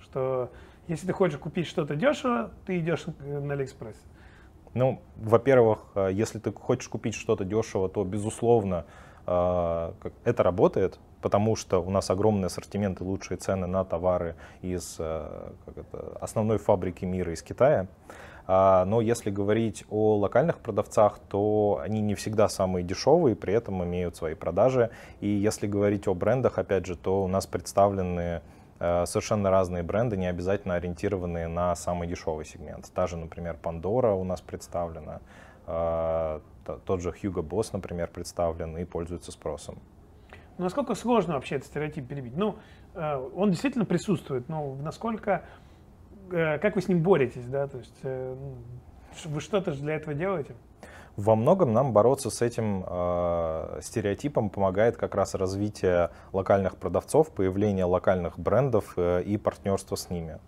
Что 0.00 0.50
если 0.86 1.06
ты 1.06 1.14
хочешь 1.14 1.38
купить 1.38 1.66
что-то 1.66 1.96
дешево, 1.96 2.50
ты 2.66 2.78
идешь 2.78 3.06
на 3.06 3.54
Алиэкспресс. 3.54 3.96
Ну, 4.76 5.00
во-первых, 5.16 5.78
э, 5.94 6.10
если 6.12 6.38
ты 6.38 6.52
хочешь 6.52 6.88
купить 6.88 7.14
что-то 7.14 7.46
дешево, 7.46 7.88
то, 7.88 8.04
безусловно, 8.04 8.84
э, 9.26 9.92
это 10.24 10.42
работает, 10.42 10.98
потому 11.22 11.56
что 11.56 11.82
у 11.82 11.88
нас 11.88 12.10
огромный 12.10 12.48
ассортимент 12.48 13.00
и 13.00 13.04
лучшие 13.04 13.38
цены 13.38 13.66
на 13.66 13.86
товары 13.86 14.34
из 14.60 14.96
э, 14.98 15.50
это, 15.64 16.18
основной 16.20 16.58
фабрики 16.58 17.06
мира, 17.06 17.32
из 17.32 17.42
Китая. 17.42 17.86
А, 18.46 18.84
но 18.84 19.00
если 19.00 19.30
говорить 19.30 19.84
о 19.88 20.18
локальных 20.18 20.58
продавцах, 20.58 21.20
то 21.30 21.80
они 21.82 22.02
не 22.02 22.14
всегда 22.14 22.46
самые 22.50 22.84
дешевые, 22.84 23.34
при 23.34 23.54
этом 23.54 23.82
имеют 23.82 24.16
свои 24.16 24.34
продажи. 24.34 24.90
И 25.20 25.28
если 25.28 25.66
говорить 25.66 26.06
о 26.06 26.14
брендах, 26.14 26.58
опять 26.58 26.84
же, 26.84 26.96
то 26.96 27.24
у 27.24 27.28
нас 27.28 27.46
представлены 27.46 28.42
совершенно 28.78 29.50
разные 29.50 29.82
бренды, 29.82 30.16
не 30.16 30.26
обязательно 30.26 30.74
ориентированные 30.74 31.48
на 31.48 31.74
самый 31.74 32.08
дешевый 32.08 32.44
сегмент. 32.44 32.90
Та 32.94 33.06
же, 33.06 33.16
например, 33.16 33.56
Pandora 33.62 34.12
у 34.14 34.24
нас 34.24 34.40
представлена, 34.40 35.20
э, 35.66 36.40
тот 36.84 37.00
же 37.00 37.10
Hugo 37.10 37.42
Boss, 37.42 37.70
например, 37.72 38.08
представлен 38.08 38.76
и 38.76 38.84
пользуется 38.84 39.32
спросом. 39.32 39.78
Ну, 40.58 40.64
насколько 40.64 40.94
сложно 40.94 41.34
вообще 41.34 41.56
этот 41.56 41.68
стереотип 41.68 42.06
перебить? 42.08 42.36
Ну, 42.36 42.56
э, 42.94 43.30
он 43.34 43.50
действительно 43.50 43.84
присутствует, 43.84 44.48
но 44.48 44.74
насколько 44.74 45.42
Э, 46.30 46.58
как 46.58 46.74
вы 46.74 46.82
с 46.82 46.88
ним 46.88 47.02
боретесь, 47.02 47.44
да, 47.46 47.66
то 47.68 47.78
есть 47.78 47.98
э, 48.02 48.34
ну, 48.38 49.30
вы 49.30 49.40
что-то 49.40 49.72
же 49.72 49.80
для 49.82 49.94
этого 49.94 50.14
делаете? 50.14 50.54
Во 51.16 51.34
многом 51.34 51.72
нам 51.72 51.92
бороться 51.92 52.30
с 52.30 52.42
этим 52.42 52.84
э, 52.86 53.80
стереотипом 53.82 54.50
помогает 54.50 54.96
как 54.96 55.14
раз 55.14 55.34
развитие 55.34 56.10
локальных 56.32 56.76
продавцов, 56.76 57.30
появление 57.30 57.86
локальных 57.86 58.38
брендов 58.38 58.92
э, 58.96 59.22
и 59.22 59.38
партнерство 59.38 59.96
с 59.96 60.10
ними. 60.10 60.38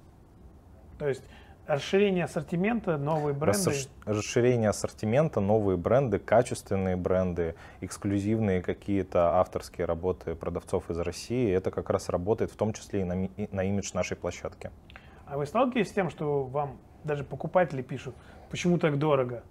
То 0.98 1.08
есть 1.08 1.24
Расширение 1.68 2.24
ассортимента, 2.24 2.96
новые 2.96 3.34
бренды. 3.34 3.72
Расширение 4.06 4.70
ассортимента, 4.70 5.40
новые 5.40 5.76
бренды, 5.76 6.18
качественные 6.18 6.96
бренды, 6.96 7.56
эксклюзивные 7.82 8.62
какие-то 8.62 9.36
авторские 9.38 9.84
работы 9.84 10.34
продавцов 10.34 10.88
из 10.88 10.98
России. 10.98 11.52
Это 11.52 11.70
как 11.70 11.90
раз 11.90 12.08
работает 12.08 12.50
в 12.50 12.56
том 12.56 12.72
числе 12.72 13.02
и 13.02 13.04
на, 13.04 13.26
и 13.26 13.54
на 13.54 13.64
имидж 13.64 13.90
нашей 13.92 14.16
площадки. 14.16 14.70
А 15.26 15.36
вы 15.36 15.44
сталкиваетесь 15.44 15.90
с 15.90 15.94
тем, 15.94 16.08
что 16.08 16.44
вам 16.44 16.78
даже 17.04 17.22
покупатели 17.22 17.82
пишут, 17.82 18.14
почему 18.48 18.78
так 18.78 18.98
дорого? 18.98 19.42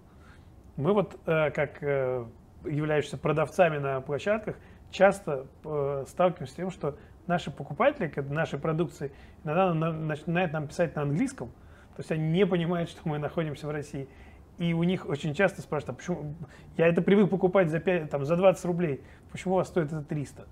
Мы 0.78 0.92
вот, 0.92 1.18
э, 1.26 1.50
как 1.50 1.82
э, 1.82 2.24
являющиеся 2.64 3.18
продавцами 3.18 3.78
на 3.78 4.00
площадках, 4.00 4.54
часто 4.92 5.48
э, 5.64 6.04
сталкиваемся 6.06 6.52
с 6.52 6.56
тем, 6.56 6.70
что 6.70 6.96
наши 7.26 7.50
покупатели 7.50 8.12
нашей 8.30 8.60
продукции 8.60 9.10
иногда 9.42 9.74
начинают 9.74 10.52
нам 10.52 10.68
писать 10.68 10.94
на 10.94 11.02
английском, 11.02 11.48
то 11.48 11.98
есть 11.98 12.12
они 12.12 12.28
не 12.30 12.46
понимают, 12.46 12.90
что 12.90 13.00
мы 13.08 13.18
находимся 13.18 13.66
в 13.66 13.70
России. 13.70 14.08
И 14.58 14.72
у 14.72 14.84
них 14.84 15.08
очень 15.08 15.34
часто 15.34 15.62
спрашивают, 15.62 15.96
а 15.96 15.98
почему 15.98 16.34
я 16.76 16.86
это 16.86 17.02
привык 17.02 17.28
покупать 17.28 17.70
за, 17.70 17.80
5, 17.80 18.08
там, 18.08 18.24
за 18.24 18.36
20 18.36 18.64
рублей, 18.64 19.02
почему 19.32 19.54
у 19.54 19.56
вас 19.56 19.66
стоит 19.66 19.88
это 19.88 20.02
300? 20.02 20.46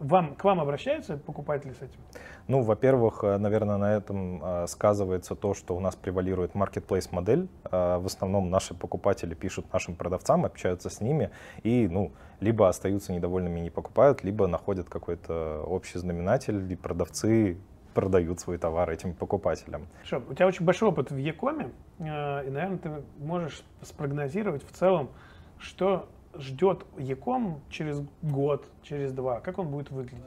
Вам, 0.00 0.34
к 0.34 0.44
вам 0.44 0.60
обращаются 0.60 1.18
покупатели 1.18 1.72
с 1.72 1.82
этим? 1.82 2.00
Ну, 2.48 2.62
во-первых, 2.62 3.22
э, 3.22 3.36
наверное, 3.36 3.76
на 3.76 3.96
этом 3.96 4.42
э, 4.42 4.66
сказывается 4.66 5.34
то, 5.34 5.52
что 5.52 5.76
у 5.76 5.80
нас 5.80 5.94
превалирует 5.94 6.54
marketplace 6.54 7.08
модель. 7.10 7.48
Э, 7.70 7.98
в 7.98 8.06
основном 8.06 8.48
наши 8.48 8.72
покупатели 8.72 9.34
пишут 9.34 9.70
нашим 9.74 9.94
продавцам, 9.96 10.46
общаются 10.46 10.88
с 10.88 11.02
ними 11.02 11.30
и, 11.62 11.86
ну, 11.86 12.12
либо 12.40 12.66
остаются 12.66 13.12
недовольными 13.12 13.60
и 13.60 13.62
не 13.64 13.70
покупают, 13.70 14.24
либо 14.24 14.46
находят 14.46 14.88
какой-то 14.88 15.62
общий 15.66 15.98
знаменатель, 15.98 16.72
и 16.72 16.76
продавцы 16.76 17.58
продают 17.92 18.40
свой 18.40 18.56
товар 18.56 18.88
этим 18.88 19.12
покупателям. 19.12 19.86
Хорошо, 19.96 20.22
у 20.30 20.32
тебя 20.32 20.46
очень 20.46 20.64
большой 20.64 20.88
опыт 20.88 21.10
в 21.10 21.16
Якоме, 21.18 21.72
и, 21.98 22.04
наверное, 22.04 22.78
ты 22.78 22.90
можешь 23.18 23.62
спрогнозировать 23.82 24.64
в 24.64 24.72
целом, 24.72 25.10
что 25.58 26.08
ждет 26.34 26.84
Яком 26.98 27.60
через 27.68 28.02
год, 28.22 28.66
через 28.82 29.12
два, 29.12 29.40
как 29.40 29.58
он 29.58 29.68
будет 29.68 29.90
выглядеть? 29.90 30.24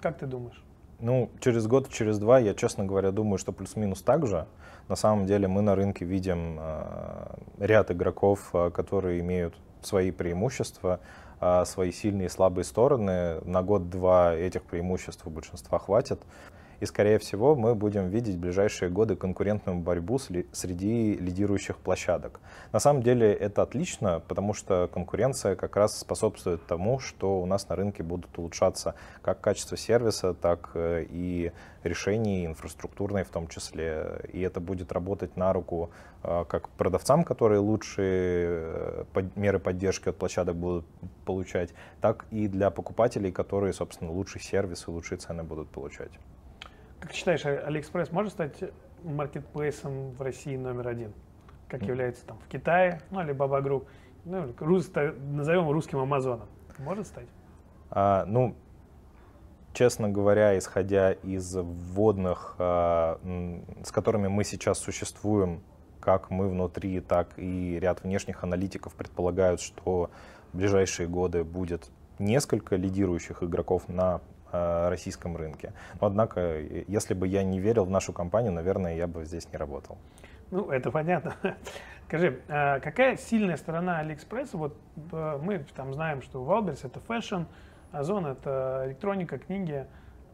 Как 0.00 0.18
ты 0.18 0.26
думаешь? 0.26 0.62
Ну, 0.98 1.30
через 1.40 1.66
год, 1.66 1.90
через 1.90 2.18
два, 2.18 2.38
я, 2.38 2.54
честно 2.54 2.84
говоря, 2.84 3.10
думаю, 3.10 3.38
что 3.38 3.52
плюс-минус 3.52 4.02
так 4.02 4.26
же. 4.26 4.46
На 4.88 4.96
самом 4.96 5.26
деле 5.26 5.46
мы 5.46 5.60
на 5.60 5.74
рынке 5.74 6.04
видим 6.04 6.58
э, 6.58 7.34
ряд 7.58 7.90
игроков, 7.90 8.50
э, 8.54 8.70
которые 8.70 9.20
имеют 9.20 9.54
свои 9.82 10.10
преимущества, 10.10 11.00
э, 11.40 11.64
свои 11.66 11.92
сильные 11.92 12.26
и 12.26 12.30
слабые 12.30 12.64
стороны. 12.64 13.40
На 13.44 13.62
год-два 13.62 14.34
этих 14.34 14.62
преимуществ 14.62 15.26
у 15.26 15.30
большинства 15.30 15.78
хватит. 15.78 16.20
И, 16.80 16.86
скорее 16.86 17.18
всего, 17.18 17.54
мы 17.54 17.74
будем 17.74 18.08
видеть 18.08 18.36
в 18.36 18.40
ближайшие 18.40 18.90
годы 18.90 19.16
конкурентную 19.16 19.78
борьбу 19.78 20.18
среди 20.18 21.14
лидирующих 21.14 21.78
площадок. 21.78 22.40
На 22.72 22.80
самом 22.80 23.02
деле 23.02 23.32
это 23.32 23.62
отлично, 23.62 24.22
потому 24.28 24.52
что 24.52 24.88
конкуренция 24.92 25.56
как 25.56 25.76
раз 25.76 25.98
способствует 25.98 26.66
тому, 26.66 26.98
что 26.98 27.40
у 27.40 27.46
нас 27.46 27.68
на 27.68 27.76
рынке 27.76 28.02
будут 28.02 28.38
улучшаться 28.38 28.94
как 29.22 29.40
качество 29.40 29.76
сервиса, 29.76 30.34
так 30.34 30.70
э, 30.74 31.06
и 31.08 31.52
решений 31.82 32.46
инфраструктурной 32.46 33.24
в 33.24 33.28
том 33.28 33.48
числе. 33.48 34.20
И 34.32 34.40
это 34.40 34.60
будет 34.60 34.92
работать 34.92 35.36
на 35.36 35.52
руку 35.52 35.90
э, 36.22 36.44
как 36.48 36.68
продавцам, 36.70 37.24
которые 37.24 37.60
лучшие 37.60 39.06
э, 39.14 39.22
меры 39.34 39.58
поддержки 39.58 40.08
от 40.08 40.16
площадок 40.16 40.56
будут 40.56 40.84
получать, 41.24 41.70
так 42.00 42.26
и 42.30 42.48
для 42.48 42.70
покупателей, 42.70 43.32
которые, 43.32 43.72
собственно, 43.72 44.10
лучший 44.10 44.40
сервис 44.40 44.84
и 44.86 44.90
лучшие 44.90 45.18
цены 45.18 45.42
будут 45.42 45.68
получать. 45.68 46.10
Как 47.00 47.12
считаешь, 47.12 47.44
Алиэкспресс 47.44 48.10
может 48.10 48.32
стать 48.32 48.56
маркетплейсом 49.02 50.12
в 50.12 50.22
России 50.22 50.56
номер 50.56 50.88
один? 50.88 51.12
Как 51.68 51.82
является 51.82 52.24
там 52.24 52.38
в 52.38 52.48
Китае, 52.48 53.00
ну 53.10 53.22
Alibaba 53.22 53.60
Group, 53.60 53.88
ну, 54.24 54.52
рус, 54.58 54.90
назовем 54.94 55.70
русским 55.70 55.98
Амазоном. 55.98 56.48
Может 56.78 57.06
стать? 57.06 57.26
А, 57.90 58.24
ну, 58.26 58.56
честно 59.72 60.08
говоря, 60.08 60.56
исходя 60.58 61.12
из 61.12 61.54
вводных, 61.54 62.56
а, 62.58 63.20
с 63.84 63.92
которыми 63.92 64.28
мы 64.28 64.44
сейчас 64.44 64.78
существуем, 64.78 65.62
как 66.00 66.30
мы 66.30 66.48
внутри, 66.48 67.00
так 67.00 67.30
и 67.36 67.78
ряд 67.80 68.02
внешних 68.02 68.42
аналитиков 68.44 68.94
предполагают, 68.94 69.60
что 69.60 70.10
в 70.52 70.56
ближайшие 70.56 71.08
годы 71.08 71.44
будет 71.44 71.90
несколько 72.18 72.76
лидирующих 72.76 73.42
игроков 73.42 73.88
на 73.88 74.20
российском 74.52 75.36
рынке. 75.36 75.72
Но, 76.00 76.06
однако, 76.06 76.60
если 76.88 77.14
бы 77.14 77.26
я 77.26 77.42
не 77.42 77.58
верил 77.58 77.84
в 77.84 77.90
нашу 77.90 78.12
компанию, 78.12 78.52
наверное, 78.52 78.96
я 78.96 79.06
бы 79.06 79.24
здесь 79.24 79.50
не 79.52 79.58
работал. 79.58 79.98
Ну, 80.50 80.70
это 80.70 80.90
понятно. 80.90 81.34
Скажи, 82.06 82.40
а 82.48 82.78
какая 82.78 83.16
сильная 83.16 83.56
сторона 83.56 83.98
Алиэкспресса? 83.98 84.56
Вот 84.56 84.76
э, 85.12 85.38
мы 85.42 85.58
там 85.74 85.92
знаем, 85.92 86.22
что 86.22 86.44
Wildberries 86.44 86.84
это 86.84 87.00
fashion, 87.00 87.42
Ozon 87.90 88.26
это 88.26 88.84
электроника, 88.86 89.38
книги. 89.38 89.86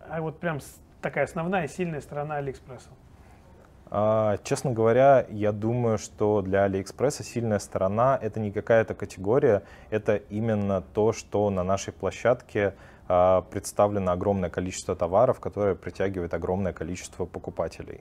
А 0.08 0.20
вот 0.20 0.38
прям 0.38 0.58
такая 1.00 1.24
основная 1.24 1.68
сильная 1.68 2.00
сторона 2.00 2.36
Алиэкспресса? 2.36 2.90
А, 3.94 4.38
честно 4.44 4.72
говоря, 4.72 5.26
я 5.28 5.52
думаю, 5.52 5.98
что 5.98 6.40
для 6.42 6.64
Алиэкспресса 6.64 7.22
сильная 7.24 7.58
сторона 7.58 8.18
это 8.20 8.40
не 8.40 8.50
какая-то 8.50 8.94
категория, 8.94 9.62
это 9.90 10.16
именно 10.16 10.80
то, 10.80 11.12
что 11.12 11.48
на 11.50 11.62
нашей 11.62 11.92
площадке 11.92 12.74
представлено 13.50 14.12
огромное 14.12 14.50
количество 14.50 14.94
товаров, 14.96 15.40
которое 15.40 15.74
притягивает 15.74 16.34
огромное 16.34 16.72
количество 16.72 17.26
покупателей. 17.26 18.00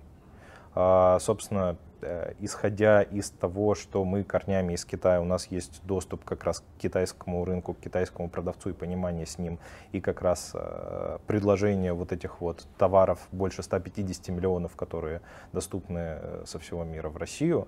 А, 0.73 1.19
собственно, 1.19 1.75
э, 2.01 2.33
исходя 2.39 3.01
из 3.01 3.29
того, 3.31 3.75
что 3.75 4.05
мы 4.05 4.23
корнями 4.23 4.73
из 4.73 4.85
Китая, 4.85 5.19
у 5.21 5.25
нас 5.25 5.47
есть 5.47 5.81
доступ 5.83 6.23
как 6.23 6.43
раз 6.45 6.61
к 6.61 6.81
китайскому 6.81 7.43
рынку, 7.43 7.73
к 7.73 7.79
китайскому 7.79 8.29
продавцу 8.29 8.69
и 8.69 8.73
понимание 8.73 9.25
с 9.25 9.37
ним, 9.37 9.59
и 9.91 9.99
как 9.99 10.21
раз 10.21 10.51
э, 10.53 11.17
предложение 11.27 11.93
вот 11.93 12.13
этих 12.13 12.39
вот 12.39 12.65
товаров 12.77 13.19
больше 13.31 13.63
150 13.63 14.29
миллионов, 14.29 14.75
которые 14.77 15.21
доступны 15.51 15.99
э, 15.99 16.43
со 16.45 16.57
всего 16.59 16.85
мира 16.85 17.09
в 17.09 17.17
Россию. 17.17 17.67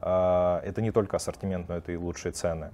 А, 0.00 0.60
это 0.64 0.80
не 0.80 0.92
только 0.92 1.16
ассортимент, 1.16 1.68
но 1.68 1.76
это 1.76 1.90
и 1.90 1.96
лучшие 1.96 2.30
цены. 2.30 2.70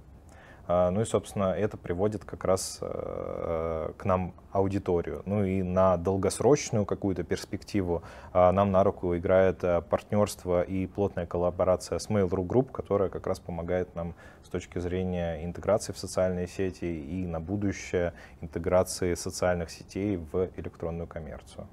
А, 0.67 0.89
ну 0.89 1.01
и, 1.01 1.05
собственно, 1.05 1.53
это 1.53 1.77
приводит 1.77 2.25
как 2.25 2.43
раз 2.43 2.79
э, 2.81 3.91
к 3.97 4.05
нам 4.05 4.33
аудиторию. 4.51 5.21
Ну 5.25 5.43
и 5.43 5.61
на 5.61 5.97
долгосрочную 5.97 6.85
какую-то 6.85 7.23
перспективу 7.23 8.01
а, 8.33 8.51
нам 8.51 8.71
на 8.71 8.83
руку 8.83 9.15
играет 9.15 9.63
э, 9.63 9.81
партнерство 9.81 10.63
и 10.63 10.87
плотная 10.87 11.27
коллаборация 11.27 11.99
с 11.99 12.09
Mail.ru 12.09 12.47
Group, 12.47 12.71
которая 12.71 13.09
как 13.09 13.27
раз 13.27 13.39
помогает 13.39 13.93
нам 13.95 14.15
с 14.43 14.49
точки 14.49 14.79
зрения 14.79 15.45
интеграции 15.45 15.93
в 15.93 15.99
социальные 15.99 16.47
сети 16.47 16.85
и 16.85 17.27
на 17.27 17.39
будущее 17.39 18.13
интеграции 18.41 19.13
социальных 19.13 19.69
сетей 19.69 20.17
в 20.17 20.49
электронную 20.57 21.07
коммерцию. 21.07 21.67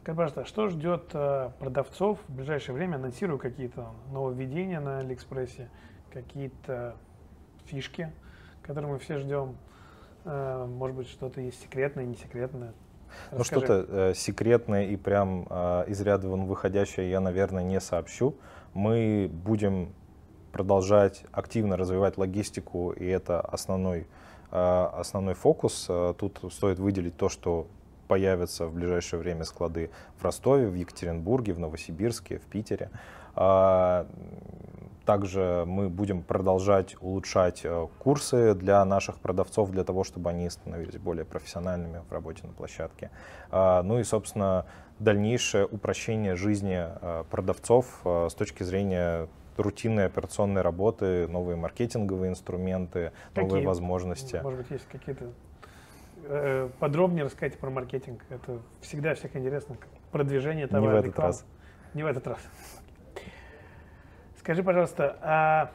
Скажи, 0.00 0.16
пожалуйста, 0.16 0.44
что 0.46 0.68
ждет 0.68 1.10
э, 1.12 1.50
продавцов 1.58 2.18
в 2.26 2.32
ближайшее 2.34 2.74
время? 2.74 2.96
Анонсирую 2.96 3.38
какие-то 3.38 3.88
нововведения 4.10 4.80
на 4.80 5.00
Алиэкспрессе, 5.00 5.68
какие-то 6.10 6.96
фишки, 7.66 8.12
которые 8.62 8.92
мы 8.92 8.98
все 8.98 9.18
ждем. 9.18 9.56
Э, 10.24 10.66
может 10.66 10.96
быть, 10.96 11.08
что-то 11.08 11.40
есть 11.40 11.60
секретное, 11.62 12.04
не 12.04 12.14
секретное. 12.14 12.72
Ну, 13.32 13.44
что-то 13.44 13.86
э, 13.88 14.12
секретное 14.14 14.86
и 14.86 14.96
прям 14.96 15.46
э, 15.48 15.84
из 15.88 16.00
ряда 16.00 16.28
вон 16.28 16.46
выходящее 16.46 17.10
я, 17.10 17.20
наверное, 17.20 17.62
не 17.62 17.80
сообщу. 17.80 18.36
Мы 18.74 19.30
будем 19.32 19.92
продолжать 20.52 21.24
активно 21.32 21.76
развивать 21.76 22.18
логистику, 22.18 22.92
и 22.92 23.06
это 23.06 23.40
основной, 23.40 24.06
э, 24.50 24.88
основной 24.92 25.34
фокус. 25.34 25.86
Э, 25.88 26.14
тут 26.18 26.40
стоит 26.52 26.78
выделить 26.78 27.16
то, 27.16 27.28
что 27.28 27.66
появятся 28.08 28.66
в 28.66 28.74
ближайшее 28.74 29.20
время 29.20 29.44
склады 29.44 29.90
в 30.18 30.24
Ростове, 30.24 30.68
в 30.68 30.74
Екатеринбурге, 30.74 31.52
в 31.52 31.60
Новосибирске, 31.60 32.38
в 32.38 32.42
Питере. 32.42 32.90
Также 35.04 35.64
мы 35.66 35.88
будем 35.88 36.22
продолжать 36.22 36.96
улучшать 37.00 37.62
э, 37.64 37.88
курсы 37.98 38.54
для 38.54 38.84
наших 38.84 39.18
продавцов, 39.18 39.70
для 39.70 39.82
того, 39.82 40.04
чтобы 40.04 40.30
они 40.30 40.48
становились 40.50 40.98
более 40.98 41.24
профессиональными 41.24 42.02
в 42.08 42.12
работе 42.12 42.46
на 42.46 42.52
площадке. 42.52 43.10
А, 43.50 43.82
ну 43.82 43.98
и, 43.98 44.04
собственно, 44.04 44.66
дальнейшее 44.98 45.66
упрощение 45.66 46.36
жизни 46.36 46.78
э, 46.78 47.24
продавцов 47.30 48.00
э, 48.04 48.28
с 48.30 48.34
точки 48.34 48.62
зрения 48.62 49.28
рутинной 49.56 50.06
операционной 50.06 50.62
работы, 50.62 51.26
новые 51.28 51.56
маркетинговые 51.56 52.30
инструменты, 52.30 53.12
Какие? 53.34 53.44
новые 53.44 53.66
возможности. 53.66 54.40
Может 54.42 54.60
быть, 54.60 54.70
есть 54.70 54.86
какие-то 54.88 55.30
подробнее 56.78 57.24
рассказать 57.24 57.58
про 57.58 57.70
маркетинг. 57.70 58.22
Это 58.28 58.60
всегда 58.82 59.14
всех 59.14 59.34
интересно. 59.34 59.76
Продвижение 60.12 60.66
товара. 60.66 60.82
Не 60.82 60.96
в 60.96 60.98
этот 60.98 61.06
реклам. 61.06 61.26
раз. 61.26 61.46
Не 61.94 62.02
в 62.02 62.06
этот 62.06 62.26
раз. 62.26 62.38
Скажи, 64.50 64.64
пожалуйста, 64.64 65.16
а 65.22 65.70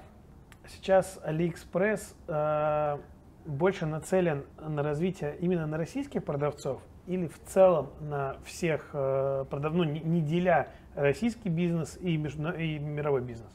сейчас 0.67 1.17
AliExpress 1.25 2.13
а, 2.27 2.99
больше 3.45 3.85
нацелен 3.85 4.43
на 4.59 4.83
развитие 4.83 5.37
именно 5.39 5.65
на 5.65 5.77
российских 5.77 6.25
продавцов 6.25 6.81
или 7.07 7.27
в 7.27 7.41
целом 7.45 7.91
на 8.01 8.35
всех 8.43 8.89
э, 8.91 9.45
продавцов, 9.49 9.77
ну, 9.77 9.83
не, 9.85 10.01
не 10.01 10.19
деля 10.19 10.67
российский 10.93 11.47
бизнес 11.47 11.97
и, 12.01 12.17
между, 12.17 12.51
и 12.51 12.77
мировой 12.77 13.21
бизнес? 13.21 13.49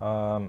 А, 0.00 0.48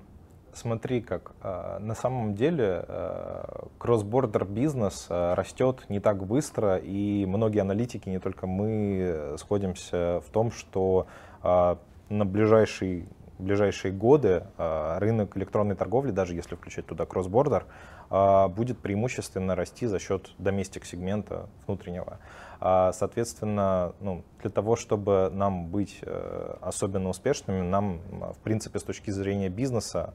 смотри 0.53 1.01
как, 1.01 1.33
а, 1.43 1.77
на 1.77 1.93
самом 1.93 2.33
деле 2.33 2.83
а, 2.87 3.67
кросс-бордер 3.77 4.43
бизнес 4.45 5.05
а, 5.11 5.35
растет 5.35 5.85
не 5.89 5.99
так 5.99 6.25
быстро, 6.25 6.77
и 6.77 7.27
многие 7.27 7.59
аналитики, 7.59 8.09
не 8.09 8.17
только 8.17 8.47
мы, 8.47 9.35
сходимся 9.37 10.19
в 10.25 10.31
том, 10.31 10.49
что 10.51 11.05
а, 11.43 11.77
на 12.09 12.25
ближайший 12.25 13.07
ближайшие 13.39 13.91
годы 13.91 14.43
а, 14.57 14.99
рынок 14.99 15.37
электронной 15.37 15.75
торговли, 15.75 16.11
даже 16.11 16.33
если 16.33 16.55
включать 16.55 16.85
туда 16.85 17.05
кросс-бордер, 17.05 17.65
а, 18.09 18.47
будет 18.47 18.79
преимущественно 18.79 19.55
расти 19.55 19.85
за 19.85 19.99
счет 19.99 20.31
доместик-сегмента 20.37 21.49
внутреннего. 21.65 22.19
А, 22.59 22.91
соответственно, 22.93 23.93
ну, 23.99 24.23
для 24.41 24.49
того, 24.49 24.75
чтобы 24.75 25.29
нам 25.31 25.67
быть 25.67 25.99
э, 26.01 26.55
особенно 26.61 27.09
успешными, 27.09 27.61
нам, 27.61 27.99
в 28.33 28.39
принципе, 28.43 28.79
с 28.79 28.83
точки 28.83 29.11
зрения 29.11 29.49
бизнеса, 29.49 30.13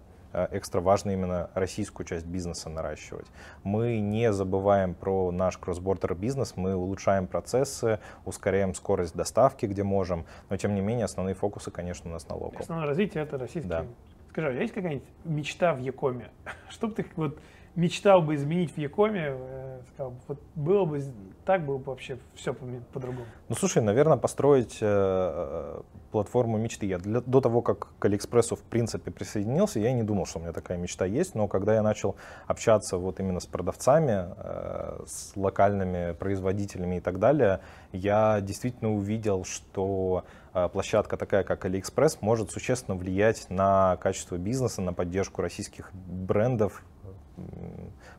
экстра 0.51 0.81
важно 0.81 1.11
именно 1.11 1.51
российскую 1.55 2.07
часть 2.07 2.27
бизнеса 2.27 2.69
наращивать. 2.69 3.27
Мы 3.63 4.01
не 4.01 4.33
забываем 4.33 4.95
про 4.95 5.31
наш 5.31 5.59
кроссбордер 5.59 6.15
бизнес, 6.15 6.55
мы 6.57 6.75
улучшаем 6.75 7.27
процессы, 7.27 8.01
ускоряем 8.25 8.75
скорость 8.75 9.15
доставки, 9.15 9.67
где 9.67 9.83
можем, 9.83 10.27
но 10.49 10.57
тем 10.57 10.75
не 10.75 10.81
менее 10.81 11.05
основные 11.05 11.35
фокусы, 11.35 11.71
конечно, 11.71 12.11
у 12.11 12.13
нас 12.13 12.29
на 12.29 12.37
локал. 12.37 12.61
Основное 12.61 12.87
развитие 12.87 13.23
это 13.23 13.39
российский. 13.39 13.69
Да. 13.69 13.87
Скажи, 14.31 14.49
а 14.49 14.53
есть 14.53 14.73
какая-нибудь 14.73 15.07
мечта 15.25 15.75
в 15.75 15.79
Якоме? 15.81 16.31
Что 16.71 16.89
бы 16.89 16.95
ты 16.95 17.07
вот 17.17 17.39
мечтал 17.75 18.23
бы 18.23 18.35
изменить 18.35 18.75
в 18.75 18.79
Якоме, 18.79 19.35
э, 19.39 19.81
сказал, 19.95 20.15
вот 20.29 20.41
было 20.55 20.85
бы 20.85 21.03
так, 21.45 21.65
было 21.65 21.79
бы 21.79 21.85
вообще 21.85 22.19
все 22.35 22.55
по-другому. 22.55 23.27
Ну, 23.49 23.55
слушай, 23.57 23.83
наверное, 23.83 24.17
построить 24.17 24.79
э, 24.81 24.87
э, 24.87 25.81
платформу 26.13 26.59
мечты. 26.59 26.87
Я 26.87 26.99
для, 26.99 27.21
до 27.21 27.41
того, 27.41 27.63
как 27.63 27.89
к 27.99 28.05
AliExpress'у 28.05 28.55
в 28.55 28.63
принципе 28.63 29.11
присоединился, 29.11 29.81
я 29.81 29.93
не 29.93 30.03
думал, 30.03 30.27
что 30.27 30.39
у 30.39 30.43
меня 30.43 30.53
такая 30.53 30.79
мечта 30.79 31.05
есть, 31.05 31.35
но 31.35 31.49
когда 31.49 31.75
я 31.75 31.83
начал 31.83 32.17
общаться 32.47 32.97
вот 32.97 33.19
именно 33.19 33.41
с 33.41 33.47
продавцами, 33.47 34.29
э, 34.37 35.05
с 35.07 35.33
локальными 35.35 36.13
производителями 36.13 36.97
и 36.97 37.01
так 37.01 37.19
далее, 37.19 37.61
я 37.93 38.41
действительно 38.41 38.95
увидел, 38.95 39.45
что 39.45 40.25
э, 40.55 40.69
площадка 40.69 41.17
такая, 41.17 41.43
как 41.43 41.65
Алиэкспресс, 41.65 42.19
может 42.21 42.53
существенно 42.53 42.97
влиять 42.97 43.47
на 43.49 43.97
качество 43.97 44.37
бизнеса, 44.37 44.81
на 44.81 44.93
поддержку 44.93 45.43
российских 45.43 45.91
брендов, 45.93 46.85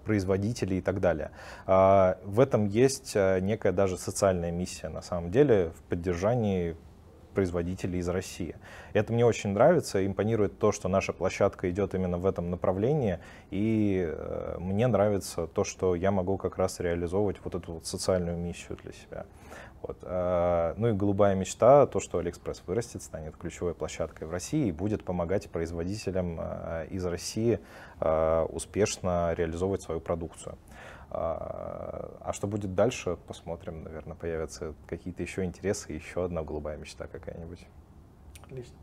производителей 0.05 0.79
и 0.79 0.81
так 0.81 0.99
далее. 0.99 1.31
А, 1.65 2.17
в 2.23 2.39
этом 2.39 2.65
есть 2.65 3.13
э, 3.15 3.39
некая 3.39 3.71
даже 3.71 3.97
социальная 3.97 4.51
миссия 4.51 4.89
на 4.89 5.01
самом 5.01 5.31
деле 5.31 5.71
в 5.77 5.81
поддержании 5.83 6.75
производителей 7.33 7.99
из 7.99 8.07
России. 8.07 8.55
Это 8.93 9.11
мне 9.11 9.25
очень 9.25 9.51
нравится, 9.51 10.05
импонирует 10.05 10.59
то, 10.59 10.71
что 10.71 10.87
наша 10.87 11.13
площадка 11.13 11.69
идет 11.69 11.95
именно 11.95 12.17
в 12.17 12.25
этом 12.25 12.49
направлении, 12.49 13.19
и 13.51 14.07
э, 14.07 14.57
мне 14.59 14.87
нравится 14.87 15.47
то, 15.47 15.63
что 15.63 15.95
я 15.95 16.11
могу 16.11 16.37
как 16.37 16.57
раз 16.57 16.79
реализовывать 16.79 17.37
вот 17.43 17.55
эту 17.55 17.73
вот 17.73 17.85
социальную 17.85 18.37
миссию 18.37 18.77
для 18.83 18.93
себя. 18.93 19.25
Вот. 19.83 19.97
Э, 20.03 20.73
ну 20.77 20.87
и 20.87 20.93
голубая 20.93 21.35
мечта, 21.35 21.85
то, 21.87 21.99
что 21.99 22.17
Алиэкспресс 22.17 22.63
вырастет, 22.65 23.03
станет 23.03 23.35
ключевой 23.35 23.75
площадкой 23.75 24.23
в 24.23 24.31
России 24.31 24.67
и 24.67 24.71
будет 24.71 25.03
помогать 25.03 25.49
производителям 25.49 26.39
э, 26.39 26.87
из 26.89 27.05
России 27.05 27.59
э, 27.99 28.45
успешно 28.49 29.33
реализовывать 29.33 29.81
свою 29.81 29.99
продукцию. 29.99 30.57
А 31.15 32.31
что 32.33 32.47
будет 32.47 32.73
дальше, 32.73 33.17
посмотрим. 33.27 33.83
Наверное, 33.83 34.15
появятся 34.15 34.73
какие-то 34.87 35.21
еще 35.21 35.43
интересы, 35.43 35.93
еще 35.93 36.25
одна 36.25 36.41
голубая 36.41 36.75
мечта 36.75 37.05
какая-нибудь. 37.05 37.67
Отлично. 38.45 38.75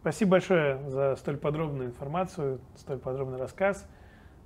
Спасибо 0.00 0.32
большое 0.32 0.90
за 0.90 1.14
столь 1.14 1.36
подробную 1.36 1.90
информацию, 1.90 2.60
столь 2.74 2.98
подробный 2.98 3.38
рассказ. 3.38 3.86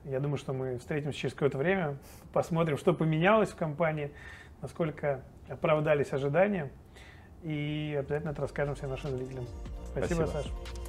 Я 0.05 0.21
думаю, 0.21 0.37
что 0.37 0.53
мы 0.53 0.77
встретимся 0.77 1.19
через 1.19 1.33
какое-то 1.33 1.57
время, 1.57 1.97
посмотрим, 2.35 2.77
что 2.77 2.93
поменялось 2.93 3.49
в 3.49 3.57
компании, 3.57 4.13
насколько 4.61 5.23
оправдались 5.49 6.13
ожидания, 6.13 6.71
и 7.43 7.97
обязательно 7.99 8.31
это 8.31 8.43
расскажем 8.43 8.75
всем 8.75 8.91
нашим 8.91 9.11
зрителям. 9.11 9.47
Спасибо, 9.93 10.25
Спасибо. 10.25 10.27
Саша. 10.27 10.84